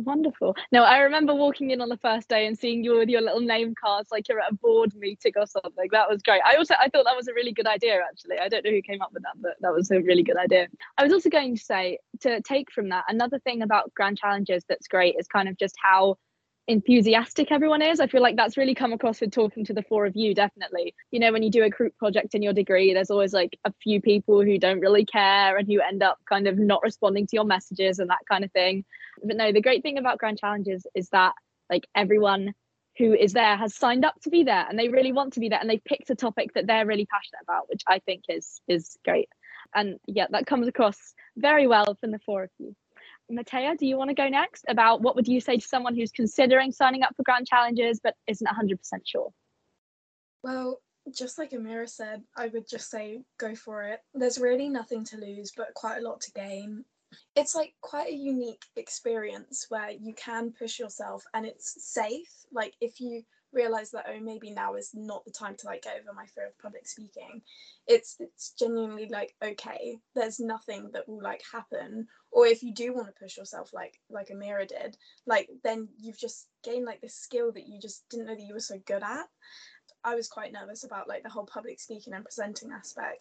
Wonderful. 0.00 0.56
No, 0.72 0.82
I 0.82 0.98
remember 0.98 1.34
walking 1.34 1.72
in 1.72 1.82
on 1.82 1.90
the 1.90 1.96
first 1.98 2.28
day 2.28 2.46
and 2.46 2.58
seeing 2.58 2.82
you 2.82 2.96
with 2.96 3.10
your 3.10 3.20
little 3.20 3.40
name 3.40 3.74
cards, 3.74 4.10
like 4.10 4.28
you're 4.28 4.40
at 4.40 4.52
a 4.52 4.54
board 4.54 4.94
meeting 4.94 5.32
or 5.36 5.46
something. 5.46 5.88
That 5.92 6.08
was 6.08 6.22
great. 6.22 6.40
I 6.46 6.56
also 6.56 6.74
I 6.78 6.88
thought 6.88 7.04
that 7.04 7.16
was 7.16 7.28
a 7.28 7.34
really 7.34 7.52
good 7.52 7.66
idea. 7.66 8.00
Actually, 8.08 8.38
I 8.38 8.48
don't 8.48 8.64
know 8.64 8.70
who 8.70 8.80
came 8.80 9.02
up 9.02 9.12
with 9.12 9.22
that, 9.24 9.34
but 9.36 9.56
that 9.60 9.74
was 9.74 9.90
a 9.90 10.00
really 10.00 10.22
good 10.22 10.38
idea. 10.38 10.68
I 10.96 11.04
was 11.04 11.12
also 11.12 11.28
going 11.28 11.56
to 11.56 11.62
say 11.62 11.98
to 12.20 12.40
take 12.40 12.72
from 12.72 12.88
that 12.88 13.04
another 13.08 13.38
thing 13.40 13.60
about 13.60 13.92
grand 13.94 14.16
challenges 14.16 14.64
that's 14.68 14.88
great 14.88 15.16
is 15.18 15.26
kind 15.26 15.48
of 15.48 15.58
just 15.58 15.74
how 15.82 16.16
enthusiastic 16.68 17.50
everyone 17.50 17.82
is. 17.82 18.00
I 18.00 18.06
feel 18.06 18.22
like 18.22 18.36
that's 18.36 18.56
really 18.56 18.74
come 18.74 18.92
across 18.92 19.20
with 19.20 19.32
talking 19.32 19.64
to 19.64 19.74
the 19.74 19.82
four 19.82 20.06
of 20.06 20.14
you, 20.16 20.34
definitely. 20.34 20.94
You 21.10 21.20
know, 21.20 21.32
when 21.32 21.42
you 21.42 21.50
do 21.50 21.64
a 21.64 21.70
group 21.70 21.96
project 21.96 22.34
in 22.34 22.42
your 22.42 22.52
degree, 22.52 22.94
there's 22.94 23.10
always 23.10 23.32
like 23.32 23.58
a 23.64 23.72
few 23.82 24.00
people 24.00 24.42
who 24.42 24.58
don't 24.58 24.80
really 24.80 25.04
care 25.04 25.56
and 25.56 25.66
who 25.66 25.80
end 25.80 26.02
up 26.02 26.18
kind 26.28 26.46
of 26.46 26.58
not 26.58 26.82
responding 26.82 27.26
to 27.26 27.36
your 27.36 27.44
messages 27.44 27.98
and 27.98 28.10
that 28.10 28.26
kind 28.30 28.44
of 28.44 28.52
thing. 28.52 28.84
But 29.22 29.36
no, 29.36 29.52
the 29.52 29.60
great 29.60 29.82
thing 29.82 29.98
about 29.98 30.18
Grand 30.18 30.38
Challenges 30.38 30.86
is 30.94 31.08
that 31.10 31.34
like 31.68 31.86
everyone 31.94 32.54
who 32.98 33.14
is 33.14 33.32
there 33.32 33.56
has 33.56 33.74
signed 33.74 34.04
up 34.04 34.14
to 34.22 34.30
be 34.30 34.44
there 34.44 34.66
and 34.68 34.78
they 34.78 34.88
really 34.88 35.12
want 35.12 35.34
to 35.34 35.40
be 35.40 35.48
there 35.48 35.58
and 35.60 35.70
they've 35.70 35.84
picked 35.84 36.10
a 36.10 36.14
topic 36.14 36.52
that 36.54 36.66
they're 36.66 36.86
really 36.86 37.06
passionate 37.06 37.42
about, 37.42 37.68
which 37.68 37.82
I 37.86 38.00
think 38.00 38.24
is 38.28 38.60
is 38.68 38.96
great. 39.04 39.28
And 39.74 39.98
yeah, 40.06 40.26
that 40.30 40.46
comes 40.46 40.68
across 40.68 40.98
very 41.36 41.66
well 41.66 41.96
from 42.00 42.10
the 42.10 42.18
four 42.18 42.44
of 42.44 42.50
you. 42.58 42.74
Mattea, 43.30 43.76
do 43.76 43.86
you 43.86 43.96
want 43.96 44.10
to 44.10 44.14
go 44.14 44.28
next 44.28 44.64
about 44.68 45.00
what 45.00 45.16
would 45.16 45.28
you 45.28 45.40
say 45.40 45.56
to 45.56 45.66
someone 45.66 45.94
who's 45.94 46.10
considering 46.10 46.72
signing 46.72 47.02
up 47.02 47.14
for 47.16 47.22
grand 47.22 47.46
challenges 47.46 48.00
but 48.02 48.14
isn't 48.26 48.46
100% 48.46 48.78
sure? 49.04 49.32
Well, 50.42 50.80
just 51.14 51.38
like 51.38 51.50
Ermira 51.50 51.88
said, 51.88 52.22
I 52.36 52.48
would 52.48 52.68
just 52.68 52.90
say 52.90 53.22
go 53.38 53.54
for 53.54 53.84
it. 53.84 54.00
There's 54.14 54.38
really 54.38 54.68
nothing 54.68 55.04
to 55.06 55.16
lose, 55.16 55.52
but 55.56 55.74
quite 55.74 55.98
a 55.98 56.02
lot 56.02 56.20
to 56.22 56.32
gain. 56.32 56.84
It's 57.34 57.54
like 57.54 57.74
quite 57.80 58.08
a 58.08 58.16
unique 58.16 58.64
experience 58.76 59.66
where 59.68 59.90
you 59.90 60.14
can 60.14 60.52
push 60.52 60.78
yourself 60.78 61.24
and 61.34 61.44
it's 61.44 61.92
safe. 61.92 62.30
Like 62.52 62.74
if 62.80 63.00
you 63.00 63.22
realize 63.52 63.90
that 63.90 64.06
oh 64.08 64.20
maybe 64.20 64.50
now 64.50 64.74
is 64.74 64.90
not 64.94 65.24
the 65.24 65.30
time 65.30 65.56
to 65.56 65.66
like 65.66 65.82
get 65.82 65.96
over 66.00 66.14
my 66.14 66.26
fear 66.26 66.46
of 66.46 66.58
public 66.58 66.86
speaking. 66.86 67.42
It's 67.86 68.16
it's 68.20 68.52
genuinely 68.58 69.08
like 69.08 69.34
okay 69.42 69.98
there's 70.14 70.40
nothing 70.40 70.90
that 70.92 71.08
will 71.08 71.22
like 71.22 71.42
happen. 71.52 72.06
Or 72.32 72.46
if 72.46 72.62
you 72.62 72.74
do 72.74 72.94
want 72.94 73.08
to 73.08 73.20
push 73.20 73.36
yourself 73.36 73.70
like 73.72 74.00
like 74.08 74.28
Ermira 74.28 74.66
did 74.66 74.96
like 75.26 75.48
then 75.64 75.88
you've 75.98 76.18
just 76.18 76.46
gained 76.62 76.84
like 76.84 77.00
this 77.00 77.16
skill 77.16 77.52
that 77.52 77.66
you 77.66 77.80
just 77.80 78.04
didn't 78.10 78.26
know 78.26 78.34
that 78.34 78.46
you 78.46 78.54
were 78.54 78.60
so 78.60 78.80
good 78.86 79.02
at. 79.02 79.26
I 80.02 80.14
was 80.14 80.28
quite 80.28 80.52
nervous 80.52 80.84
about 80.84 81.08
like 81.08 81.22
the 81.22 81.28
whole 81.28 81.46
public 81.46 81.80
speaking 81.80 82.14
and 82.14 82.24
presenting 82.24 82.72
aspect. 82.72 83.20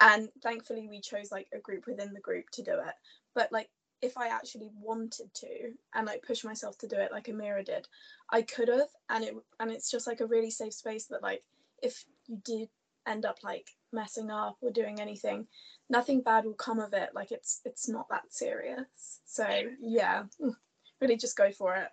And 0.00 0.28
thankfully 0.42 0.86
we 0.88 1.00
chose 1.00 1.32
like 1.32 1.48
a 1.54 1.58
group 1.58 1.86
within 1.86 2.12
the 2.12 2.20
group 2.20 2.44
to 2.52 2.62
do 2.62 2.72
it. 2.72 2.94
But 3.34 3.50
like 3.52 3.68
if 4.00 4.16
I 4.16 4.28
actually 4.28 4.70
wanted 4.80 5.32
to 5.34 5.72
and 5.94 6.06
like 6.06 6.22
push 6.22 6.44
myself 6.44 6.78
to 6.78 6.88
do 6.88 6.96
it 6.96 7.12
like 7.12 7.26
Ermira 7.26 7.64
did, 7.64 7.86
I 8.30 8.42
could 8.42 8.68
have. 8.68 8.88
And 9.10 9.24
it 9.24 9.34
and 9.60 9.70
it's 9.70 9.90
just 9.90 10.06
like 10.06 10.20
a 10.20 10.26
really 10.26 10.50
safe 10.50 10.74
space 10.74 11.06
that 11.06 11.22
like 11.22 11.42
if 11.82 12.04
you 12.26 12.40
did 12.44 12.68
end 13.06 13.24
up 13.24 13.38
like 13.42 13.66
messing 13.92 14.30
up 14.30 14.56
or 14.60 14.70
doing 14.70 15.00
anything, 15.00 15.46
nothing 15.88 16.20
bad 16.20 16.44
will 16.44 16.54
come 16.54 16.78
of 16.78 16.92
it. 16.92 17.10
Like 17.14 17.32
it's 17.32 17.60
it's 17.64 17.88
not 17.88 18.08
that 18.10 18.24
serious. 18.30 19.20
So 19.24 19.46
yeah, 19.80 20.24
really 21.00 21.16
just 21.16 21.36
go 21.36 21.50
for 21.50 21.74
it. 21.76 21.88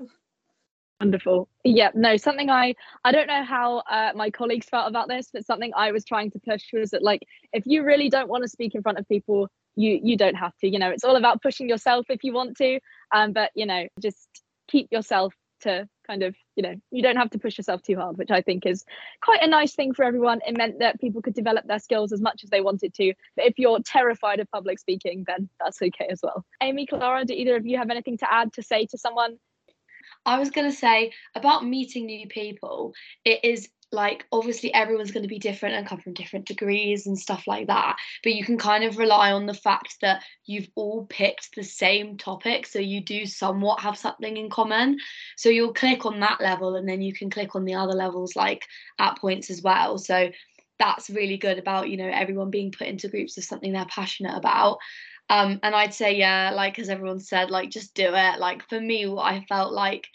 Wonderful. 1.02 1.50
Yeah, 1.64 1.90
no, 1.94 2.16
something 2.16 2.50
I 2.50 2.76
I 3.04 3.12
don't 3.12 3.28
know 3.28 3.44
how 3.44 3.80
uh, 3.90 4.12
my 4.16 4.30
colleagues 4.30 4.68
felt 4.68 4.88
about 4.88 5.10
this, 5.10 5.30
but 5.34 5.46
something 5.46 5.72
I 5.76 5.92
was 5.92 6.06
trying 6.06 6.32
to 6.32 6.40
push 6.40 6.64
was 6.72 6.92
that 6.92 7.04
like 7.04 7.22
if 7.52 7.64
you 7.66 7.84
really 7.84 8.10
don't 8.10 8.30
want 8.30 8.44
to 8.44 8.50
speak 8.50 8.76
in 8.76 8.82
front 8.82 8.98
of 8.98 9.08
people, 9.10 9.50
you 9.76 10.00
you 10.04 10.18
don't 10.18 10.36
have 10.36 10.56
to 10.58 10.68
you 10.68 10.80
know 10.80 10.90
it's 10.90 11.04
all 11.04 11.16
about 11.16 11.42
pushing 11.42 11.70
yourself 11.70 12.06
if 12.10 12.24
you 12.24 12.34
want 12.34 12.56
to 12.58 12.80
um 13.14 13.34
but 13.34 13.52
you 13.56 13.66
know 13.66 13.88
just 14.02 14.28
keep 14.68 14.88
yourself 14.92 15.34
to 15.62 15.88
kind 16.06 16.22
of 16.22 16.36
you 16.56 16.64
know 16.64 16.76
you 16.92 17.02
don't 17.02 17.16
have 17.16 17.30
to 17.30 17.40
push 17.40 17.58
yourself 17.58 17.82
too 17.82 17.96
hard 17.96 18.18
which 18.18 18.30
i 18.32 18.42
think 18.42 18.66
is 18.66 18.86
quite 19.22 19.42
a 19.42 19.48
nice 19.48 19.74
thing 19.74 19.94
for 19.94 20.04
everyone. 20.04 20.40
It 20.48 20.58
meant 20.58 20.80
that 20.80 21.00
people 21.02 21.22
could 21.22 21.34
develop 21.34 21.66
their 21.66 21.80
skills 21.80 22.12
as 22.12 22.22
much 22.22 22.44
as 22.44 22.50
they 22.50 22.62
wanted 22.62 22.94
to 22.96 23.14
but 23.36 23.46
if 23.46 23.58
you're 23.58 23.80
terrified 23.80 24.40
of 24.40 24.50
public 24.52 24.80
speaking 24.80 25.24
then 25.28 25.50
that's 25.60 25.82
okay 25.82 26.08
as 26.10 26.20
well. 26.22 26.46
Aimee 26.62 26.86
clara 26.86 27.26
do 27.26 27.34
either 27.34 27.56
of 27.56 27.66
you 27.66 27.78
have 27.78 27.90
anything 27.90 28.18
to 28.20 28.32
add 28.32 28.54
to 28.54 28.64
say 28.64 28.86
to 28.88 28.98
someone? 28.98 29.38
I 30.26 30.40
was 30.40 30.50
going 30.50 30.70
to 30.70 30.76
say 30.76 31.12
about 31.36 31.66
meeting 31.66 32.06
new 32.06 32.28
people, 32.28 32.94
it 33.24 33.44
is 33.44 33.70
like 33.96 34.26
obviously 34.32 34.74
everyone's 34.74 35.12
going 35.12 35.24
to 35.24 35.30
be 35.30 35.40
different 35.40 35.76
and 35.76 35.88
come 35.88 36.00
from 36.00 36.14
different 36.14 36.46
degrees 36.46 37.08
and 37.08 37.18
stuff 37.18 37.48
like 37.48 37.68
that 37.68 37.96
but 38.24 38.34
you 38.34 38.44
can 38.44 38.58
kind 38.58 38.84
of 38.84 38.98
rely 38.98 39.32
on 39.32 39.46
the 39.46 39.54
fact 39.54 39.96
that 40.02 40.22
you've 40.46 40.68
all 40.76 41.06
picked 41.06 41.56
the 41.56 41.64
same 41.64 42.18
topic 42.18 42.68
so 42.68 42.80
you 42.80 43.02
do 43.02 43.26
somewhat 43.26 43.82
have 43.82 43.98
something 43.98 44.38
in 44.38 44.50
common. 44.50 44.98
So 45.38 45.50
you'll 45.50 45.74
click 45.74 46.06
on 46.06 46.20
that 46.20 46.42
level 46.42 46.76
and 46.76 46.88
then 46.88 47.02
you 47.02 47.14
can 47.14 47.30
click 47.30 47.56
on 47.56 47.66
the 47.66 47.76
other 47.76 47.94
levels 47.94 48.36
like 48.36 48.66
at 49.00 49.18
points 49.20 49.50
as 49.50 49.62
well. 49.62 49.98
So 49.98 50.32
that's 50.78 51.10
really 51.10 51.38
good 51.38 51.58
about 51.58 51.90
you 51.90 51.96
know 51.96 52.10
everyone 52.10 52.50
being 52.50 52.72
put 52.72 52.88
into 52.88 53.08
groups 53.08 53.38
of 53.38 53.46
something 53.46 53.72
they're 53.72 53.86
passionate 53.86 54.36
about. 54.36 54.78
Um 55.30 55.60
and 55.64 55.74
i'd 55.74 55.94
say 55.94 56.16
yeah 56.16 56.52
like 56.54 56.78
as 56.78 56.90
everyone 56.90 57.20
said 57.20 57.50
like 57.50 57.70
just 57.70 57.94
do 57.96 58.12
it. 58.14 58.40
Like 58.40 58.68
for 58.70 58.80
me 58.80 59.08
what 59.08 59.24
i 59.24 59.46
felt 59.48 59.74
like 59.74 60.08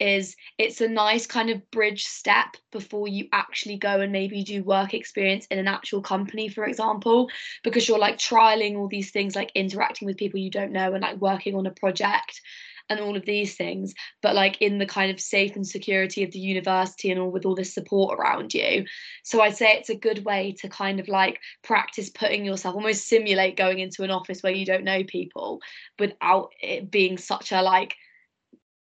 is 0.00 0.34
it's 0.58 0.80
a 0.80 0.88
nice 0.88 1.26
kind 1.26 1.50
of 1.50 1.70
bridge 1.70 2.04
step 2.04 2.56
before 2.72 3.06
you 3.06 3.28
actually 3.32 3.76
go 3.76 4.00
and 4.00 4.10
maybe 4.10 4.42
do 4.42 4.64
work 4.64 4.94
experience 4.94 5.46
in 5.50 5.58
an 5.58 5.68
actual 5.68 6.00
company 6.00 6.48
for 6.48 6.64
example 6.64 7.28
because 7.62 7.86
you're 7.86 7.98
like 7.98 8.18
trialing 8.18 8.76
all 8.76 8.88
these 8.88 9.10
things 9.10 9.36
like 9.36 9.52
interacting 9.54 10.06
with 10.06 10.16
people 10.16 10.40
you 10.40 10.50
don't 10.50 10.72
know 10.72 10.94
and 10.94 11.02
like 11.02 11.20
working 11.20 11.54
on 11.54 11.66
a 11.66 11.70
project 11.72 12.40
and 12.88 12.98
all 12.98 13.16
of 13.16 13.24
these 13.24 13.54
things 13.54 13.94
but 14.20 14.34
like 14.34 14.60
in 14.60 14.78
the 14.78 14.86
kind 14.86 15.10
of 15.10 15.20
safe 15.20 15.54
and 15.54 15.66
security 15.66 16.24
of 16.24 16.32
the 16.32 16.40
university 16.40 17.10
and 17.10 17.20
all 17.20 17.30
with 17.30 17.46
all 17.46 17.54
this 17.54 17.72
support 17.72 18.18
around 18.18 18.52
you. 18.52 18.84
So 19.22 19.40
i'd 19.42 19.56
say 19.56 19.72
it's 19.72 19.90
a 19.90 19.94
good 19.94 20.24
way 20.24 20.56
to 20.60 20.68
kind 20.68 20.98
of 20.98 21.08
like 21.08 21.38
practice 21.62 22.10
putting 22.10 22.44
yourself 22.44 22.74
almost 22.74 23.06
simulate 23.06 23.56
going 23.56 23.78
into 23.78 24.02
an 24.02 24.10
office 24.10 24.42
where 24.42 24.52
you 24.52 24.66
don't 24.66 24.84
know 24.84 25.04
people 25.04 25.60
without 25.98 26.50
it 26.60 26.90
being 26.90 27.16
such 27.16 27.52
a 27.52 27.62
like 27.62 27.94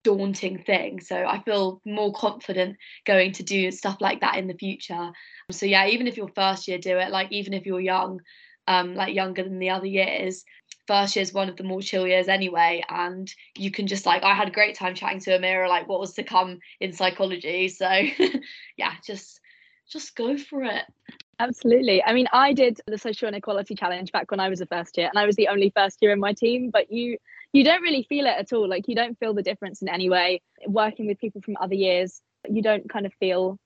daunting 0.05 0.59
thing. 0.59 1.01
So 1.01 1.25
I 1.25 1.41
feel 1.41 1.81
more 1.83 2.13
confident 2.13 2.77
going 3.05 3.33
to 3.33 3.43
do 3.43 3.71
stuff 3.71 3.97
like 3.99 4.21
that 4.21 4.37
in 4.37 4.47
the 4.47 4.53
future. 4.53 5.11
So 5.51 5.65
yeah, 5.65 5.87
even 5.87 6.07
if 6.07 6.15
you're 6.15 6.29
first 6.29 6.67
year, 6.67 6.77
do 6.77 6.97
it. 6.99 7.11
Like 7.11 7.31
even 7.31 7.53
if 7.53 7.65
you're 7.65 7.81
young, 7.81 8.21
um, 8.67 8.95
like 8.95 9.13
younger 9.13 9.43
than 9.43 9.59
the 9.59 9.71
other 9.71 9.87
years. 9.87 10.45
First 10.87 11.15
year 11.15 11.23
is 11.23 11.33
one 11.33 11.49
of 11.49 11.57
the 11.57 11.63
more 11.63 11.81
chill 11.81 12.07
years 12.07 12.27
anyway, 12.27 12.83
and 12.87 13.31
you 13.57 13.71
can 13.71 13.87
just 13.87 14.05
like 14.05 14.21
I 14.21 14.35
had 14.35 14.47
a 14.47 14.51
great 14.51 14.75
time 14.75 14.93
chatting 14.93 15.19
to 15.21 15.31
Ermira 15.31 15.67
like 15.67 15.89
what 15.89 15.99
was 15.99 16.13
to 16.13 16.23
come 16.23 16.59
in 16.79 16.93
psychology. 16.93 17.69
So 17.69 17.89
yeah, 18.77 18.93
just 19.05 19.39
just 19.89 20.15
go 20.15 20.37
for 20.37 20.63
it. 20.63 20.83
Absolutely. 21.39 22.03
I 22.03 22.13
mean, 22.13 22.27
I 22.31 22.53
did 22.53 22.79
the 22.87 22.97
social 22.97 23.27
inequality 23.27 23.75
challenge 23.75 24.11
back 24.11 24.31
when 24.31 24.39
I 24.39 24.49
was 24.49 24.61
a 24.61 24.67
first 24.67 24.97
year, 24.97 25.09
and 25.09 25.17
I 25.17 25.25
was 25.25 25.35
the 25.35 25.47
only 25.47 25.71
first 25.75 25.97
year 26.01 26.11
in 26.11 26.19
my 26.19 26.33
team. 26.33 26.69
But 26.69 26.91
you 26.91 27.17
you 27.55 27.63
don't 27.63 27.81
really 27.81 28.05
feel 28.09 28.25
it 28.25 28.35
at 28.37 28.51
all. 28.51 28.67
Like 28.67 28.89
you 28.89 28.95
don't 28.95 29.17
feel 29.17 29.33
the 29.33 29.41
difference 29.41 29.81
in 29.81 29.87
any 29.87 30.09
way. 30.09 30.41
Working 30.67 31.07
with 31.07 31.19
people 31.19 31.41
from 31.41 31.55
other 31.61 31.73
years, 31.73 32.21
you 32.49 32.61
don't 32.61 32.89
kind 32.89 33.05
of 33.05 33.13
feel 33.13 33.57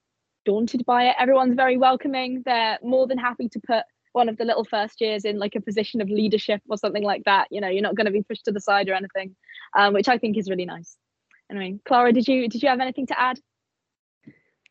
daunted 0.45 0.85
by 0.85 1.05
it. 1.05 1.15
Everyone's 1.19 1.55
very 1.55 1.75
welcoming. 1.75 2.43
They're 2.45 2.77
more 2.83 3.07
than 3.07 3.17
happy 3.17 3.49
to 3.49 3.59
put 3.65 3.83
one 4.13 4.29
of 4.29 4.37
the 4.37 4.45
little 4.45 4.63
first 4.63 5.01
years 5.01 5.25
in 5.25 5.39
like 5.39 5.55
a 5.55 5.61
position 5.61 6.01
of 6.01 6.09
leadership 6.09 6.61
or 6.69 6.77
something 6.77 7.03
like 7.03 7.23
that. 7.23 7.47
You 7.49 7.61
know, 7.61 7.67
you're 7.67 7.81
not 7.81 7.95
going 7.95 8.05
to 8.05 8.11
be 8.11 8.21
pushed 8.21 8.45
to 8.45 8.51
the 8.51 8.61
side 8.61 8.89
or 8.89 8.93
anything, 8.93 9.35
um, 9.75 9.95
which 9.95 10.07
I 10.07 10.19
think 10.19 10.37
is 10.37 10.51
really 10.51 10.65
nice. 10.65 10.95
Anyway, 11.49 11.79
Clara, 11.83 12.13
did 12.13 12.27
you 12.27 12.47
did 12.47 12.61
you 12.61 12.69
have 12.69 12.79
anything 12.79 13.07
to 13.07 13.19
add? 13.19 13.39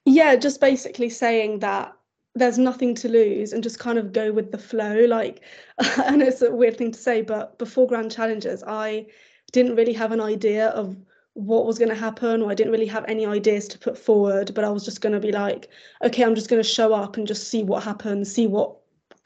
Yeah, 0.04 0.36
just 0.36 0.60
basically 0.60 1.10
saying 1.10 1.58
that 1.58 1.92
there's 2.38 2.58
nothing 2.58 2.94
to 2.94 3.08
lose 3.08 3.52
and 3.52 3.62
just 3.62 3.78
kind 3.78 3.98
of 3.98 4.12
go 4.12 4.32
with 4.32 4.52
the 4.52 4.58
flow 4.58 5.04
like 5.06 5.40
and 6.04 6.22
it's 6.22 6.42
a 6.42 6.50
weird 6.50 6.76
thing 6.76 6.92
to 6.92 6.98
say 6.98 7.22
but 7.22 7.58
before 7.58 7.86
grand 7.86 8.10
challenges 8.10 8.62
i 8.66 9.04
didn't 9.52 9.76
really 9.76 9.92
have 9.92 10.12
an 10.12 10.20
idea 10.20 10.68
of 10.68 10.96
what 11.34 11.66
was 11.66 11.78
going 11.78 11.88
to 11.88 11.94
happen 11.94 12.42
or 12.42 12.50
i 12.50 12.54
didn't 12.54 12.72
really 12.72 12.86
have 12.86 13.04
any 13.06 13.24
ideas 13.24 13.68
to 13.68 13.78
put 13.78 13.96
forward 13.96 14.52
but 14.54 14.64
i 14.64 14.68
was 14.68 14.84
just 14.84 15.00
going 15.00 15.12
to 15.12 15.20
be 15.20 15.32
like 15.32 15.68
okay 16.04 16.24
i'm 16.24 16.34
just 16.34 16.48
going 16.48 16.62
to 16.62 16.68
show 16.68 16.92
up 16.92 17.16
and 17.16 17.26
just 17.26 17.48
see 17.48 17.62
what 17.62 17.82
happens 17.82 18.32
see 18.32 18.46
what 18.46 18.78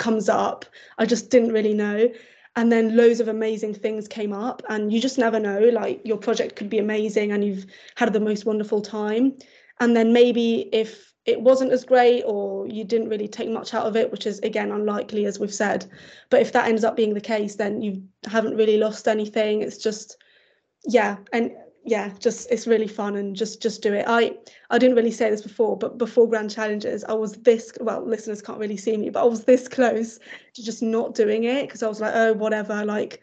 comes 0.02 0.28
up. 0.28 0.64
I 0.98 1.06
just 1.06 1.30
didn't 1.30 1.52
really 1.52 1.74
know. 1.74 2.08
And 2.56 2.70
then 2.70 2.96
loads 2.96 3.20
of 3.20 3.28
amazing 3.28 3.74
things 3.74 4.08
came 4.08 4.32
up 4.32 4.62
and 4.68 4.92
you 4.92 5.00
just 5.00 5.16
never 5.16 5.38
know 5.40 5.60
like 5.68 6.02
your 6.04 6.18
project 6.18 6.56
could 6.56 6.68
be 6.68 6.78
amazing 6.78 7.32
and 7.32 7.44
you've 7.44 7.66
had 7.94 8.12
the 8.12 8.20
most 8.20 8.44
wonderful 8.44 8.82
time. 8.82 9.38
And 9.80 9.96
then 9.96 10.12
maybe 10.12 10.68
if 10.72 11.11
it 11.24 11.40
wasn't 11.40 11.72
as 11.72 11.84
great 11.84 12.22
or 12.24 12.66
you 12.66 12.84
didn't 12.84 13.08
really 13.08 13.28
take 13.28 13.48
much 13.48 13.74
out 13.74 13.86
of 13.86 13.96
it 13.96 14.10
which 14.10 14.26
is 14.26 14.38
again 14.40 14.72
unlikely 14.72 15.26
as 15.26 15.38
we've 15.38 15.54
said. 15.54 15.86
But 16.30 16.42
if 16.42 16.52
that 16.52 16.68
ends 16.68 16.84
up 16.84 16.96
being 16.96 17.14
the 17.14 17.20
case 17.20 17.56
then 17.56 17.82
you 17.82 18.02
haven't 18.26 18.56
really 18.56 18.78
lost 18.78 19.08
anything. 19.08 19.62
It's 19.62 19.78
just 19.78 20.16
yeah 20.84 21.16
and 21.32 21.52
yeah 21.84 22.10
just 22.18 22.50
it's 22.50 22.66
really 22.66 22.88
fun 22.88 23.16
and 23.16 23.36
just 23.36 23.62
just 23.62 23.82
do 23.82 23.92
it. 23.92 24.04
I 24.08 24.36
i 24.70 24.78
didn't 24.78 24.96
really 24.96 25.10
say 25.12 25.30
this 25.30 25.42
before 25.42 25.76
but 25.76 25.98
before 25.98 26.28
grand 26.28 26.50
challenges 26.50 27.04
i 27.04 27.12
was 27.12 27.34
this 27.34 27.72
well 27.80 28.04
listeners 28.04 28.42
can't 28.42 28.58
really 28.58 28.76
see 28.76 28.96
me 28.96 29.10
but 29.10 29.22
i 29.22 29.24
was 29.24 29.44
this 29.44 29.68
close 29.68 30.18
to 30.54 30.62
just 30.62 30.82
not 30.82 31.14
doing 31.14 31.44
it 31.44 31.66
because 31.66 31.82
i 31.82 31.88
was 31.88 32.00
like 32.00 32.12
oh 32.14 32.32
whatever 32.32 32.84
like 32.84 33.20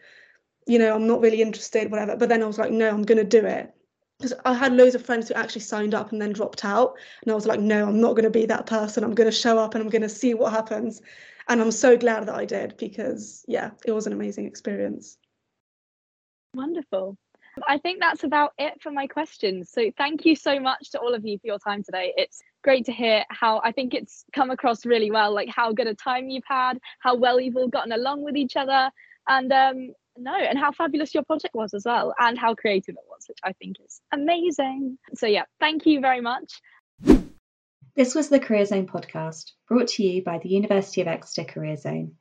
you 0.66 0.78
know 0.78 0.94
i'm 0.94 1.06
not 1.06 1.20
really 1.20 1.42
interested 1.42 1.90
whatever. 1.90 2.16
But 2.16 2.28
then 2.28 2.42
i 2.42 2.46
was 2.46 2.58
like 2.58 2.70
no 2.70 2.88
i'm 2.88 3.02
going 3.02 3.18
to 3.18 3.24
do 3.24 3.44
it 3.44 3.74
because 4.20 4.34
I 4.44 4.52
had 4.52 4.74
loads 4.74 4.94
of 4.94 5.04
friends 5.04 5.28
who 5.28 5.34
actually 5.34 5.62
signed 5.62 5.94
up 5.94 6.12
and 6.12 6.20
then 6.20 6.32
dropped 6.32 6.64
out. 6.64 6.94
And 7.22 7.32
I 7.32 7.34
was 7.34 7.46
like, 7.46 7.58
no, 7.58 7.88
I'm 7.88 8.00
not 8.00 8.12
going 8.12 8.24
to 8.24 8.30
be 8.30 8.44
that 8.46 8.66
person. 8.66 9.02
I'm 9.02 9.14
going 9.14 9.30
to 9.30 9.36
show 9.36 9.58
up 9.58 9.74
and 9.74 9.82
I'm 9.82 9.88
going 9.88 10.02
to 10.02 10.10
see 10.10 10.34
what 10.34 10.52
happens. 10.52 11.00
And 11.48 11.60
I'm 11.60 11.70
so 11.70 11.96
glad 11.96 12.26
that 12.26 12.34
I 12.34 12.44
did 12.44 12.76
because, 12.76 13.44
yeah, 13.48 13.70
it 13.86 13.92
was 13.92 14.06
an 14.06 14.12
amazing 14.12 14.44
experience. 14.44 15.16
Wonderful. 16.54 17.16
I 17.66 17.78
think 17.78 18.00
that's 18.00 18.24
about 18.24 18.52
it 18.58 18.80
for 18.82 18.92
my 18.92 19.06
questions. 19.06 19.70
So 19.70 19.90
thank 19.96 20.24
you 20.24 20.36
so 20.36 20.60
much 20.60 20.90
to 20.90 20.98
all 20.98 21.14
of 21.14 21.24
you 21.24 21.38
for 21.38 21.46
your 21.46 21.58
time 21.58 21.82
today. 21.82 22.12
It's 22.16 22.42
great 22.62 22.84
to 22.86 22.92
hear 22.92 23.24
how 23.30 23.60
I 23.64 23.72
think 23.72 23.94
it's 23.94 24.24
come 24.32 24.50
across 24.50 24.84
really 24.84 25.10
well, 25.10 25.32
like 25.32 25.48
how 25.48 25.72
good 25.72 25.86
a 25.86 25.94
time 25.94 26.28
you've 26.28 26.44
had, 26.46 26.78
how 27.00 27.14
well 27.16 27.40
you've 27.40 27.56
all 27.56 27.68
gotten 27.68 27.92
along 27.92 28.22
with 28.22 28.36
each 28.36 28.56
other. 28.56 28.90
And 29.28 29.52
um, 29.52 29.94
no, 30.16 30.34
and 30.34 30.58
how 30.58 30.72
fabulous 30.72 31.14
your 31.14 31.24
project 31.24 31.54
was 31.54 31.74
as 31.74 31.84
well, 31.84 32.14
and 32.18 32.38
how 32.38 32.54
creative 32.54 32.94
it 32.94 33.04
was, 33.08 33.24
which 33.28 33.38
I 33.42 33.52
think 33.52 33.76
is 33.84 34.00
amazing. 34.12 34.98
So, 35.14 35.26
yeah, 35.26 35.44
thank 35.58 35.86
you 35.86 36.00
very 36.00 36.20
much. 36.20 36.60
This 37.96 38.14
was 38.14 38.28
the 38.28 38.40
Career 38.40 38.64
Zone 38.64 38.86
podcast, 38.86 39.52
brought 39.68 39.88
to 39.88 40.02
you 40.02 40.22
by 40.22 40.38
the 40.38 40.48
University 40.48 41.00
of 41.00 41.08
Exeter 41.08 41.44
Career 41.44 41.76
Zone. 41.76 42.14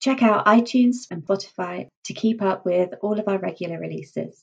Check 0.00 0.22
out 0.22 0.46
iTunes 0.46 1.06
and 1.10 1.22
Spotify 1.22 1.88
to 2.04 2.14
keep 2.14 2.42
up 2.42 2.64
with 2.64 2.94
all 3.02 3.18
of 3.18 3.28
our 3.28 3.38
regular 3.38 3.78
releases. 3.78 4.42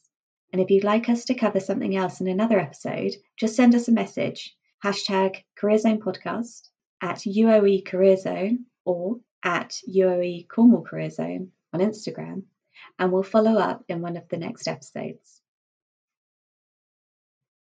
And 0.51 0.61
if 0.61 0.69
you'd 0.69 0.83
like 0.83 1.09
us 1.09 1.25
to 1.25 1.35
cover 1.35 1.59
something 1.59 1.95
else 1.95 2.21
in 2.21 2.27
another 2.27 2.59
episode, 2.59 3.13
just 3.37 3.55
send 3.55 3.75
us 3.75 3.87
a 3.87 3.91
message 3.91 4.55
hashtag 4.83 5.43
Career 5.57 5.77
Zone 5.79 5.99
Podcast 5.99 6.69
at 7.01 7.17
UOE 7.19 7.85
Career 7.85 8.17
Zone 8.17 8.65
or 8.85 9.17
at 9.43 9.73
UOE 9.89 10.47
Cornwall 10.47 10.83
Career 10.83 11.09
Zone 11.09 11.51
on 11.73 11.79
Instagram 11.79 12.43
and 12.99 13.11
we'll 13.11 13.23
follow 13.23 13.57
up 13.57 13.83
in 13.89 14.01
one 14.01 14.17
of 14.17 14.27
the 14.29 14.37
next 14.37 14.67
episodes. 14.67 15.36